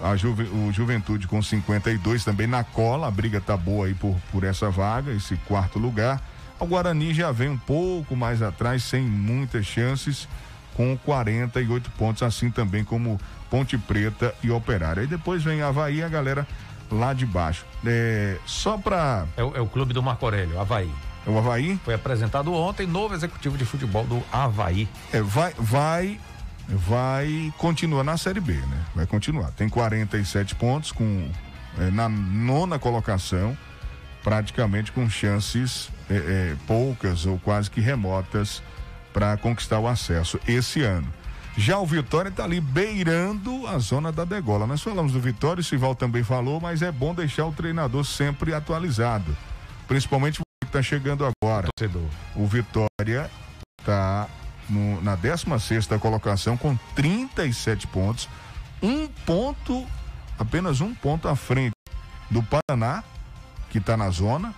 a 0.01 0.15
Juve- 0.15 0.43
o 0.49 0.71
Juventude 0.71 1.27
com 1.27 1.41
52 1.41 2.23
também 2.23 2.47
na 2.47 2.63
cola. 2.63 3.07
A 3.07 3.11
briga 3.11 3.41
tá 3.41 3.57
boa 3.57 3.87
aí 3.87 3.93
por, 3.93 4.15
por 4.31 4.43
essa 4.43 4.69
vaga, 4.69 5.11
esse 5.11 5.35
quarto 5.47 5.79
lugar. 5.79 6.21
O 6.59 6.65
Guarani 6.67 7.13
já 7.13 7.31
vem 7.31 7.49
um 7.49 7.57
pouco 7.57 8.15
mais 8.15 8.41
atrás, 8.43 8.83
sem 8.83 9.01
muitas 9.01 9.65
chances, 9.65 10.27
com 10.75 10.95
48 10.95 11.89
pontos, 11.97 12.21
assim 12.21 12.51
também 12.51 12.83
como 12.83 13.19
Ponte 13.51 13.77
Preta 13.77 14.33
e 14.41 14.49
Operário. 14.49 15.01
Aí 15.01 15.07
depois 15.07 15.43
vem 15.43 15.61
Havaí, 15.61 16.01
a 16.01 16.07
galera 16.07 16.47
lá 16.89 17.13
de 17.13 17.25
baixo. 17.25 17.65
É, 17.85 18.37
só 18.45 18.77
para 18.77 19.27
É 19.35 19.43
o, 19.43 19.57
é 19.57 19.61
o 19.61 19.67
clube 19.67 19.93
do 19.93 20.01
Marco 20.01 20.25
Aurélio, 20.25 20.59
Havaí. 20.59 20.89
É 21.27 21.29
o 21.29 21.37
Havaí? 21.37 21.79
Foi 21.83 21.93
apresentado 21.93 22.53
ontem, 22.53 22.87
novo 22.87 23.13
executivo 23.13 23.57
de 23.57 23.65
futebol 23.65 24.05
do 24.05 24.23
Havaí. 24.31 24.87
É, 25.11 25.21
vai, 25.21 25.53
vai, 25.57 26.19
vai 26.67 27.53
continuar 27.57 28.05
na 28.05 28.17
Série 28.17 28.39
B, 28.39 28.53
né? 28.53 28.85
Vai 28.95 29.05
continuar. 29.05 29.51
Tem 29.51 29.67
47 29.67 30.55
pontos 30.55 30.93
com 30.93 31.29
é, 31.77 31.91
na 31.91 32.07
nona 32.07 32.79
colocação, 32.79 33.55
praticamente 34.23 34.93
com 34.93 35.09
chances 35.09 35.89
é, 36.09 36.15
é, 36.15 36.55
poucas 36.65 37.25
ou 37.25 37.37
quase 37.39 37.69
que 37.69 37.81
remotas 37.81 38.63
para 39.13 39.35
conquistar 39.35 39.79
o 39.79 39.87
acesso 39.87 40.39
esse 40.47 40.83
ano. 40.83 41.11
Já 41.57 41.77
o 41.79 41.85
Vitória 41.85 42.29
está 42.29 42.45
ali 42.45 42.61
beirando 42.61 43.67
a 43.67 43.77
zona 43.77 44.11
da 44.11 44.23
degola. 44.23 44.65
Nós 44.65 44.81
falamos 44.81 45.11
do 45.11 45.19
Vitória, 45.19 45.61
o 45.61 45.63
Sival 45.63 45.93
também 45.93 46.23
falou, 46.23 46.61
mas 46.61 46.81
é 46.81 46.91
bom 46.91 47.13
deixar 47.13 47.45
o 47.45 47.51
treinador 47.51 48.05
sempre 48.05 48.53
atualizado. 48.53 49.35
Principalmente 49.87 50.37
você 50.37 50.43
que 50.63 50.67
está 50.67 50.81
chegando 50.81 51.25
agora. 51.25 51.67
O 52.35 52.47
Vitória 52.47 53.29
está 53.79 54.27
na 55.01 55.15
16 55.15 55.87
colocação 55.99 56.55
com 56.55 56.77
37 56.95 57.87
pontos. 57.87 58.29
Um 58.81 59.07
ponto, 59.07 59.85
apenas 60.39 60.79
um 60.79 60.95
ponto 60.95 61.27
à 61.27 61.35
frente 61.35 61.73
do 62.29 62.41
Paraná, 62.41 63.03
que 63.69 63.77
está 63.77 63.97
na 63.97 64.09
zona, 64.09 64.53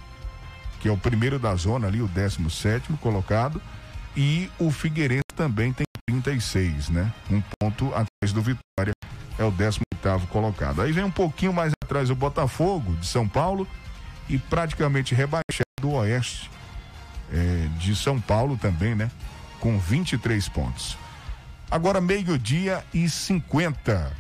que 0.80 0.88
é 0.88 0.92
o 0.92 0.98
primeiro 0.98 1.40
da 1.40 1.56
zona 1.56 1.88
ali, 1.88 2.02
o 2.02 2.08
17 2.08 2.94
colocado. 3.02 3.60
E 4.16 4.52
o 4.60 4.70
Figueirense 4.70 5.24
também 5.36 5.74
tem 5.74 5.86
36, 6.10 6.90
né? 6.90 7.12
Um 7.32 7.42
ponto 7.60 7.88
atrás 7.88 8.34
do 8.34 8.42
Vitória, 8.42 8.94
é 9.38 9.44
o 9.44 9.52
18 9.52 9.84
colocado. 10.30 10.82
Aí 10.82 10.92
vem 10.92 11.04
um 11.04 11.12
pouquinho 11.12 11.54
mais 11.54 11.72
atrás 11.84 12.10
o 12.10 12.16
Botafogo 12.16 12.94
de 12.98 13.08
São 13.08 13.28
Paulo 13.28 13.68
e 14.28 14.38
praticamente 14.38 15.16
rebaixado 15.16 15.64
o 15.84 15.94
Oeste 15.94 16.50
é, 17.32 17.68
de 17.78 17.96
São 17.96 18.20
Paulo 18.20 18.58
também, 18.58 18.96
né? 18.96 19.10
Com 19.60 19.80
23 19.80 20.48
pontos. 20.50 20.98
Agora 21.72 22.02
meio-dia 22.02 22.84
e 22.94 23.10
50. 23.10 24.12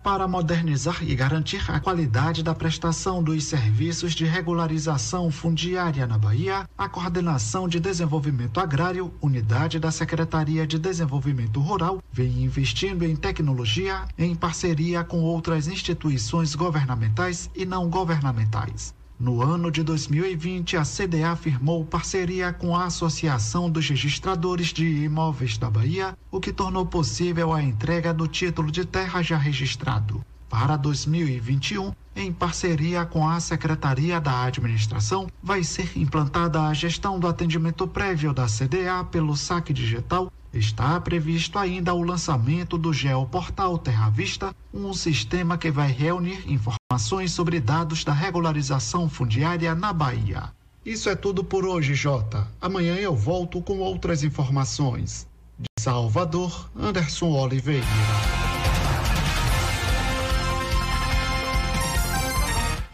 para 0.07 0.25
modernizar 0.25 1.03
e 1.03 1.13
garantir 1.13 1.69
a 1.69 1.81
qualidade 1.81 2.41
da 2.41 2.55
prestação 2.55 3.21
dos 3.21 3.43
serviços 3.43 4.15
de 4.15 4.23
regularização 4.23 5.29
fundiária 5.29 6.07
na 6.07 6.17
Bahia, 6.17 6.65
a 6.77 6.87
Coordenação 6.87 7.67
de 7.67 7.77
Desenvolvimento 7.77 8.57
Agrário, 8.57 9.13
unidade 9.21 9.79
da 9.79 9.91
Secretaria 9.91 10.65
de 10.65 10.79
Desenvolvimento 10.79 11.59
Rural, 11.59 12.01
vem 12.09 12.41
investindo 12.41 13.03
em 13.03 13.17
tecnologia 13.17 14.05
em 14.17 14.33
parceria 14.33 15.03
com 15.03 15.19
outras 15.19 15.67
instituições 15.67 16.55
governamentais 16.55 17.49
e 17.53 17.65
não 17.65 17.89
governamentais. 17.89 18.95
No 19.19 19.41
ano 19.41 19.71
de 19.71 19.81
2020, 19.81 20.77
a 20.77 20.83
CDA 20.83 21.35
firmou 21.35 21.83
parceria 21.83 22.53
com 22.53 22.75
a 22.75 22.85
Associação 22.85 23.67
dos 23.67 23.89
Registradores 23.89 24.67
de 24.67 24.85
Imóveis 24.85 25.57
da 25.57 25.71
Bahia, 25.71 26.15
o 26.29 26.39
que 26.39 26.53
tornou 26.53 26.85
possível 26.85 27.51
a 27.51 27.59
entrega 27.59 28.13
do 28.13 28.27
título 28.27 28.71
de 28.71 28.85
terra 28.85 29.23
já 29.23 29.35
registrado. 29.35 30.23
Para 30.47 30.77
2021, 30.77 31.93
em 32.15 32.31
parceria 32.31 33.05
com 33.05 33.27
a 33.27 33.39
Secretaria 33.39 34.21
da 34.21 34.43
Administração, 34.43 35.25
vai 35.41 35.63
ser 35.63 35.97
implantada 35.97 36.61
a 36.61 36.73
gestão 36.75 37.19
do 37.19 37.27
atendimento 37.27 37.87
prévio 37.87 38.31
da 38.31 38.45
CDA 38.45 39.03
pelo 39.03 39.35
saque 39.35 39.73
digital 39.73 40.31
Está 40.57 40.99
previsto 40.99 41.59
ainda 41.59 41.93
o 41.93 42.01
lançamento 42.01 42.79
do 42.79 42.91
Geoportal 42.91 43.77
Terra 43.77 44.09
Vista, 44.09 44.55
um 44.73 44.91
sistema 44.91 45.55
que 45.55 45.69
vai 45.69 45.91
reunir 45.91 46.51
informações 46.51 47.31
sobre 47.31 47.59
dados 47.59 48.03
da 48.03 48.11
regularização 48.11 49.07
fundiária 49.07 49.75
na 49.75 49.93
Bahia. 49.93 50.51
Isso 50.83 51.09
é 51.09 51.15
tudo 51.15 51.43
por 51.43 51.63
hoje, 51.63 51.93
Jota. 51.93 52.47
Amanhã 52.59 52.95
eu 52.95 53.15
volto 53.15 53.61
com 53.61 53.77
outras 53.77 54.23
informações. 54.23 55.27
De 55.59 55.67
Salvador, 55.79 56.71
Anderson 56.75 57.29
Oliveira. 57.33 57.85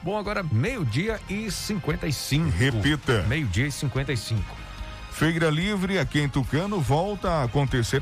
Bom, 0.04 0.18
agora 0.18 0.44
meio-dia 0.44 1.18
e 1.30 1.50
55. 1.50 2.50
Repita. 2.50 3.24
Meio-dia 3.24 3.68
e 3.68 3.72
55. 3.72 4.63
Feira 5.14 5.52
Livre 5.52 6.00
aqui 6.00 6.20
em 6.20 6.28
Tucano 6.28 6.82
volta 6.82 7.30
a 7.30 7.44
acontecer 7.44 8.02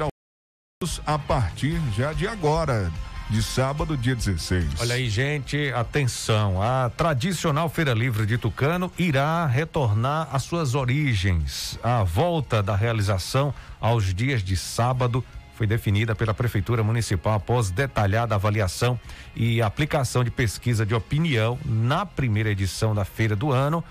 a 1.05 1.19
partir 1.19 1.79
já 1.95 2.13
de 2.13 2.25
agora, 2.25 2.89
de 3.29 3.43
sábado, 3.43 3.97
dia 3.97 4.15
16. 4.15 4.79
Olha 4.79 4.95
aí, 4.95 5.09
gente, 5.09 5.71
atenção. 5.73 6.61
A 6.61 6.89
tradicional 6.89 7.67
Feira 7.67 7.93
Livre 7.93 8.25
de 8.25 8.37
Tucano 8.37 8.91
irá 8.97 9.45
retornar 9.45 10.29
às 10.31 10.43
suas 10.43 10.73
origens. 10.73 11.77
A 11.83 12.01
volta 12.01 12.63
da 12.63 12.77
realização 12.77 13.53
aos 13.79 14.13
dias 14.13 14.41
de 14.41 14.55
sábado 14.55 15.23
foi 15.55 15.67
definida 15.67 16.15
pela 16.15 16.33
Prefeitura 16.33 16.81
Municipal 16.81 17.33
após 17.33 17.69
detalhada 17.69 18.35
avaliação 18.35 18.97
e 19.35 19.61
aplicação 19.61 20.23
de 20.23 20.31
pesquisa 20.31 20.85
de 20.85 20.95
opinião 20.95 21.59
na 21.65 22.05
primeira 22.05 22.49
edição 22.49 22.95
da 22.95 23.03
feira 23.03 23.35
do 23.35 23.51
ano 23.51 23.83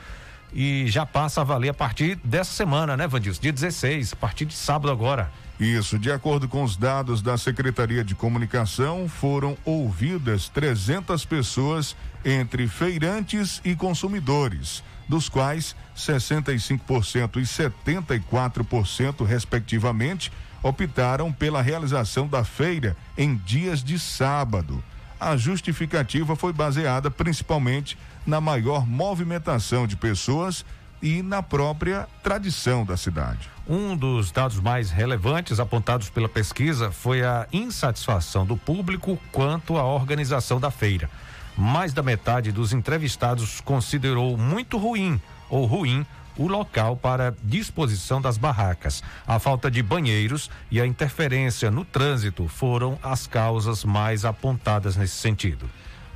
e 0.53 0.87
já 0.89 1.07
passa 1.07 1.41
a 1.41 1.45
valer 1.45 1.69
a 1.69 1.75
partir 1.75 2.17
dessa 2.25 2.53
semana, 2.53 2.97
né, 2.97 3.07
Vandilson? 3.07 3.41
Dia 3.41 3.53
16, 3.53 4.13
a 4.13 4.17
partir 4.17 4.45
de 4.45 4.55
sábado 4.55 4.91
agora. 4.91 5.31
Isso, 5.61 5.99
de 5.99 6.11
acordo 6.11 6.49
com 6.49 6.65
os 6.65 6.75
dados 6.75 7.21
da 7.21 7.37
Secretaria 7.37 8.03
de 8.03 8.15
Comunicação, 8.15 9.07
foram 9.07 9.59
ouvidas 9.63 10.49
300 10.49 11.25
pessoas 11.27 11.95
entre 12.25 12.67
feirantes 12.67 13.61
e 13.63 13.77
consumidores, 13.77 14.83
dos 15.07 15.29
quais 15.29 15.77
65% 15.95 17.37
e 17.37 17.43
74%, 17.43 19.27
respectivamente, 19.27 20.33
optaram 20.63 21.31
pela 21.31 21.61
realização 21.61 22.27
da 22.27 22.43
feira 22.43 22.97
em 23.17 23.37
dias 23.37 23.85
de 23.85 23.99
sábado. 23.99 24.83
A 25.21 25.37
justificativa 25.37 26.35
foi 26.35 26.51
baseada 26.51 27.11
principalmente 27.11 27.99
na 28.27 28.41
maior 28.41 28.87
movimentação 28.87 29.87
de 29.87 29.95
pessoas 29.95 30.65
e 31.03 31.23
na 31.23 31.43
própria 31.43 32.09
tradição 32.23 32.87
da 32.87 32.97
cidade. 32.97 33.51
Um 33.69 33.95
dos 33.95 34.33
dados 34.33 34.59
mais 34.59 34.91
relevantes 34.91 35.61
apontados 35.61 36.09
pela 36.09 36.29
pesquisa 36.29 36.91
foi 36.91 37.23
a 37.23 37.47
insatisfação 37.53 38.47
do 38.47 38.57
público 38.57 39.19
quanto 39.31 39.77
à 39.77 39.85
organização 39.85 40.59
da 40.59 40.71
feira. 40.71 41.11
Mais 41.57 41.93
da 41.93 42.03
metade 42.03 42.51
dos 42.51 42.73
entrevistados 42.73 43.61
considerou 43.61 44.39
muito 44.39 44.79
ruim 44.79 45.21
ou 45.51 45.67
ruim 45.67 46.07
o 46.37 46.47
local 46.47 46.97
para 46.97 47.35
disposição 47.43 48.21
das 48.21 48.39
barracas. 48.39 49.03
A 49.27 49.39
falta 49.39 49.71
de 49.71 49.83
banheiros 49.83 50.51
e 50.71 50.81
a 50.81 50.87
interferência 50.87 51.71
no 51.71 51.85
trânsito 51.85 52.49
foram 52.49 52.99
as 53.03 53.27
causas 53.27 53.85
mais 53.85 54.25
apontadas 54.25 54.97
nesse 54.97 55.17
sentido. 55.17 55.69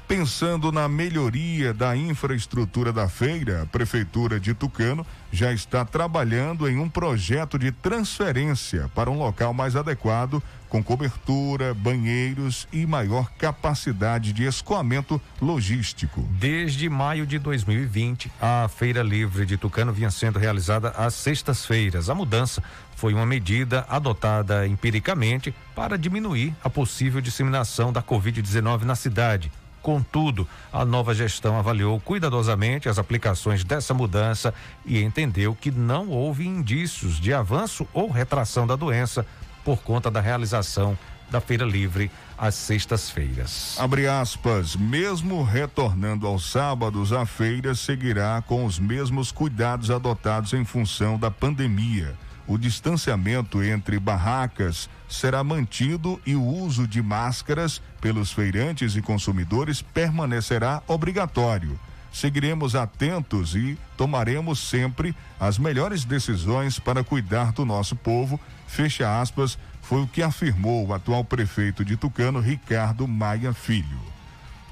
Pensando 0.07 0.70
na 0.70 0.86
melhoria 0.86 1.72
da 1.72 1.96
infraestrutura 1.96 2.92
da 2.92 3.09
feira, 3.09 3.62
a 3.62 3.66
Prefeitura 3.66 4.38
de 4.38 4.52
Tucano 4.52 5.05
já 5.32 5.50
está 5.50 5.82
trabalhando 5.82 6.68
em 6.68 6.78
um 6.78 6.90
projeto 6.90 7.59
de 7.59 7.72
transferência 7.72 8.90
para 8.94 9.11
um 9.11 9.18
local 9.18 9.55
mais 9.55 9.74
adequado, 9.74 10.42
com 10.68 10.82
cobertura, 10.82 11.72
banheiros 11.72 12.68
e 12.70 12.84
maior 12.84 13.30
capacidade 13.38 14.34
de 14.34 14.44
escoamento 14.44 15.18
logístico. 15.40 16.28
Desde 16.32 16.86
maio 16.90 17.26
de 17.26 17.38
2020, 17.38 18.30
a 18.38 18.68
Feira 18.68 19.02
Livre 19.02 19.46
de 19.46 19.57
Tucano 19.57 19.92
vinha 19.92 20.11
sendo 20.11 20.38
realizada 20.38 20.90
às 20.90 21.14
sextas-feiras. 21.14 22.11
A 22.11 22.14
mudança 22.14 22.62
foi 22.94 23.14
uma 23.14 23.24
medida 23.24 23.86
adotada 23.88 24.66
empiricamente 24.66 25.55
para 25.74 25.96
diminuir 25.96 26.55
a 26.62 26.68
possível 26.68 27.22
disseminação 27.22 27.90
da 27.90 28.02
Covid-19 28.02 28.82
na 28.82 28.94
cidade 28.94 29.50
Contudo, 29.85 30.49
a 30.72 30.82
nova 30.82 31.14
gestão 31.14 31.59
avaliou 31.59 32.01
cuidadosamente 32.01 32.89
as 32.89 32.99
aplicações 32.99 33.62
dessa 33.62 33.93
mudança 33.93 34.55
e 34.87 35.03
entendeu 35.03 35.55
que 35.55 35.70
não 35.70 36.09
houve 36.09 36.47
indícios 36.47 37.20
de 37.20 37.35
avanço 37.35 37.87
ou 37.93 38.11
retração 38.11 38.66
da 38.66 38.76
doença 38.76 39.26
por 39.62 39.82
conta 39.82 40.11
da 40.11 40.22
realização 40.22 40.97
da 41.30 41.39
Feira 41.39 41.66
Livre 41.66 42.11
às 42.39 42.55
sextas-feiras. 42.55 43.76
Abre 43.78 44.09
aspas, 44.09 44.74
mesmo 44.74 45.43
retornando 45.43 46.26
aos 46.26 46.51
sábados, 46.51 47.12
a 47.12 47.26
feira 47.26 47.74
seguirá 47.74 48.43
com 48.47 48.64
os 48.64 48.78
mesmos 48.78 49.30
cuidados 49.30 49.91
adotados 49.91 50.55
em 50.55 50.64
função 50.64 51.18
da 51.18 51.30
pandemia 51.30 52.16
o 52.47 52.59
distanciamento 52.59 53.62
entre 53.62 53.99
barracas 53.99 54.88
será 55.09 55.42
mantido 55.42 56.20
e 56.26 56.34
o 56.34 56.42
uso 56.42 56.86
de 56.86 57.03
máscaras 57.03 57.80
pelos 58.01 58.32
feirantes 58.32 58.97
e 58.97 59.03
consumidores 59.03 59.80
permanecerá 59.80 60.82
obrigatório. 60.86 61.78
Seguiremos 62.12 62.76
atentos 62.76 63.57
e 63.57 63.78
tomaremos 63.97 64.61
sempre 64.61 65.16
as 65.40 65.59
melhores 65.59 66.05
decisões 66.05 66.78
para 66.78 67.03
cuidar 67.03 67.53
do 67.53 67.64
nosso 67.64 67.97
povo. 67.97 68.38
Fecha 68.68 69.20
aspas, 69.20 69.59
foi 69.82 70.03
o 70.03 70.07
que 70.07 70.22
afirmou 70.22 70.86
o 70.86 70.95
atual 70.95 71.24
prefeito 71.24 71.84
de 71.84 71.97
Tucano, 71.97 72.40
Ricardo 72.40 73.09
Maia 73.09 73.53
Filho. 73.53 73.99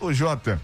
Ô 0.01 0.13
Jota, 0.13 0.61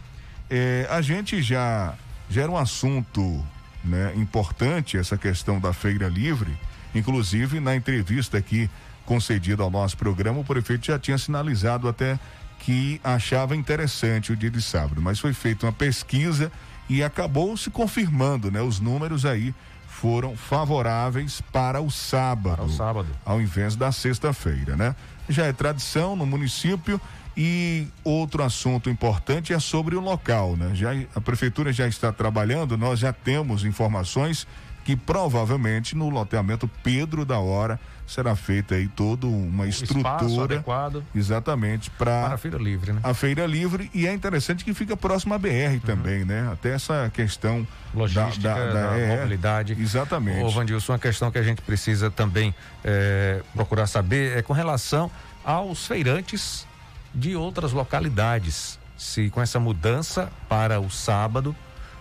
eh, 0.49 0.87
a 0.91 1.01
gente 1.01 1.43
já, 1.43 1.95
já 2.31 2.43
era 2.43 2.53
um 2.53 2.57
assunto 2.57 3.45
né, 3.85 4.13
importante 4.15 4.97
essa 4.97 5.17
questão 5.17 5.59
da 5.59 5.73
feira 5.73 6.09
livre 6.09 6.57
Inclusive, 6.95 7.61
na 7.61 7.77
entrevista 7.77 8.39
aqui 8.39 8.71
concedida 9.05 9.63
ao 9.63 9.71
nosso 9.71 9.97
programa, 9.97 10.41
o 10.41 10.45
prefeito 10.45 10.87
já 10.87 10.99
tinha 10.99 11.17
sinalizado 11.17 11.89
até 11.89 12.19
que 12.59 13.01
achava 13.03 13.57
interessante 13.57 14.33
o 14.33 14.37
dia 14.37 14.51
de 14.51 14.61
sábado, 14.61 15.01
mas 15.01 15.19
foi 15.19 15.33
feita 15.33 15.67
uma 15.67 15.73
pesquisa 15.73 16.51
e 16.89 17.03
acabou 17.03 17.57
se 17.57 17.71
confirmando, 17.71 18.51
né? 18.51 18.61
Os 18.61 18.81
números 18.81 19.25
aí 19.25 19.55
foram 19.87 20.37
favoráveis 20.37 21.41
para 21.53 21.81
o 21.81 21.91
sábado, 21.91 22.57
para 22.57 22.65
o 22.65 22.71
sábado. 22.71 23.09
ao 23.25 23.41
invés 23.41 23.77
da 23.77 23.91
sexta-feira, 23.91 24.77
né? 24.77 24.95
Já 25.29 25.47
é 25.47 25.53
tradição 25.53 26.15
no 26.15 26.27
município 26.27 27.01
e 27.37 27.87
outro 28.03 28.43
assunto 28.43 28.91
importante 28.91 29.53
é 29.53 29.59
sobre 29.59 29.95
o 29.95 30.01
local, 30.01 30.57
né? 30.57 30.71
Já 30.75 30.91
a 31.15 31.21
prefeitura 31.21 31.73
já 31.73 31.87
está 31.87 32.13
trabalhando, 32.13 32.77
nós 32.77 32.99
já 32.99 33.13
temos 33.13 33.65
informações 33.65 34.47
que 34.89 34.97
provavelmente 34.97 35.95
no 35.95 36.09
loteamento 36.09 36.67
Pedro 36.83 37.23
da 37.23 37.39
Hora 37.39 37.79
será 38.07 38.35
feita 38.35 38.75
aí 38.75 38.89
toda 38.89 39.27
uma 39.27 39.65
o 39.65 39.69
estrutura 39.69 40.45
adequado 40.45 41.05
exatamente 41.15 41.91
para 41.91 42.29
a 42.29 42.39
feira 42.39 42.57
livre, 42.57 42.95
né? 42.95 43.01
A 43.03 43.13
feira 43.13 43.45
livre 43.45 43.91
e 43.93 44.07
é 44.07 44.15
interessante 44.15 44.65
que 44.65 44.73
fica 44.73 44.97
próximo 44.97 45.35
à 45.35 45.39
BR 45.39 45.75
uhum. 45.75 45.81
também, 45.81 46.25
né? 46.25 46.49
Até 46.51 46.71
essa 46.71 47.11
questão 47.13 47.69
logística, 47.95 48.41
da, 48.41 48.55
da, 48.55 48.73
da, 48.73 48.91
da 48.93 48.99
é, 48.99 49.17
mobilidade. 49.17 49.77
Exatamente. 49.79 50.43
Ô, 50.43 50.49
Vandilson, 50.49 50.93
uma 50.93 50.99
questão 50.99 51.31
que 51.31 51.37
a 51.37 51.43
gente 51.43 51.61
precisa 51.61 52.11
também 52.11 52.55
é, 52.83 53.43
procurar 53.53 53.87
saber 53.87 54.39
é 54.39 54.41
com 54.41 54.55
relação 54.55 55.11
aos 55.45 55.87
feirantes 55.87 56.67
de 57.15 57.37
outras 57.37 57.75
localidades. 57.75 58.79
Se 58.97 59.29
com 59.29 59.43
essa 59.43 59.61
mudança 59.61 60.33
para 60.49 60.81
o 60.81 60.89
sábado 60.89 61.55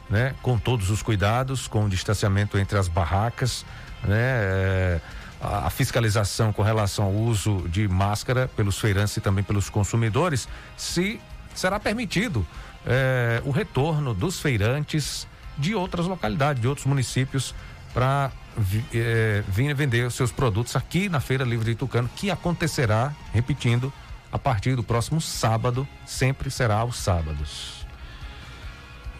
né? 0.09 0.35
Com 0.41 0.57
todos 0.57 0.89
os 0.89 1.01
cuidados, 1.01 1.67
com 1.67 1.85
o 1.85 1.89
distanciamento 1.89 2.57
entre 2.57 2.77
as 2.77 2.87
barracas, 2.87 3.65
né? 4.03 4.17
É, 4.17 5.01
a, 5.41 5.69
fiscalização 5.69 6.51
com 6.51 6.61
relação 6.61 7.05
ao 7.05 7.13
uso 7.13 7.67
de 7.69 7.87
máscara 7.87 8.47
pelos 8.55 8.79
feirantes 8.79 9.15
e 9.17 9.21
também 9.21 9.43
pelos 9.43 9.69
consumidores, 9.69 10.47
se 10.75 11.21
será 11.53 11.79
permitido 11.79 12.45
é, 12.85 13.41
o 13.45 13.51
retorno 13.51 14.13
dos 14.13 14.39
feirantes 14.39 15.27
de 15.57 15.75
outras 15.75 16.05
localidades, 16.05 16.61
de 16.61 16.67
outros 16.67 16.85
municípios, 16.85 17.53
para 17.93 18.31
é, 18.93 19.43
vir 19.47 19.73
vender 19.73 20.05
os 20.05 20.13
seus 20.13 20.31
produtos 20.31 20.75
aqui 20.75 21.09
na 21.09 21.19
Feira 21.19 21.43
Livre 21.43 21.65
de 21.65 21.75
Tucano, 21.75 22.09
que 22.15 22.29
acontecerá, 22.29 23.13
repetindo, 23.33 23.91
a 24.31 24.37
partir 24.37 24.75
do 24.75 24.83
próximo 24.83 25.19
sábado, 25.19 25.87
sempre 26.05 26.51
será 26.51 26.77
aos 26.77 26.97
sábados. 26.97 27.76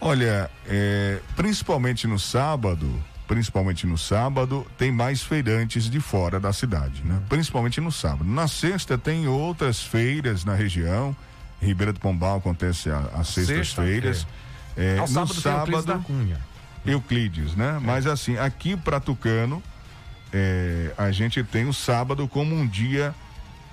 Olha, 0.00 0.50
é, 0.66 1.18
principalmente 1.36 2.06
no 2.06 2.18
sábado, 2.18 2.88
principalmente 3.26 3.86
no 3.86 3.98
sábado, 3.98 4.66
tem 4.76 4.90
mais 4.90 5.22
feirantes 5.22 5.90
de 5.90 6.00
fora 6.00 6.38
da 6.40 6.52
cidade, 6.52 7.02
né? 7.04 7.20
Principalmente 7.28 7.80
no 7.80 7.92
sábado. 7.92 8.24
Na 8.24 8.48
sexta 8.48 8.96
tem 8.96 9.28
outras 9.28 9.82
feiras 9.82 10.44
na 10.44 10.54
região. 10.54 11.14
Ribeira 11.60 11.92
do 11.92 12.00
Pombal 12.00 12.38
acontece 12.38 12.88
às 12.90 13.28
sextas-feiras. 13.28 14.26
É. 14.76 14.96
É, 14.96 15.00
no 15.00 15.08
sábado, 15.08 15.34
sábado 15.34 15.82
da 15.82 15.98
Cunha. 15.98 16.40
Euclides, 16.86 17.54
né? 17.56 17.76
É. 17.76 17.84
Mas 17.84 18.06
assim, 18.06 18.38
aqui 18.38 18.76
para 18.76 19.00
Tucano, 19.00 19.62
é, 20.32 20.92
a 20.96 21.10
gente 21.10 21.42
tem 21.42 21.66
o 21.66 21.72
sábado 21.72 22.28
como 22.28 22.54
um 22.54 22.66
dia 22.66 23.14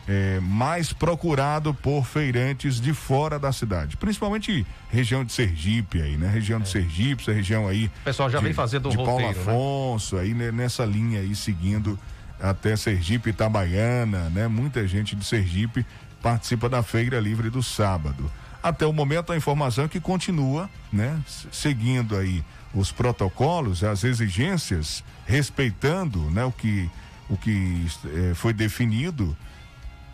é, 0.08 0.40
mais 0.40 0.94
procurado 0.94 1.74
por 1.74 2.06
feirantes 2.06 2.80
de 2.80 2.94
fora 2.94 3.40
da 3.40 3.52
cidade, 3.52 3.98
principalmente 3.98 4.66
região 4.90 5.24
de 5.26 5.34
Sergipe 5.34 6.02
aí, 6.02 6.16
né? 6.16 6.30
Região 6.30 6.60
de 6.60 6.68
é. 6.68 6.72
Sergipe, 6.72 7.24
essa 7.24 7.32
região 7.32 7.68
aí. 7.68 7.86
O 8.02 8.04
pessoal 8.04 8.30
já 8.30 8.38
de, 8.38 8.44
vem 8.44 8.54
fazendo 8.54 8.90
de 8.90 8.96
roteiro, 8.96 9.20
Paulo 9.20 9.34
né? 9.34 9.42
Afonso, 9.42 10.16
né? 10.18 10.22
aí 10.22 10.34
né, 10.34 10.52
nessa 10.52 10.86
linha 10.86 11.22
aí 11.22 11.36
seguindo 11.36 11.98
até 12.40 12.76
Sergipe 12.76 13.32
Itabaiana, 13.32 14.30
né? 14.30 14.48
Muita 14.48 14.88
gente 14.88 15.16
de 15.16 15.26
Sergipe 15.26 15.86
participa 16.22 16.70
da 16.70 16.84
Feira 16.84 17.20
Livre 17.20 17.50
do 17.50 17.64
sábado. 17.64 18.32
Até 18.62 18.86
o 18.86 18.94
momento 18.94 19.32
a 19.32 19.38
informação 19.38 19.86
é 19.86 19.88
que 19.88 20.00
continua, 20.00 20.70
né? 20.92 21.20
Seguindo 21.52 22.16
aí 22.16 22.44
os 22.74 22.92
protocolos, 22.92 23.84
as 23.84 24.04
exigências, 24.04 25.04
respeitando, 25.26 26.20
né? 26.32 26.44
O 26.46 26.52
que 26.52 26.90
o 27.28 27.36
que 27.36 27.88
eh, 28.06 28.34
foi 28.36 28.54
definido 28.54 29.36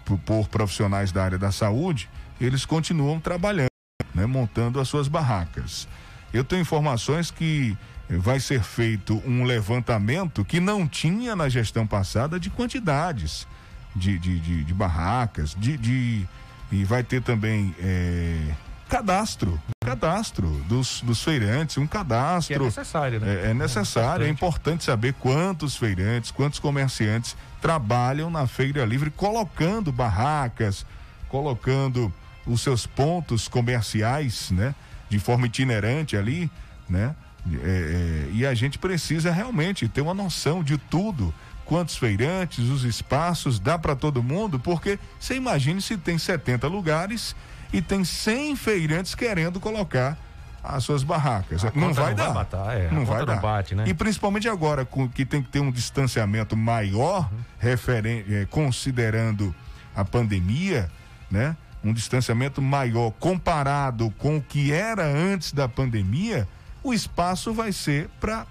por, 0.05 0.47
profissionais 0.47 1.11
da 1.11 1.23
área 1.23 1.37
da 1.37 1.51
saúde, 1.51 2.09
eles 2.39 2.65
continuam 2.65 3.19
trabalhando, 3.19 3.69
né, 4.13 4.25
montando 4.25 4.79
as 4.79 4.87
suas 4.87 5.07
barracas. 5.07 5.87
Eu 6.33 6.43
tenho 6.43 6.61
informações 6.61 7.29
que 7.29 7.77
vai 8.09 8.39
ser 8.39 8.61
feito 8.61 9.21
um 9.25 9.43
levantamento 9.43 10.43
que 10.43 10.59
não 10.59 10.87
tinha 10.87 11.35
na 11.35 11.47
gestão 11.47 11.87
passada 11.87 12.39
de 12.39 12.49
quantidades 12.49 13.47
de, 13.95 14.17
de, 14.17 14.39
de, 14.39 14.63
de 14.63 14.73
barracas, 14.73 15.55
de, 15.57 15.77
de, 15.77 16.27
e 16.71 16.83
vai 16.83 17.03
ter 17.03 17.21
também 17.21 17.75
é, 17.79 18.53
cadastro, 18.91 19.57
cadastro 19.79 20.47
dos, 20.67 20.99
dos 20.99 21.23
feirantes, 21.23 21.77
um 21.77 21.87
cadastro. 21.87 22.57
Que 22.57 22.61
é 22.61 22.65
necessário, 22.65 23.19
né? 23.21 23.33
É, 23.33 23.51
é 23.51 23.53
necessário, 23.53 24.25
é, 24.25 24.27
é 24.27 24.29
importante 24.29 24.83
saber 24.83 25.13
quantos 25.13 25.77
feirantes, 25.77 26.29
quantos 26.29 26.59
comerciantes 26.59 27.37
trabalham 27.61 28.29
na 28.29 28.45
feira 28.47 28.83
livre, 28.83 29.09
colocando 29.09 29.93
barracas, 29.93 30.85
colocando 31.29 32.13
os 32.45 32.59
seus 32.59 32.85
pontos 32.85 33.47
comerciais, 33.47 34.51
né? 34.51 34.75
De 35.09 35.19
forma 35.19 35.45
itinerante 35.45 36.17
ali, 36.17 36.51
né? 36.89 37.15
É, 37.63 38.27
é, 38.27 38.29
e 38.33 38.45
a 38.45 38.53
gente 38.53 38.77
precisa 38.77 39.31
realmente 39.31 39.87
ter 39.87 40.01
uma 40.01 40.13
noção 40.13 40.61
de 40.61 40.77
tudo. 40.77 41.33
Quantos 41.63 41.95
feirantes, 41.95 42.67
os 42.67 42.83
espaços, 42.83 43.57
dá 43.57 43.79
para 43.79 43.95
todo 43.95 44.21
mundo, 44.21 44.59
porque 44.59 44.99
você 45.17 45.35
imagine 45.35 45.81
se 45.81 45.95
tem 45.95 46.17
70 46.17 46.67
lugares 46.67 47.33
e 47.71 47.81
tem 47.81 48.03
100 48.03 48.55
feirantes 48.55 49.15
querendo 49.15 49.59
colocar 49.59 50.17
as 50.63 50.83
suas 50.83 51.03
barracas. 51.03 51.63
Não 51.73 51.93
vai, 51.93 52.09
não 52.09 52.15
dar. 52.15 52.25
Vai 52.25 52.33
batar, 52.33 52.77
é, 52.77 52.91
não 52.91 53.05
vai 53.05 53.25
dar. 53.25 53.35
Não 53.35 53.41
bate, 53.41 53.75
né? 53.75 53.83
E 53.87 53.93
principalmente 53.93 54.47
agora, 54.47 54.85
com, 54.85 55.09
que 55.09 55.25
tem 55.25 55.41
que 55.41 55.49
ter 55.49 55.59
um 55.59 55.71
distanciamento 55.71 56.55
maior, 56.55 57.29
uhum. 57.31 57.39
referen 57.59 58.23
é, 58.29 58.45
considerando 58.49 59.55
a 59.95 60.05
pandemia, 60.05 60.89
né? 61.29 61.55
Um 61.83 61.91
distanciamento 61.91 62.61
maior 62.61 63.11
comparado 63.11 64.11
com 64.11 64.37
o 64.37 64.41
que 64.41 64.71
era 64.71 65.03
antes 65.03 65.51
da 65.51 65.67
pandemia, 65.67 66.47
o 66.83 66.93
espaço 66.93 67.53
vai 67.53 67.71
ser 67.71 68.07
para 68.19 68.45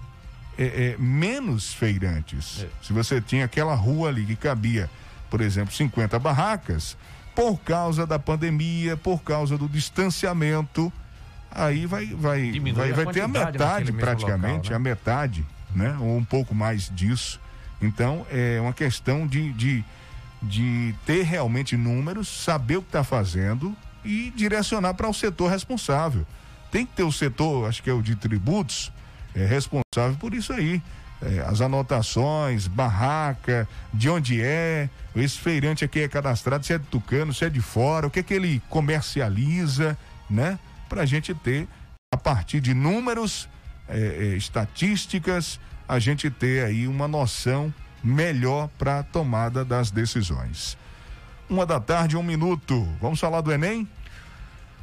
é, 0.57 0.63
é, 0.63 0.95
menos 0.99 1.73
feirantes. 1.73 2.65
É. 2.65 2.67
Se 2.81 2.91
você 2.91 3.21
tinha 3.21 3.45
aquela 3.45 3.73
rua 3.73 4.09
ali 4.09 4.25
que 4.25 4.35
cabia, 4.35 4.89
por 5.29 5.39
exemplo, 5.39 5.73
50 5.73 6.19
barracas, 6.19 6.97
por 7.35 7.59
causa 7.59 8.05
da 8.05 8.19
pandemia, 8.19 8.97
por 8.97 9.21
causa 9.21 9.57
do 9.57 9.67
distanciamento, 9.67 10.91
aí 11.49 11.85
vai 11.85 12.05
vai 12.07 12.59
vai, 12.73 12.93
vai 12.93 13.13
ter 13.13 13.21
a 13.21 13.27
metade 13.27 13.91
praticamente, 13.91 14.69
local, 14.69 14.71
né? 14.71 14.75
a 14.75 14.79
metade, 14.79 15.45
né? 15.73 15.97
Ou 15.99 16.17
um 16.17 16.23
pouco 16.23 16.53
mais 16.53 16.89
disso. 16.93 17.39
Então 17.81 18.25
é 18.29 18.59
uma 18.61 18.73
questão 18.73 19.25
de, 19.25 19.51
de, 19.53 19.83
de 20.41 20.95
ter 21.05 21.23
realmente 21.23 21.75
números, 21.75 22.27
saber 22.27 22.77
o 22.77 22.81
que 22.81 22.89
está 22.89 23.03
fazendo 23.03 23.75
e 24.05 24.31
direcionar 24.35 24.93
para 24.93 25.09
o 25.09 25.13
setor 25.13 25.49
responsável. 25.49 26.25
Tem 26.71 26.85
que 26.85 26.93
ter 26.93 27.03
o 27.03 27.11
setor, 27.11 27.67
acho 27.67 27.81
que 27.81 27.89
é 27.89 27.93
o 27.93 28.01
de 28.01 28.15
tributos, 28.15 28.91
é 29.35 29.45
responsável 29.45 30.15
por 30.19 30.33
isso 30.33 30.53
aí 30.53 30.81
é, 31.21 31.39
as 31.47 31.61
anotações, 31.61 32.67
barraca, 32.67 33.67
de 33.93 34.09
onde 34.09 34.41
é, 34.41 34.89
esse 35.15 35.37
feirante 35.37 35.85
aqui 35.85 36.01
é 36.01 36.07
cadastrado, 36.07 36.65
se 36.65 36.73
é 36.73 36.77
de 36.77 36.85
Tucano, 36.85 37.33
se 37.33 37.45
é 37.45 37.49
de 37.49 37.61
fora, 37.61 38.07
o 38.07 38.09
que 38.09 38.19
é 38.19 38.23
que 38.23 38.33
ele 38.33 38.61
comercializa, 38.69 39.97
né? 40.29 40.57
Para 40.89 41.03
a 41.03 41.05
gente 41.05 41.33
ter, 41.33 41.67
a 42.13 42.17
partir 42.17 42.59
de 42.59 42.73
números, 42.73 43.47
é, 43.87 44.35
estatísticas, 44.35 45.59
a 45.87 45.99
gente 45.99 46.29
ter 46.29 46.65
aí 46.65 46.87
uma 46.87 47.07
noção 47.07 47.73
melhor 48.03 48.69
para 48.77 48.99
a 48.99 49.03
tomada 49.03 49.63
das 49.63 49.91
decisões. 49.91 50.77
Uma 51.49 51.65
da 51.65 51.79
tarde, 51.79 52.15
um 52.15 52.23
minuto. 52.23 52.87
Vamos 53.01 53.19
falar 53.19 53.41
do 53.41 53.51
Enem? 53.51 53.87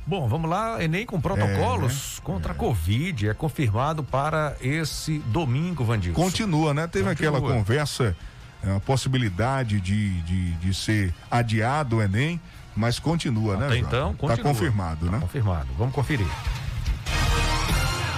Bom, 0.09 0.27
vamos 0.27 0.49
lá, 0.49 0.83
Enem 0.83 1.05
com 1.05 1.21
protocolos 1.21 2.17
é, 2.19 2.23
contra 2.23 2.53
é. 2.53 2.55
a 2.55 2.59
Covid, 2.59 3.29
é 3.29 3.35
confirmado 3.35 4.03
para 4.03 4.57
esse 4.59 5.19
domingo, 5.19 5.85
Vandilson. 5.85 6.19
Continua, 6.19 6.73
né? 6.73 6.87
Teve 6.87 7.11
Continua. 7.11 7.37
aquela 7.37 7.55
conversa, 7.55 8.17
é, 8.65 8.75
a 8.75 8.81
possibilidade 8.81 9.79
de, 9.83 10.23
de, 10.23 10.53
de 10.53 10.73
ser 10.73 11.15
adiado 11.31 11.97
o 11.97 12.03
Enem, 12.03 12.41
mas 12.75 12.99
continua, 12.99 13.57
Até 13.57 13.69
né? 13.69 13.77
Então, 13.77 14.15
continua. 14.15 14.37
Tá 14.39 14.43
confirmado, 14.43 15.05
tá 15.05 15.13
né? 15.13 15.21
confirmado, 15.21 15.69
vamos 15.77 15.95
conferir. 15.95 16.27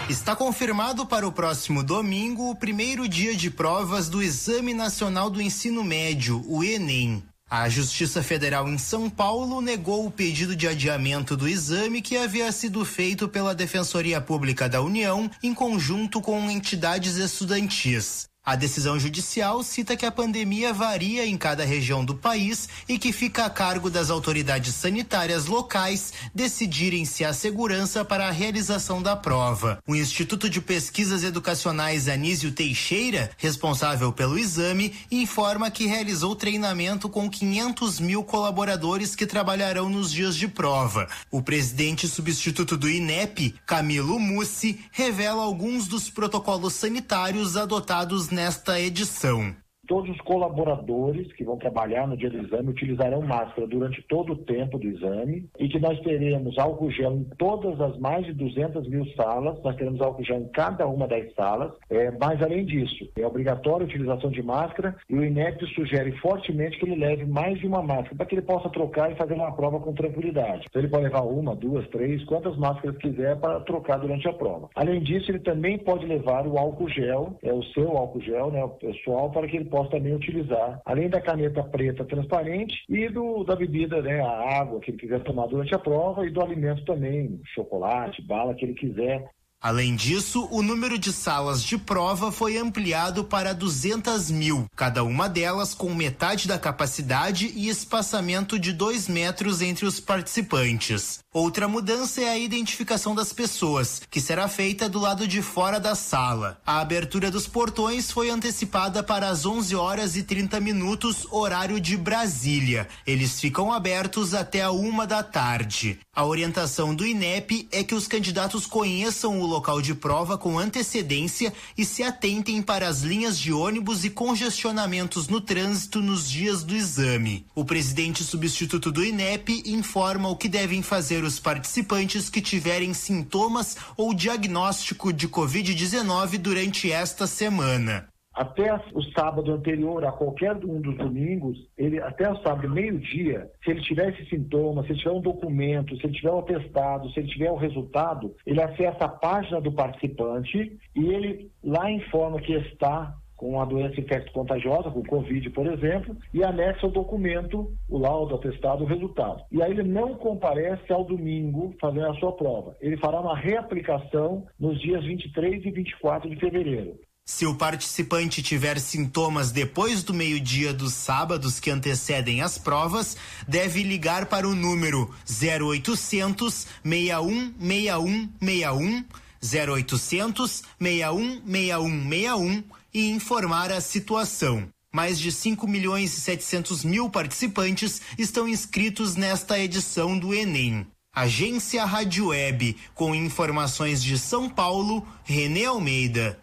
Está 0.09 0.37
confirmado 0.37 1.05
para 1.05 1.27
o 1.27 1.33
próximo 1.33 1.83
domingo 1.83 2.51
o 2.53 2.55
primeiro 2.55 3.09
dia 3.09 3.35
de 3.35 3.51
provas 3.51 4.09
do 4.09 4.23
Exame 4.23 4.73
Nacional 4.75 5.29
do 5.29 5.43
Ensino 5.43 5.83
Médio, 5.83 6.41
o 6.47 6.63
Enem. 6.63 7.21
A 7.53 7.69
Justiça 7.69 8.23
Federal 8.23 8.69
em 8.69 8.79
São 8.79 9.11
Paulo 9.11 9.61
negou 9.61 10.07
o 10.07 10.11
pedido 10.11 10.55
de 10.55 10.69
adiamento 10.69 11.37
do 11.37 11.49
exame 11.49 12.01
que 12.01 12.17
havia 12.17 12.53
sido 12.53 12.85
feito 12.85 13.29
pela 13.29 13.57
Defensoria 13.57 14.21
Pública 14.21 14.69
da 14.69 14.81
União 14.81 15.29
em 15.43 15.53
conjunto 15.53 16.21
com 16.21 16.49
entidades 16.49 17.17
estudantis. 17.17 18.30
A 18.43 18.57
decisão 18.57 18.99
judicial 18.99 19.63
cita 19.63 19.95
que 19.95 20.07
a 20.07 20.11
pandemia 20.11 20.73
varia 20.73 21.27
em 21.27 21.37
cada 21.37 21.63
região 21.63 22.03
do 22.03 22.15
país 22.15 22.71
e 22.89 22.99
que 22.99 23.13
fica 23.13 23.45
a 23.45 23.51
cargo 23.51 23.91
das 23.91 24.09
autoridades 24.09 24.75
sanitárias 24.75 25.45
locais 25.45 26.15
decidirem 26.35 27.05
se 27.05 27.23
há 27.23 27.35
segurança 27.35 28.03
para 28.03 28.29
a 28.29 28.31
realização 28.31 29.03
da 29.03 29.15
prova. 29.15 29.79
O 29.87 29.95
Instituto 29.95 30.49
de 30.49 30.59
Pesquisas 30.59 31.23
Educacionais 31.23 32.09
Anísio 32.09 32.51
Teixeira, 32.51 33.31
responsável 33.37 34.11
pelo 34.11 34.39
exame, 34.39 34.95
informa 35.11 35.71
que 35.71 35.87
realizou 35.87 36.35
treinamento 36.35 37.11
com 37.11 37.29
500 37.29 38.01
mil 38.01 38.25
colaboradores 38.25 39.15
que 39.15 39.27
trabalharão 39.27 39.91
nos 39.91 40.11
dias 40.11 40.35
de 40.35 40.49
prova. 40.49 41.07
O 41.31 41.43
presidente 41.43 42.09
substituto 42.09 42.75
do 42.79 42.89
INEP, 42.89 43.55
Camilo 43.67 44.19
Mussi, 44.19 44.81
revela 44.91 45.43
alguns 45.43 45.87
dos 45.87 46.09
protocolos 46.09 46.73
sanitários 46.73 47.55
adotados 47.55 48.30
nesta 48.31 48.81
edição 48.81 49.55
todos 49.91 50.09
os 50.09 50.21
colaboradores 50.21 51.33
que 51.33 51.43
vão 51.43 51.57
trabalhar 51.57 52.07
no 52.07 52.17
dia 52.17 52.31
do 52.31 52.39
exame 52.39 52.71
utilizarão 52.71 53.23
máscara 53.23 53.67
durante 53.67 54.01
todo 54.03 54.35
o 54.35 54.37
tempo 54.37 54.79
do 54.79 54.87
exame 54.87 55.51
e 55.59 55.69
que 55.69 55.81
nós 55.81 55.99
teremos 56.03 56.57
álcool 56.57 56.93
gel 56.93 57.13
em 57.15 57.25
todas 57.37 57.81
as 57.81 57.99
mais 57.99 58.25
de 58.25 58.33
200 58.33 58.89
mil 58.89 59.05
salas, 59.17 59.61
nós 59.65 59.75
teremos 59.75 60.01
álcool 60.01 60.23
gel 60.23 60.43
em 60.43 60.49
cada 60.51 60.87
uma 60.87 61.09
das 61.09 61.35
salas, 61.35 61.73
é, 61.91 62.09
mas 62.21 62.41
além 62.41 62.65
disso, 62.67 63.11
é 63.19 63.27
obrigatória 63.27 63.85
a 63.85 63.89
utilização 63.89 64.31
de 64.31 64.41
máscara 64.45 64.95
e 65.09 65.15
o 65.17 65.25
INEP 65.25 65.67
sugere 65.75 66.13
fortemente 66.19 66.79
que 66.79 66.85
ele 66.87 66.95
leve 66.95 67.27
mais 67.27 67.59
de 67.59 67.67
uma 67.67 67.83
máscara 67.83 68.15
para 68.15 68.27
que 68.27 68.37
ele 68.37 68.43
possa 68.43 68.69
trocar 68.69 69.11
e 69.11 69.17
fazer 69.17 69.35
uma 69.35 69.51
prova 69.51 69.81
com 69.81 69.93
tranquilidade. 69.93 70.67
Então 70.71 70.81
ele 70.81 70.89
pode 70.89 71.03
levar 71.03 71.23
uma, 71.23 71.57
duas, 71.57 71.89
três, 71.89 72.23
quantas 72.27 72.57
máscaras 72.57 72.97
quiser 72.99 73.41
para 73.41 73.59
trocar 73.63 73.99
durante 73.99 74.29
a 74.29 74.33
prova. 74.33 74.69
Além 74.77 75.03
disso, 75.03 75.33
ele 75.33 75.41
também 75.41 75.79
pode 75.79 76.07
levar 76.07 76.47
o 76.47 76.57
álcool 76.57 76.89
gel, 76.89 77.37
é 77.43 77.53
o 77.53 77.65
seu 77.65 77.97
álcool 77.97 78.21
gel, 78.21 78.53
né, 78.53 78.63
o 78.63 78.69
pessoal, 78.69 79.31
para 79.31 79.49
que 79.49 79.57
ele 79.57 79.65
possa 79.65 79.80
posso 79.81 79.91
também 79.91 80.15
utilizar, 80.15 80.81
além 80.85 81.09
da 81.09 81.21
caneta 81.21 81.63
preta 81.63 82.05
transparente 82.05 82.85
e 82.89 83.09
do, 83.09 83.43
da 83.45 83.57
bebida, 83.57 84.03
né, 84.03 84.21
a 84.21 84.61
água 84.61 84.81
que 84.81 84.91
ele 84.91 84.99
quiser 84.99 85.23
tomar 85.23 85.47
durante 85.47 85.75
a 85.75 85.79
prova 85.79 86.27
e 86.27 86.31
do 86.31 86.43
alimento 86.43 86.85
também, 86.85 87.41
chocolate, 87.55 88.23
bala 88.23 88.55
que 88.55 88.65
ele 88.65 88.75
quiser 88.75 89.31
Além 89.63 89.95
disso, 89.95 90.49
o 90.51 90.63
número 90.63 90.99
de 90.99 91.13
salas 91.13 91.63
de 91.63 91.77
prova 91.77 92.33
foi 92.33 92.57
ampliado 92.57 93.25
para 93.25 93.53
200 93.53 94.31
mil, 94.31 94.65
cada 94.75 95.05
uma 95.05 95.29
delas 95.29 95.75
com 95.75 95.95
metade 95.95 96.49
da 96.49 96.59
capacidade 96.59 97.53
e 97.55 97.69
espaçamento 97.69 98.59
de 98.59 98.73
dois 98.73 99.07
metros 99.07 99.61
entre 99.61 99.85
os 99.85 100.01
participantes. 100.01 101.19
Outra 101.33 101.69
mudança 101.69 102.21
é 102.21 102.29
a 102.29 102.37
identificação 102.37 103.15
das 103.15 103.33
pessoas, 103.33 104.03
que 104.11 104.21
será 104.21 104.49
feita 104.49 104.89
do 104.89 104.99
lado 104.99 105.29
de 105.29 105.41
fora 105.41 105.79
da 105.79 105.95
sala. 105.95 106.61
A 106.67 106.81
abertura 106.81 107.31
dos 107.31 107.47
portões 107.47 108.11
foi 108.11 108.31
antecipada 108.31 109.01
para 109.01 109.29
as 109.29 109.47
11 109.47 109.77
horas 109.77 110.17
e 110.17 110.25
30 110.25 110.59
minutos, 110.59 111.29
horário 111.31 111.79
de 111.79 111.97
Brasília. 111.97 112.89
Eles 113.07 113.41
ficam 113.41 113.73
abertos 113.73 114.35
até 114.35 114.63
a 114.63 114.73
uma 114.73 115.07
da 115.07 115.23
tarde. 115.23 116.01
A 116.13 116.27
orientação 116.27 116.93
do 116.93 117.07
INEP 117.07 117.69
é 117.71 117.85
que 117.85 117.95
os 117.95 118.09
candidatos 118.09 118.67
conheçam 118.67 119.41
o 119.41 119.47
local 119.47 119.81
de 119.81 119.95
prova 119.95 120.37
com 120.37 120.59
antecedência 120.59 121.53
e 121.79 121.85
se 121.85 122.03
atentem 122.03 122.61
para 122.61 122.89
as 122.89 123.03
linhas 123.03 123.39
de 123.39 123.53
ônibus 123.53 124.05
e 124.05 124.11
congestionamentos 124.11 125.29
no 125.29 125.41
trânsito 125.41 126.03
nos 126.03 126.29
dias 126.29 126.65
do 126.65 126.75
exame. 126.75 127.47
O 127.55 127.65
presidente 127.65 128.25
substituto 128.25 128.91
do 128.91 129.05
INEP 129.05 129.63
informa 129.65 130.29
o 130.29 130.35
que 130.35 130.49
devem 130.49 130.83
fazer 130.83 131.20
os 131.25 131.41
participantes 131.41 132.29
que 132.29 132.41
tiverem 132.41 132.95
sintomas 132.95 133.77
ou 133.97 134.15
diagnóstico 134.15 135.13
de 135.13 135.29
Covid-19 135.29 136.39
durante 136.39 136.91
esta 136.91 137.27
semana. 137.27 138.09
Até 138.33 138.73
o 138.95 139.03
sábado 139.13 139.53
anterior 139.53 140.05
a 140.05 140.13
qualquer 140.13 140.55
um 140.65 140.81
dos 140.81 140.97
domingos, 140.97 141.59
ele 141.77 142.01
até 142.01 142.31
o 142.31 142.41
sábado 142.43 142.71
meio-dia, 142.71 143.51
se 143.63 143.73
ele 143.73 143.83
tiver 143.83 144.13
esse 144.13 144.31
sintoma, 144.31 144.83
se 144.85 144.93
ele 144.93 144.99
tiver 145.01 145.11
um 145.11 145.21
documento, 145.21 145.97
se 145.97 146.07
ele 146.07 146.15
tiver 146.15 146.31
um 146.31 146.39
atestado, 146.39 147.11
se 147.11 147.21
ele 147.21 147.29
tiver 147.29 147.51
o 147.51 147.55
um 147.55 147.59
resultado, 147.59 148.35
ele 148.47 148.63
acessa 148.63 149.05
a 149.05 149.09
página 149.09 149.61
do 149.61 149.73
participante 149.73 150.79
e 150.95 151.07
ele 151.07 151.51
lá 151.63 151.91
informa 151.91 152.41
que 152.41 152.53
está 152.53 153.15
com 153.41 153.59
a 153.59 153.65
doença 153.65 153.99
infecto-contagiosa, 153.99 154.91
com 154.91 155.03
Covid, 155.03 155.49
por 155.49 155.67
exemplo, 155.67 156.15
e 156.35 156.45
anexa 156.45 156.87
o 156.87 156.91
documento, 156.91 157.73
o 157.89 157.97
laudo, 157.97 158.35
o 158.35 158.37
atestado, 158.37 158.85
o 158.85 158.87
resultado. 158.87 159.43
E 159.51 159.63
aí 159.63 159.71
ele 159.71 159.83
não 159.83 160.15
comparece 160.15 160.93
ao 160.93 161.05
domingo 161.05 161.75
fazendo 161.81 162.09
a 162.09 162.15
sua 162.17 162.33
prova. 162.33 162.77
Ele 162.83 162.99
fará 162.99 163.19
uma 163.19 163.35
reaplicação 163.35 164.45
nos 164.59 164.79
dias 164.79 165.03
23 165.05 165.65
e 165.65 165.71
24 165.71 166.29
de 166.29 166.37
fevereiro. 166.37 167.01
Se 167.25 167.47
o 167.47 167.57
participante 167.57 168.43
tiver 168.43 168.79
sintomas 168.79 169.51
depois 169.51 170.03
do 170.03 170.13
meio-dia 170.13 170.75
dos 170.75 170.93
sábados 170.93 171.59
que 171.59 171.71
antecedem 171.71 172.43
as 172.43 172.59
provas, 172.59 173.17
deve 173.49 173.83
ligar 173.83 174.27
para 174.27 174.47
o 174.47 174.55
número 174.55 175.09
0800 175.27 176.67
61 176.85 177.55
61 177.59 178.29
61 178.39 179.05
0800 179.43 180.63
61 180.79 181.41
61 181.47 182.11
61 182.11 182.80
e 182.93 183.11
informar 183.11 183.71
a 183.71 183.81
situação. 183.81 184.69
Mais 184.93 185.19
de 185.19 185.31
5 185.31 185.67
milhões 185.69 186.17
e 186.17 186.21
700 186.21 186.85
mil 186.85 187.09
participantes 187.09 188.03
estão 188.19 188.49
inscritos 188.49 189.15
nesta 189.15 189.59
edição 189.59 190.19
do 190.19 190.35
Enem. 190.35 190.87
Agência 191.15 191.85
Rádio 191.85 192.29
Web, 192.29 192.77
com 192.95 193.15
informações 193.15 194.03
de 194.03 194.19
São 194.19 194.49
Paulo, 194.49 195.07
Renê 195.25 195.65
Almeida. 195.65 196.39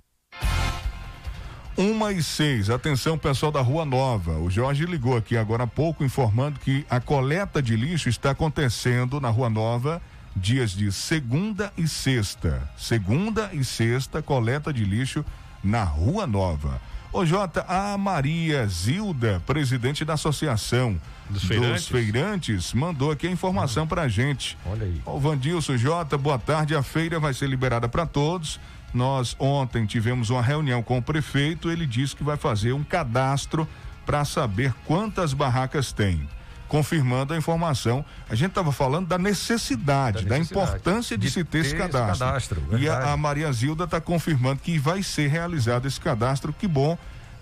Uma 1.77 2.11
e 2.11 2.23
seis. 2.23 2.69
Atenção, 2.69 3.17
pessoal 3.17 3.51
da 3.51 3.61
Rua 3.61 3.85
Nova. 3.85 4.39
O 4.39 4.49
Jorge 4.49 4.85
ligou 4.85 5.15
aqui 5.15 5.37
agora 5.37 5.63
há 5.63 5.67
pouco 5.67 6.03
informando 6.03 6.59
que 6.59 6.85
a 6.89 6.99
coleta 6.99 7.61
de 7.61 7.75
lixo 7.75 8.09
está 8.09 8.31
acontecendo 8.31 9.21
na 9.21 9.29
Rua 9.29 9.49
Nova 9.49 10.01
dias 10.35 10.71
de 10.71 10.91
segunda 10.91 11.71
e 11.77 11.87
sexta. 11.87 12.69
Segunda 12.77 13.49
e 13.53 13.63
sexta, 13.63 14.21
coleta 14.21 14.73
de 14.73 14.83
lixo 14.83 15.23
na 15.63 15.83
Rua 15.83 16.25
Nova. 16.27 16.79
Ô 17.11 17.25
Jota, 17.25 17.65
a 17.67 17.97
Maria 17.97 18.67
Zilda, 18.67 19.41
presidente 19.45 20.03
da 20.05 20.13
Associação 20.13 20.99
dos 21.29 21.43
Feirantes, 21.43 21.81
dos 21.83 21.87
feirantes 21.87 22.73
mandou 22.73 23.11
aqui 23.11 23.27
a 23.27 23.31
informação 23.31 23.83
Ah. 23.83 23.87
pra 23.87 24.07
gente. 24.07 24.57
Olha 24.65 24.83
aí. 24.85 25.01
O 25.05 25.19
Vandilson 25.19 25.77
Jota, 25.77 26.17
boa 26.17 26.37
tarde. 26.37 26.75
A 26.75 26.83
feira 26.83 27.19
vai 27.19 27.33
ser 27.33 27.47
liberada 27.47 27.87
para 27.89 28.05
todos. 28.05 28.59
Nós 28.93 29.35
ontem 29.39 29.85
tivemos 29.85 30.29
uma 30.29 30.41
reunião 30.41 30.83
com 30.83 30.97
o 30.97 31.01
prefeito. 31.01 31.69
Ele 31.71 31.85
disse 31.85 32.15
que 32.15 32.23
vai 32.23 32.37
fazer 32.37 32.73
um 32.73 32.83
cadastro 32.83 33.67
para 34.05 34.23
saber 34.23 34.73
quantas 34.85 35.33
barracas 35.33 35.91
tem. 35.91 36.27
Confirmando 36.67 37.33
a 37.33 37.37
informação, 37.37 38.03
a 38.29 38.35
gente 38.35 38.49
estava 38.49 38.71
falando 38.71 39.07
da 39.07 39.17
necessidade, 39.17 40.23
da, 40.23 40.29
Da 40.29 40.37
necessidade 40.39 40.69
importância 40.71 41.17
de, 41.17 41.27
de 41.27 41.33
se 41.33 41.43
ter 41.43 41.59
esse 41.59 41.69
ter 41.69 41.75
esse 41.83 41.91
cadastro. 41.91 42.25
cadastro, 42.25 42.79
e 42.79 42.89
a, 42.89 43.13
a 43.13 43.17
Maria 43.17 43.51
Zilda 43.51 43.85
está 43.85 44.01
confirmando 44.01 44.59
que 44.61 44.77
vai 44.77 45.01
ser 45.01 45.27
realizado 45.27 45.87
esse 45.87 45.99
cadastro. 45.99 46.51
Que 46.51 46.67
bom 46.67 46.97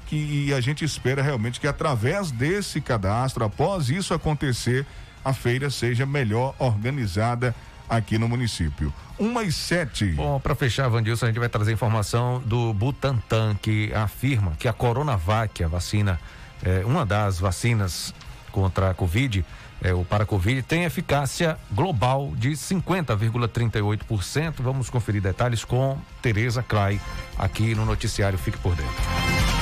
que 0.05 0.15
e 0.47 0.53
a 0.53 0.61
gente 0.61 0.85
espera 0.85 1.21
realmente 1.21 1.59
que 1.59 1.67
através 1.67 2.31
desse 2.31 2.79
cadastro, 2.79 3.43
após 3.43 3.89
isso 3.89 4.13
acontecer, 4.13 4.85
a 5.23 5.33
feira 5.33 5.69
seja 5.69 6.05
melhor 6.05 6.53
organizada 6.59 7.55
aqui 7.89 8.17
no 8.17 8.27
município. 8.27 8.93
Uma 9.17 9.43
e 9.43 9.51
sete. 9.51 10.05
Bom, 10.11 10.39
para 10.39 10.53
fechar, 10.55 10.87
Vandilson, 10.89 11.25
a 11.25 11.29
gente 11.29 11.39
vai 11.39 11.49
trazer 11.49 11.71
informação 11.71 12.41
do 12.45 12.73
Butantan, 12.73 13.55
que 13.61 13.91
afirma 13.93 14.51
que 14.59 14.67
a 14.67 14.73
Coronavac, 14.73 15.63
a 15.63 15.67
vacina, 15.67 16.19
é, 16.63 16.85
uma 16.85 17.05
das 17.05 17.39
vacinas 17.39 18.13
contra 18.55 18.89
a 18.89 18.93
Covid, 18.93 19.45
é, 19.83 19.93
o 19.93 20.05
para 20.05 20.23
a 20.23 20.25
Covid, 20.25 20.61
tem 20.61 20.85
eficácia 20.85 21.57
global 21.69 22.31
de 22.37 22.51
50,38%. 22.51 24.53
Vamos 24.59 24.89
conferir 24.89 25.21
detalhes 25.21 25.65
com 25.65 25.97
Tereza 26.21 26.63
Clay 26.63 27.01
aqui 27.37 27.75
no 27.75 27.85
noticiário 27.85 28.39
Fique 28.39 28.57
por 28.59 28.73
Dentro. 28.73 29.54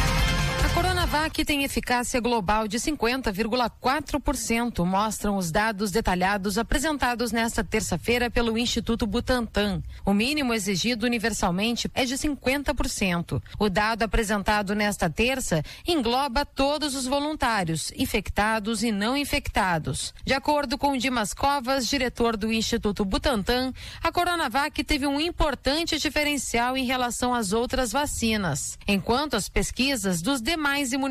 Coronavac 1.13 1.45
tem 1.45 1.63
eficácia 1.63 2.19
global 2.19 2.67
de 2.67 2.79
50,4%, 2.79 4.83
mostram 4.83 5.37
os 5.37 5.51
dados 5.51 5.91
detalhados 5.91 6.57
apresentados 6.57 7.31
nesta 7.31 7.63
terça-feira 7.63 8.31
pelo 8.31 8.57
Instituto 8.57 9.05
Butantan. 9.05 9.83
O 10.03 10.11
mínimo 10.11 10.55
exigido 10.55 11.05
universalmente 11.05 11.87
é 11.93 12.03
de 12.03 12.15
50%. 12.15 13.39
O 13.59 13.69
dado 13.69 14.01
apresentado 14.01 14.73
nesta 14.73 15.07
terça 15.07 15.61
engloba 15.87 16.47
todos 16.47 16.95
os 16.95 17.05
voluntários, 17.05 17.93
infectados 17.95 18.81
e 18.81 18.91
não 18.91 19.15
infectados. 19.15 20.15
De 20.25 20.33
acordo 20.33 20.79
com 20.79 20.97
Dimas 20.97 21.31
Covas, 21.31 21.87
diretor 21.87 22.35
do 22.35 22.51
Instituto 22.51 23.05
Butantan, 23.05 23.71
a 24.01 24.11
Coronavac 24.11 24.83
teve 24.83 25.05
um 25.05 25.21
importante 25.21 25.99
diferencial 25.99 26.75
em 26.75 26.85
relação 26.85 27.35
às 27.35 27.53
outras 27.53 27.91
vacinas. 27.91 28.79
Enquanto 28.87 29.35
as 29.35 29.47
pesquisas 29.47 30.19
dos 30.19 30.41
demais 30.41 30.91
imunizantes 30.91 31.02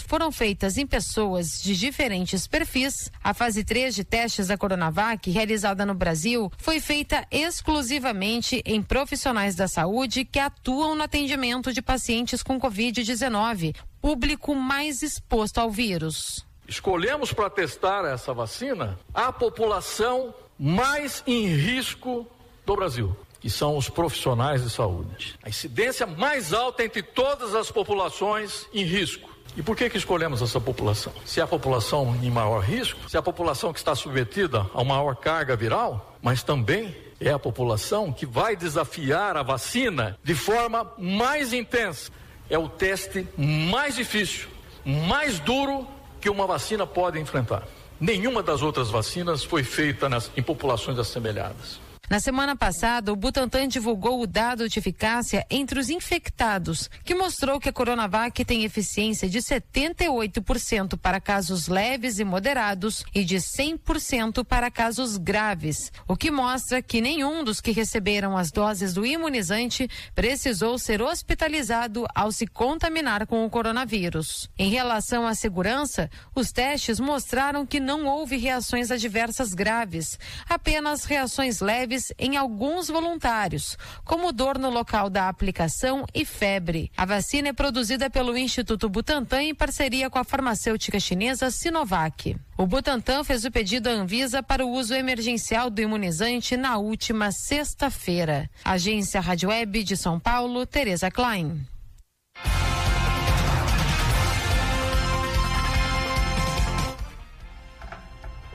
foram 0.00 0.32
feitas 0.32 0.76
em 0.76 0.86
pessoas 0.86 1.62
de 1.62 1.76
diferentes 1.76 2.46
perfis, 2.46 3.10
a 3.22 3.32
fase 3.32 3.64
3 3.64 3.94
de 3.94 4.04
testes 4.04 4.48
da 4.48 4.56
Coronavac, 4.56 5.30
realizada 5.30 5.84
no 5.86 5.94
Brasil, 5.94 6.50
foi 6.58 6.80
feita 6.80 7.26
exclusivamente 7.30 8.62
em 8.64 8.82
profissionais 8.82 9.54
da 9.54 9.68
saúde 9.68 10.24
que 10.24 10.38
atuam 10.38 10.94
no 10.94 11.02
atendimento 11.02 11.72
de 11.72 11.82
pacientes 11.82 12.42
com 12.42 12.60
Covid-19, 12.60 13.74
público 14.00 14.54
mais 14.54 15.02
exposto 15.02 15.58
ao 15.58 15.70
vírus. 15.70 16.46
Escolhemos 16.66 17.32
para 17.32 17.50
testar 17.50 18.04
essa 18.04 18.32
vacina 18.32 18.98
a 19.12 19.32
população 19.32 20.34
mais 20.58 21.22
em 21.26 21.46
risco 21.46 22.26
do 22.64 22.76
Brasil, 22.76 23.16
que 23.40 23.48
são 23.48 23.76
os 23.76 23.88
profissionais 23.88 24.62
de 24.62 24.70
saúde. 24.70 25.38
A 25.42 25.48
incidência 25.48 26.06
mais 26.06 26.52
alta 26.52 26.84
entre 26.84 27.02
todas 27.02 27.54
as 27.54 27.70
populações 27.70 28.66
em 28.72 28.84
risco. 28.84 29.30
E 29.56 29.62
por 29.62 29.76
que 29.76 29.90
que 29.90 29.96
escolhemos 29.96 30.42
essa 30.42 30.60
população? 30.60 31.12
Se 31.24 31.40
é 31.40 31.42
a 31.42 31.46
população 31.46 32.16
em 32.22 32.30
maior 32.30 32.60
risco, 32.60 33.08
se 33.08 33.16
é 33.16 33.18
a 33.18 33.22
população 33.22 33.72
que 33.72 33.78
está 33.78 33.94
submetida 33.94 34.66
a 34.72 34.84
maior 34.84 35.16
carga 35.16 35.56
viral, 35.56 36.16
mas 36.22 36.42
também 36.42 36.94
é 37.20 37.30
a 37.30 37.38
população 37.38 38.12
que 38.12 38.24
vai 38.24 38.54
desafiar 38.54 39.36
a 39.36 39.42
vacina 39.42 40.18
de 40.22 40.34
forma 40.34 40.92
mais 40.96 41.52
intensa. 41.52 42.12
É 42.48 42.58
o 42.58 42.68
teste 42.68 43.26
mais 43.36 43.96
difícil, 43.96 44.48
mais 44.84 45.38
duro 45.40 45.86
que 46.20 46.30
uma 46.30 46.46
vacina 46.46 46.86
pode 46.86 47.18
enfrentar. 47.18 47.66
Nenhuma 48.00 48.42
das 48.42 48.62
outras 48.62 48.88
vacinas 48.88 49.44
foi 49.44 49.62
feita 49.62 50.08
nas, 50.08 50.30
em 50.36 50.42
populações 50.42 50.98
assemelhadas. 50.98 51.80
Na 52.10 52.18
semana 52.18 52.56
passada, 52.56 53.12
o 53.12 53.16
Butantan 53.16 53.68
divulgou 53.68 54.20
o 54.20 54.26
dado 54.26 54.68
de 54.68 54.80
eficácia 54.80 55.46
entre 55.48 55.78
os 55.78 55.88
infectados, 55.88 56.90
que 57.04 57.14
mostrou 57.14 57.60
que 57.60 57.68
a 57.68 57.72
Coronavac 57.72 58.44
tem 58.44 58.64
eficiência 58.64 59.28
de 59.28 59.38
78% 59.38 60.98
para 60.98 61.20
casos 61.20 61.68
leves 61.68 62.18
e 62.18 62.24
moderados 62.24 63.04
e 63.14 63.22
de 63.22 63.36
100% 63.36 64.44
para 64.44 64.72
casos 64.72 65.16
graves, 65.18 65.92
o 66.08 66.16
que 66.16 66.32
mostra 66.32 66.82
que 66.82 67.00
nenhum 67.00 67.44
dos 67.44 67.60
que 67.60 67.70
receberam 67.70 68.36
as 68.36 68.50
doses 68.50 68.92
do 68.92 69.06
imunizante 69.06 69.88
precisou 70.12 70.80
ser 70.80 71.00
hospitalizado 71.00 72.08
ao 72.12 72.32
se 72.32 72.44
contaminar 72.44 73.24
com 73.24 73.46
o 73.46 73.50
coronavírus. 73.50 74.50
Em 74.58 74.68
relação 74.68 75.28
à 75.28 75.34
segurança, 75.36 76.10
os 76.34 76.50
testes 76.50 76.98
mostraram 76.98 77.64
que 77.64 77.78
não 77.78 78.06
houve 78.06 78.36
reações 78.36 78.90
adversas 78.90 79.54
graves, 79.54 80.18
apenas 80.48 81.04
reações 81.04 81.60
leves 81.60 81.99
em 82.18 82.36
alguns 82.36 82.88
voluntários, 82.88 83.76
como 84.04 84.32
dor 84.32 84.58
no 84.58 84.70
local 84.70 85.08
da 85.08 85.28
aplicação 85.28 86.04
e 86.14 86.24
febre. 86.24 86.90
A 86.96 87.04
vacina 87.04 87.48
é 87.48 87.52
produzida 87.52 88.10
pelo 88.10 88.36
Instituto 88.36 88.88
Butantan 88.88 89.42
em 89.42 89.54
parceria 89.54 90.08
com 90.10 90.18
a 90.18 90.24
farmacêutica 90.24 90.98
chinesa 90.98 91.50
Sinovac. 91.50 92.36
O 92.56 92.66
Butantan 92.66 93.24
fez 93.24 93.44
o 93.44 93.50
pedido 93.50 93.88
à 93.88 93.92
Anvisa 93.92 94.42
para 94.42 94.64
o 94.64 94.70
uso 94.70 94.94
emergencial 94.94 95.70
do 95.70 95.80
imunizante 95.80 96.56
na 96.56 96.76
última 96.76 97.32
sexta-feira. 97.32 98.50
Agência 98.64 99.20
Rádio 99.20 99.48
Web 99.48 99.82
de 99.82 99.96
São 99.96 100.18
Paulo, 100.20 100.66
Tereza 100.66 101.10
Klein. 101.10 101.60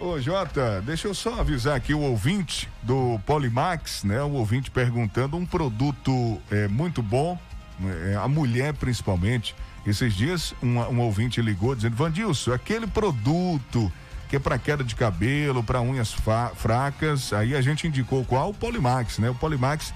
Ô 0.05 0.21
Jota, 0.21 0.83
deixa 0.85 1.07
eu 1.07 1.15
só 1.15 1.39
avisar 1.39 1.75
aqui 1.75 1.91
o 1.91 1.99
ouvinte 1.99 2.69
do 2.83 3.19
Polimax, 3.25 4.03
né? 4.03 4.21
O 4.21 4.33
ouvinte 4.33 4.69
perguntando 4.69 5.35
um 5.35 5.47
produto 5.47 6.39
é, 6.51 6.67
muito 6.67 7.01
bom, 7.01 7.39
é, 7.83 8.15
a 8.15 8.27
mulher 8.27 8.75
principalmente. 8.75 9.55
Esses 9.83 10.13
dias 10.13 10.53
um, 10.61 10.77
um 10.77 10.99
ouvinte 10.99 11.41
ligou 11.41 11.73
dizendo, 11.73 11.95
Vandilson, 11.95 12.53
aquele 12.53 12.85
produto 12.85 13.91
que 14.29 14.35
é 14.35 14.39
para 14.39 14.59
queda 14.59 14.83
de 14.83 14.93
cabelo, 14.93 15.63
para 15.63 15.81
unhas 15.81 16.15
fracas, 16.55 17.33
aí 17.33 17.55
a 17.55 17.61
gente 17.61 17.87
indicou 17.87 18.23
qual? 18.23 18.51
O 18.51 18.53
Polimax, 18.53 19.17
né? 19.17 19.31
O 19.31 19.35
Polimax, 19.35 19.91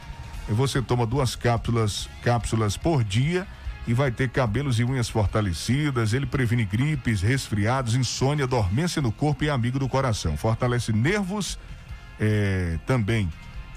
você 0.48 0.82
toma 0.82 1.06
duas 1.06 1.36
cápsulas, 1.36 2.10
cápsulas 2.24 2.76
por 2.76 3.04
dia 3.04 3.46
e 3.90 3.94
vai 3.96 4.12
ter 4.12 4.30
cabelos 4.30 4.80
e 4.80 4.84
unhas 4.84 5.10
fortalecidas. 5.10 6.14
Ele 6.14 6.28
previne 6.28 6.64
gripes, 6.64 7.24
resfriados, 7.24 7.96
insônia, 7.96 8.46
dormência 8.46 9.02
no 9.02 9.12
corpo 9.12 9.44
e 9.44 9.50
amigo 9.50 9.80
do 9.80 9.90
coração. 9.90 10.38
Fortalece 10.38 10.94
nervos, 10.94 11.58
é, 12.20 12.78
também 12.86 13.28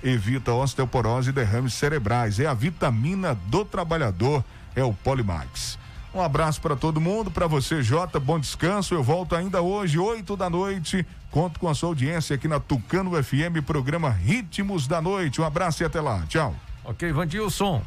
evita 0.04 0.52
osteoporose 0.52 1.30
e 1.30 1.32
derrames 1.32 1.72
cerebrais. 1.72 2.38
É 2.38 2.44
a 2.44 2.52
vitamina 2.52 3.34
do 3.46 3.64
trabalhador, 3.64 4.44
é 4.76 4.84
o 4.84 4.92
Polimax. 4.92 5.78
Um 6.14 6.20
abraço 6.20 6.60
para 6.60 6.76
todo 6.76 7.00
mundo, 7.00 7.30
para 7.30 7.46
você, 7.46 7.82
Jota. 7.82 8.20
Bom 8.20 8.38
descanso. 8.38 8.94
Eu 8.94 9.02
volto 9.02 9.34
ainda 9.34 9.62
hoje, 9.62 9.98
8 9.98 10.36
da 10.36 10.50
noite. 10.50 11.06
Conto 11.30 11.58
com 11.58 11.70
a 11.70 11.74
sua 11.74 11.88
audiência 11.88 12.36
aqui 12.36 12.46
na 12.46 12.60
Tucano 12.60 13.12
FM, 13.24 13.64
programa 13.64 14.10
Ritmos 14.10 14.86
da 14.86 15.00
Noite. 15.00 15.40
Um 15.40 15.44
abraço 15.44 15.82
e 15.82 15.86
até 15.86 16.02
lá. 16.02 16.22
Tchau. 16.28 16.54
Ok, 16.84 17.10
Vandilson. 17.12 17.82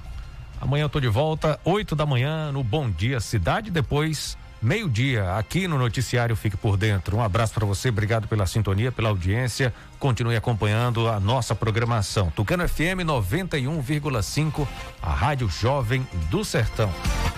Amanhã 0.59 0.83
eu 0.83 0.89
tô 0.89 0.99
de 0.99 1.07
volta, 1.07 1.59
8 1.63 1.95
da 1.95 2.05
manhã, 2.05 2.51
no 2.51 2.63
Bom 2.63 2.89
Dia 2.89 3.19
Cidade, 3.19 3.69
depois 3.69 4.37
meio-dia, 4.61 5.35
aqui 5.35 5.67
no 5.67 5.77
Noticiário 5.77 6.35
Fique 6.35 6.57
por 6.57 6.75
Dentro. 6.75 7.17
Um 7.17 7.21
abraço 7.21 7.53
para 7.53 7.65
você, 7.65 7.89
obrigado 7.89 8.27
pela 8.27 8.47
sintonia, 8.47 8.91
pela 8.91 9.09
audiência. 9.09 9.73
Continue 9.99 10.35
acompanhando 10.35 11.07
a 11.07 11.19
nossa 11.19 11.53
programação. 11.53 12.31
Tucano 12.31 12.67
FM 12.67 13.05
91,5, 13.05 14.67
a 15.01 15.13
Rádio 15.13 15.47
Jovem 15.49 16.07
do 16.31 16.43
Sertão. 16.43 16.91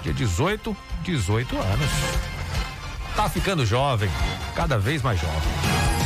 Dia 0.03 0.13
18, 0.13 0.76
18 1.03 1.57
anos. 1.57 1.89
Tá 3.15 3.28
ficando 3.28 3.65
jovem, 3.65 4.09
cada 4.55 4.78
vez 4.78 5.01
mais 5.01 5.20
jovem. 5.20 5.96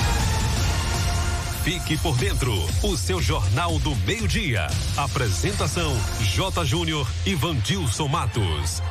Fique 1.64 1.96
por 1.96 2.18
dentro, 2.18 2.52
o 2.82 2.98
seu 2.98 3.22
Jornal 3.22 3.78
do 3.80 3.96
Meio-Dia. 3.98 4.66
Apresentação: 4.98 5.96
J. 6.22 6.66
Júnior 6.66 7.08
e 7.24 7.36
Vandilson 7.36 8.08
Matos. 8.08 8.82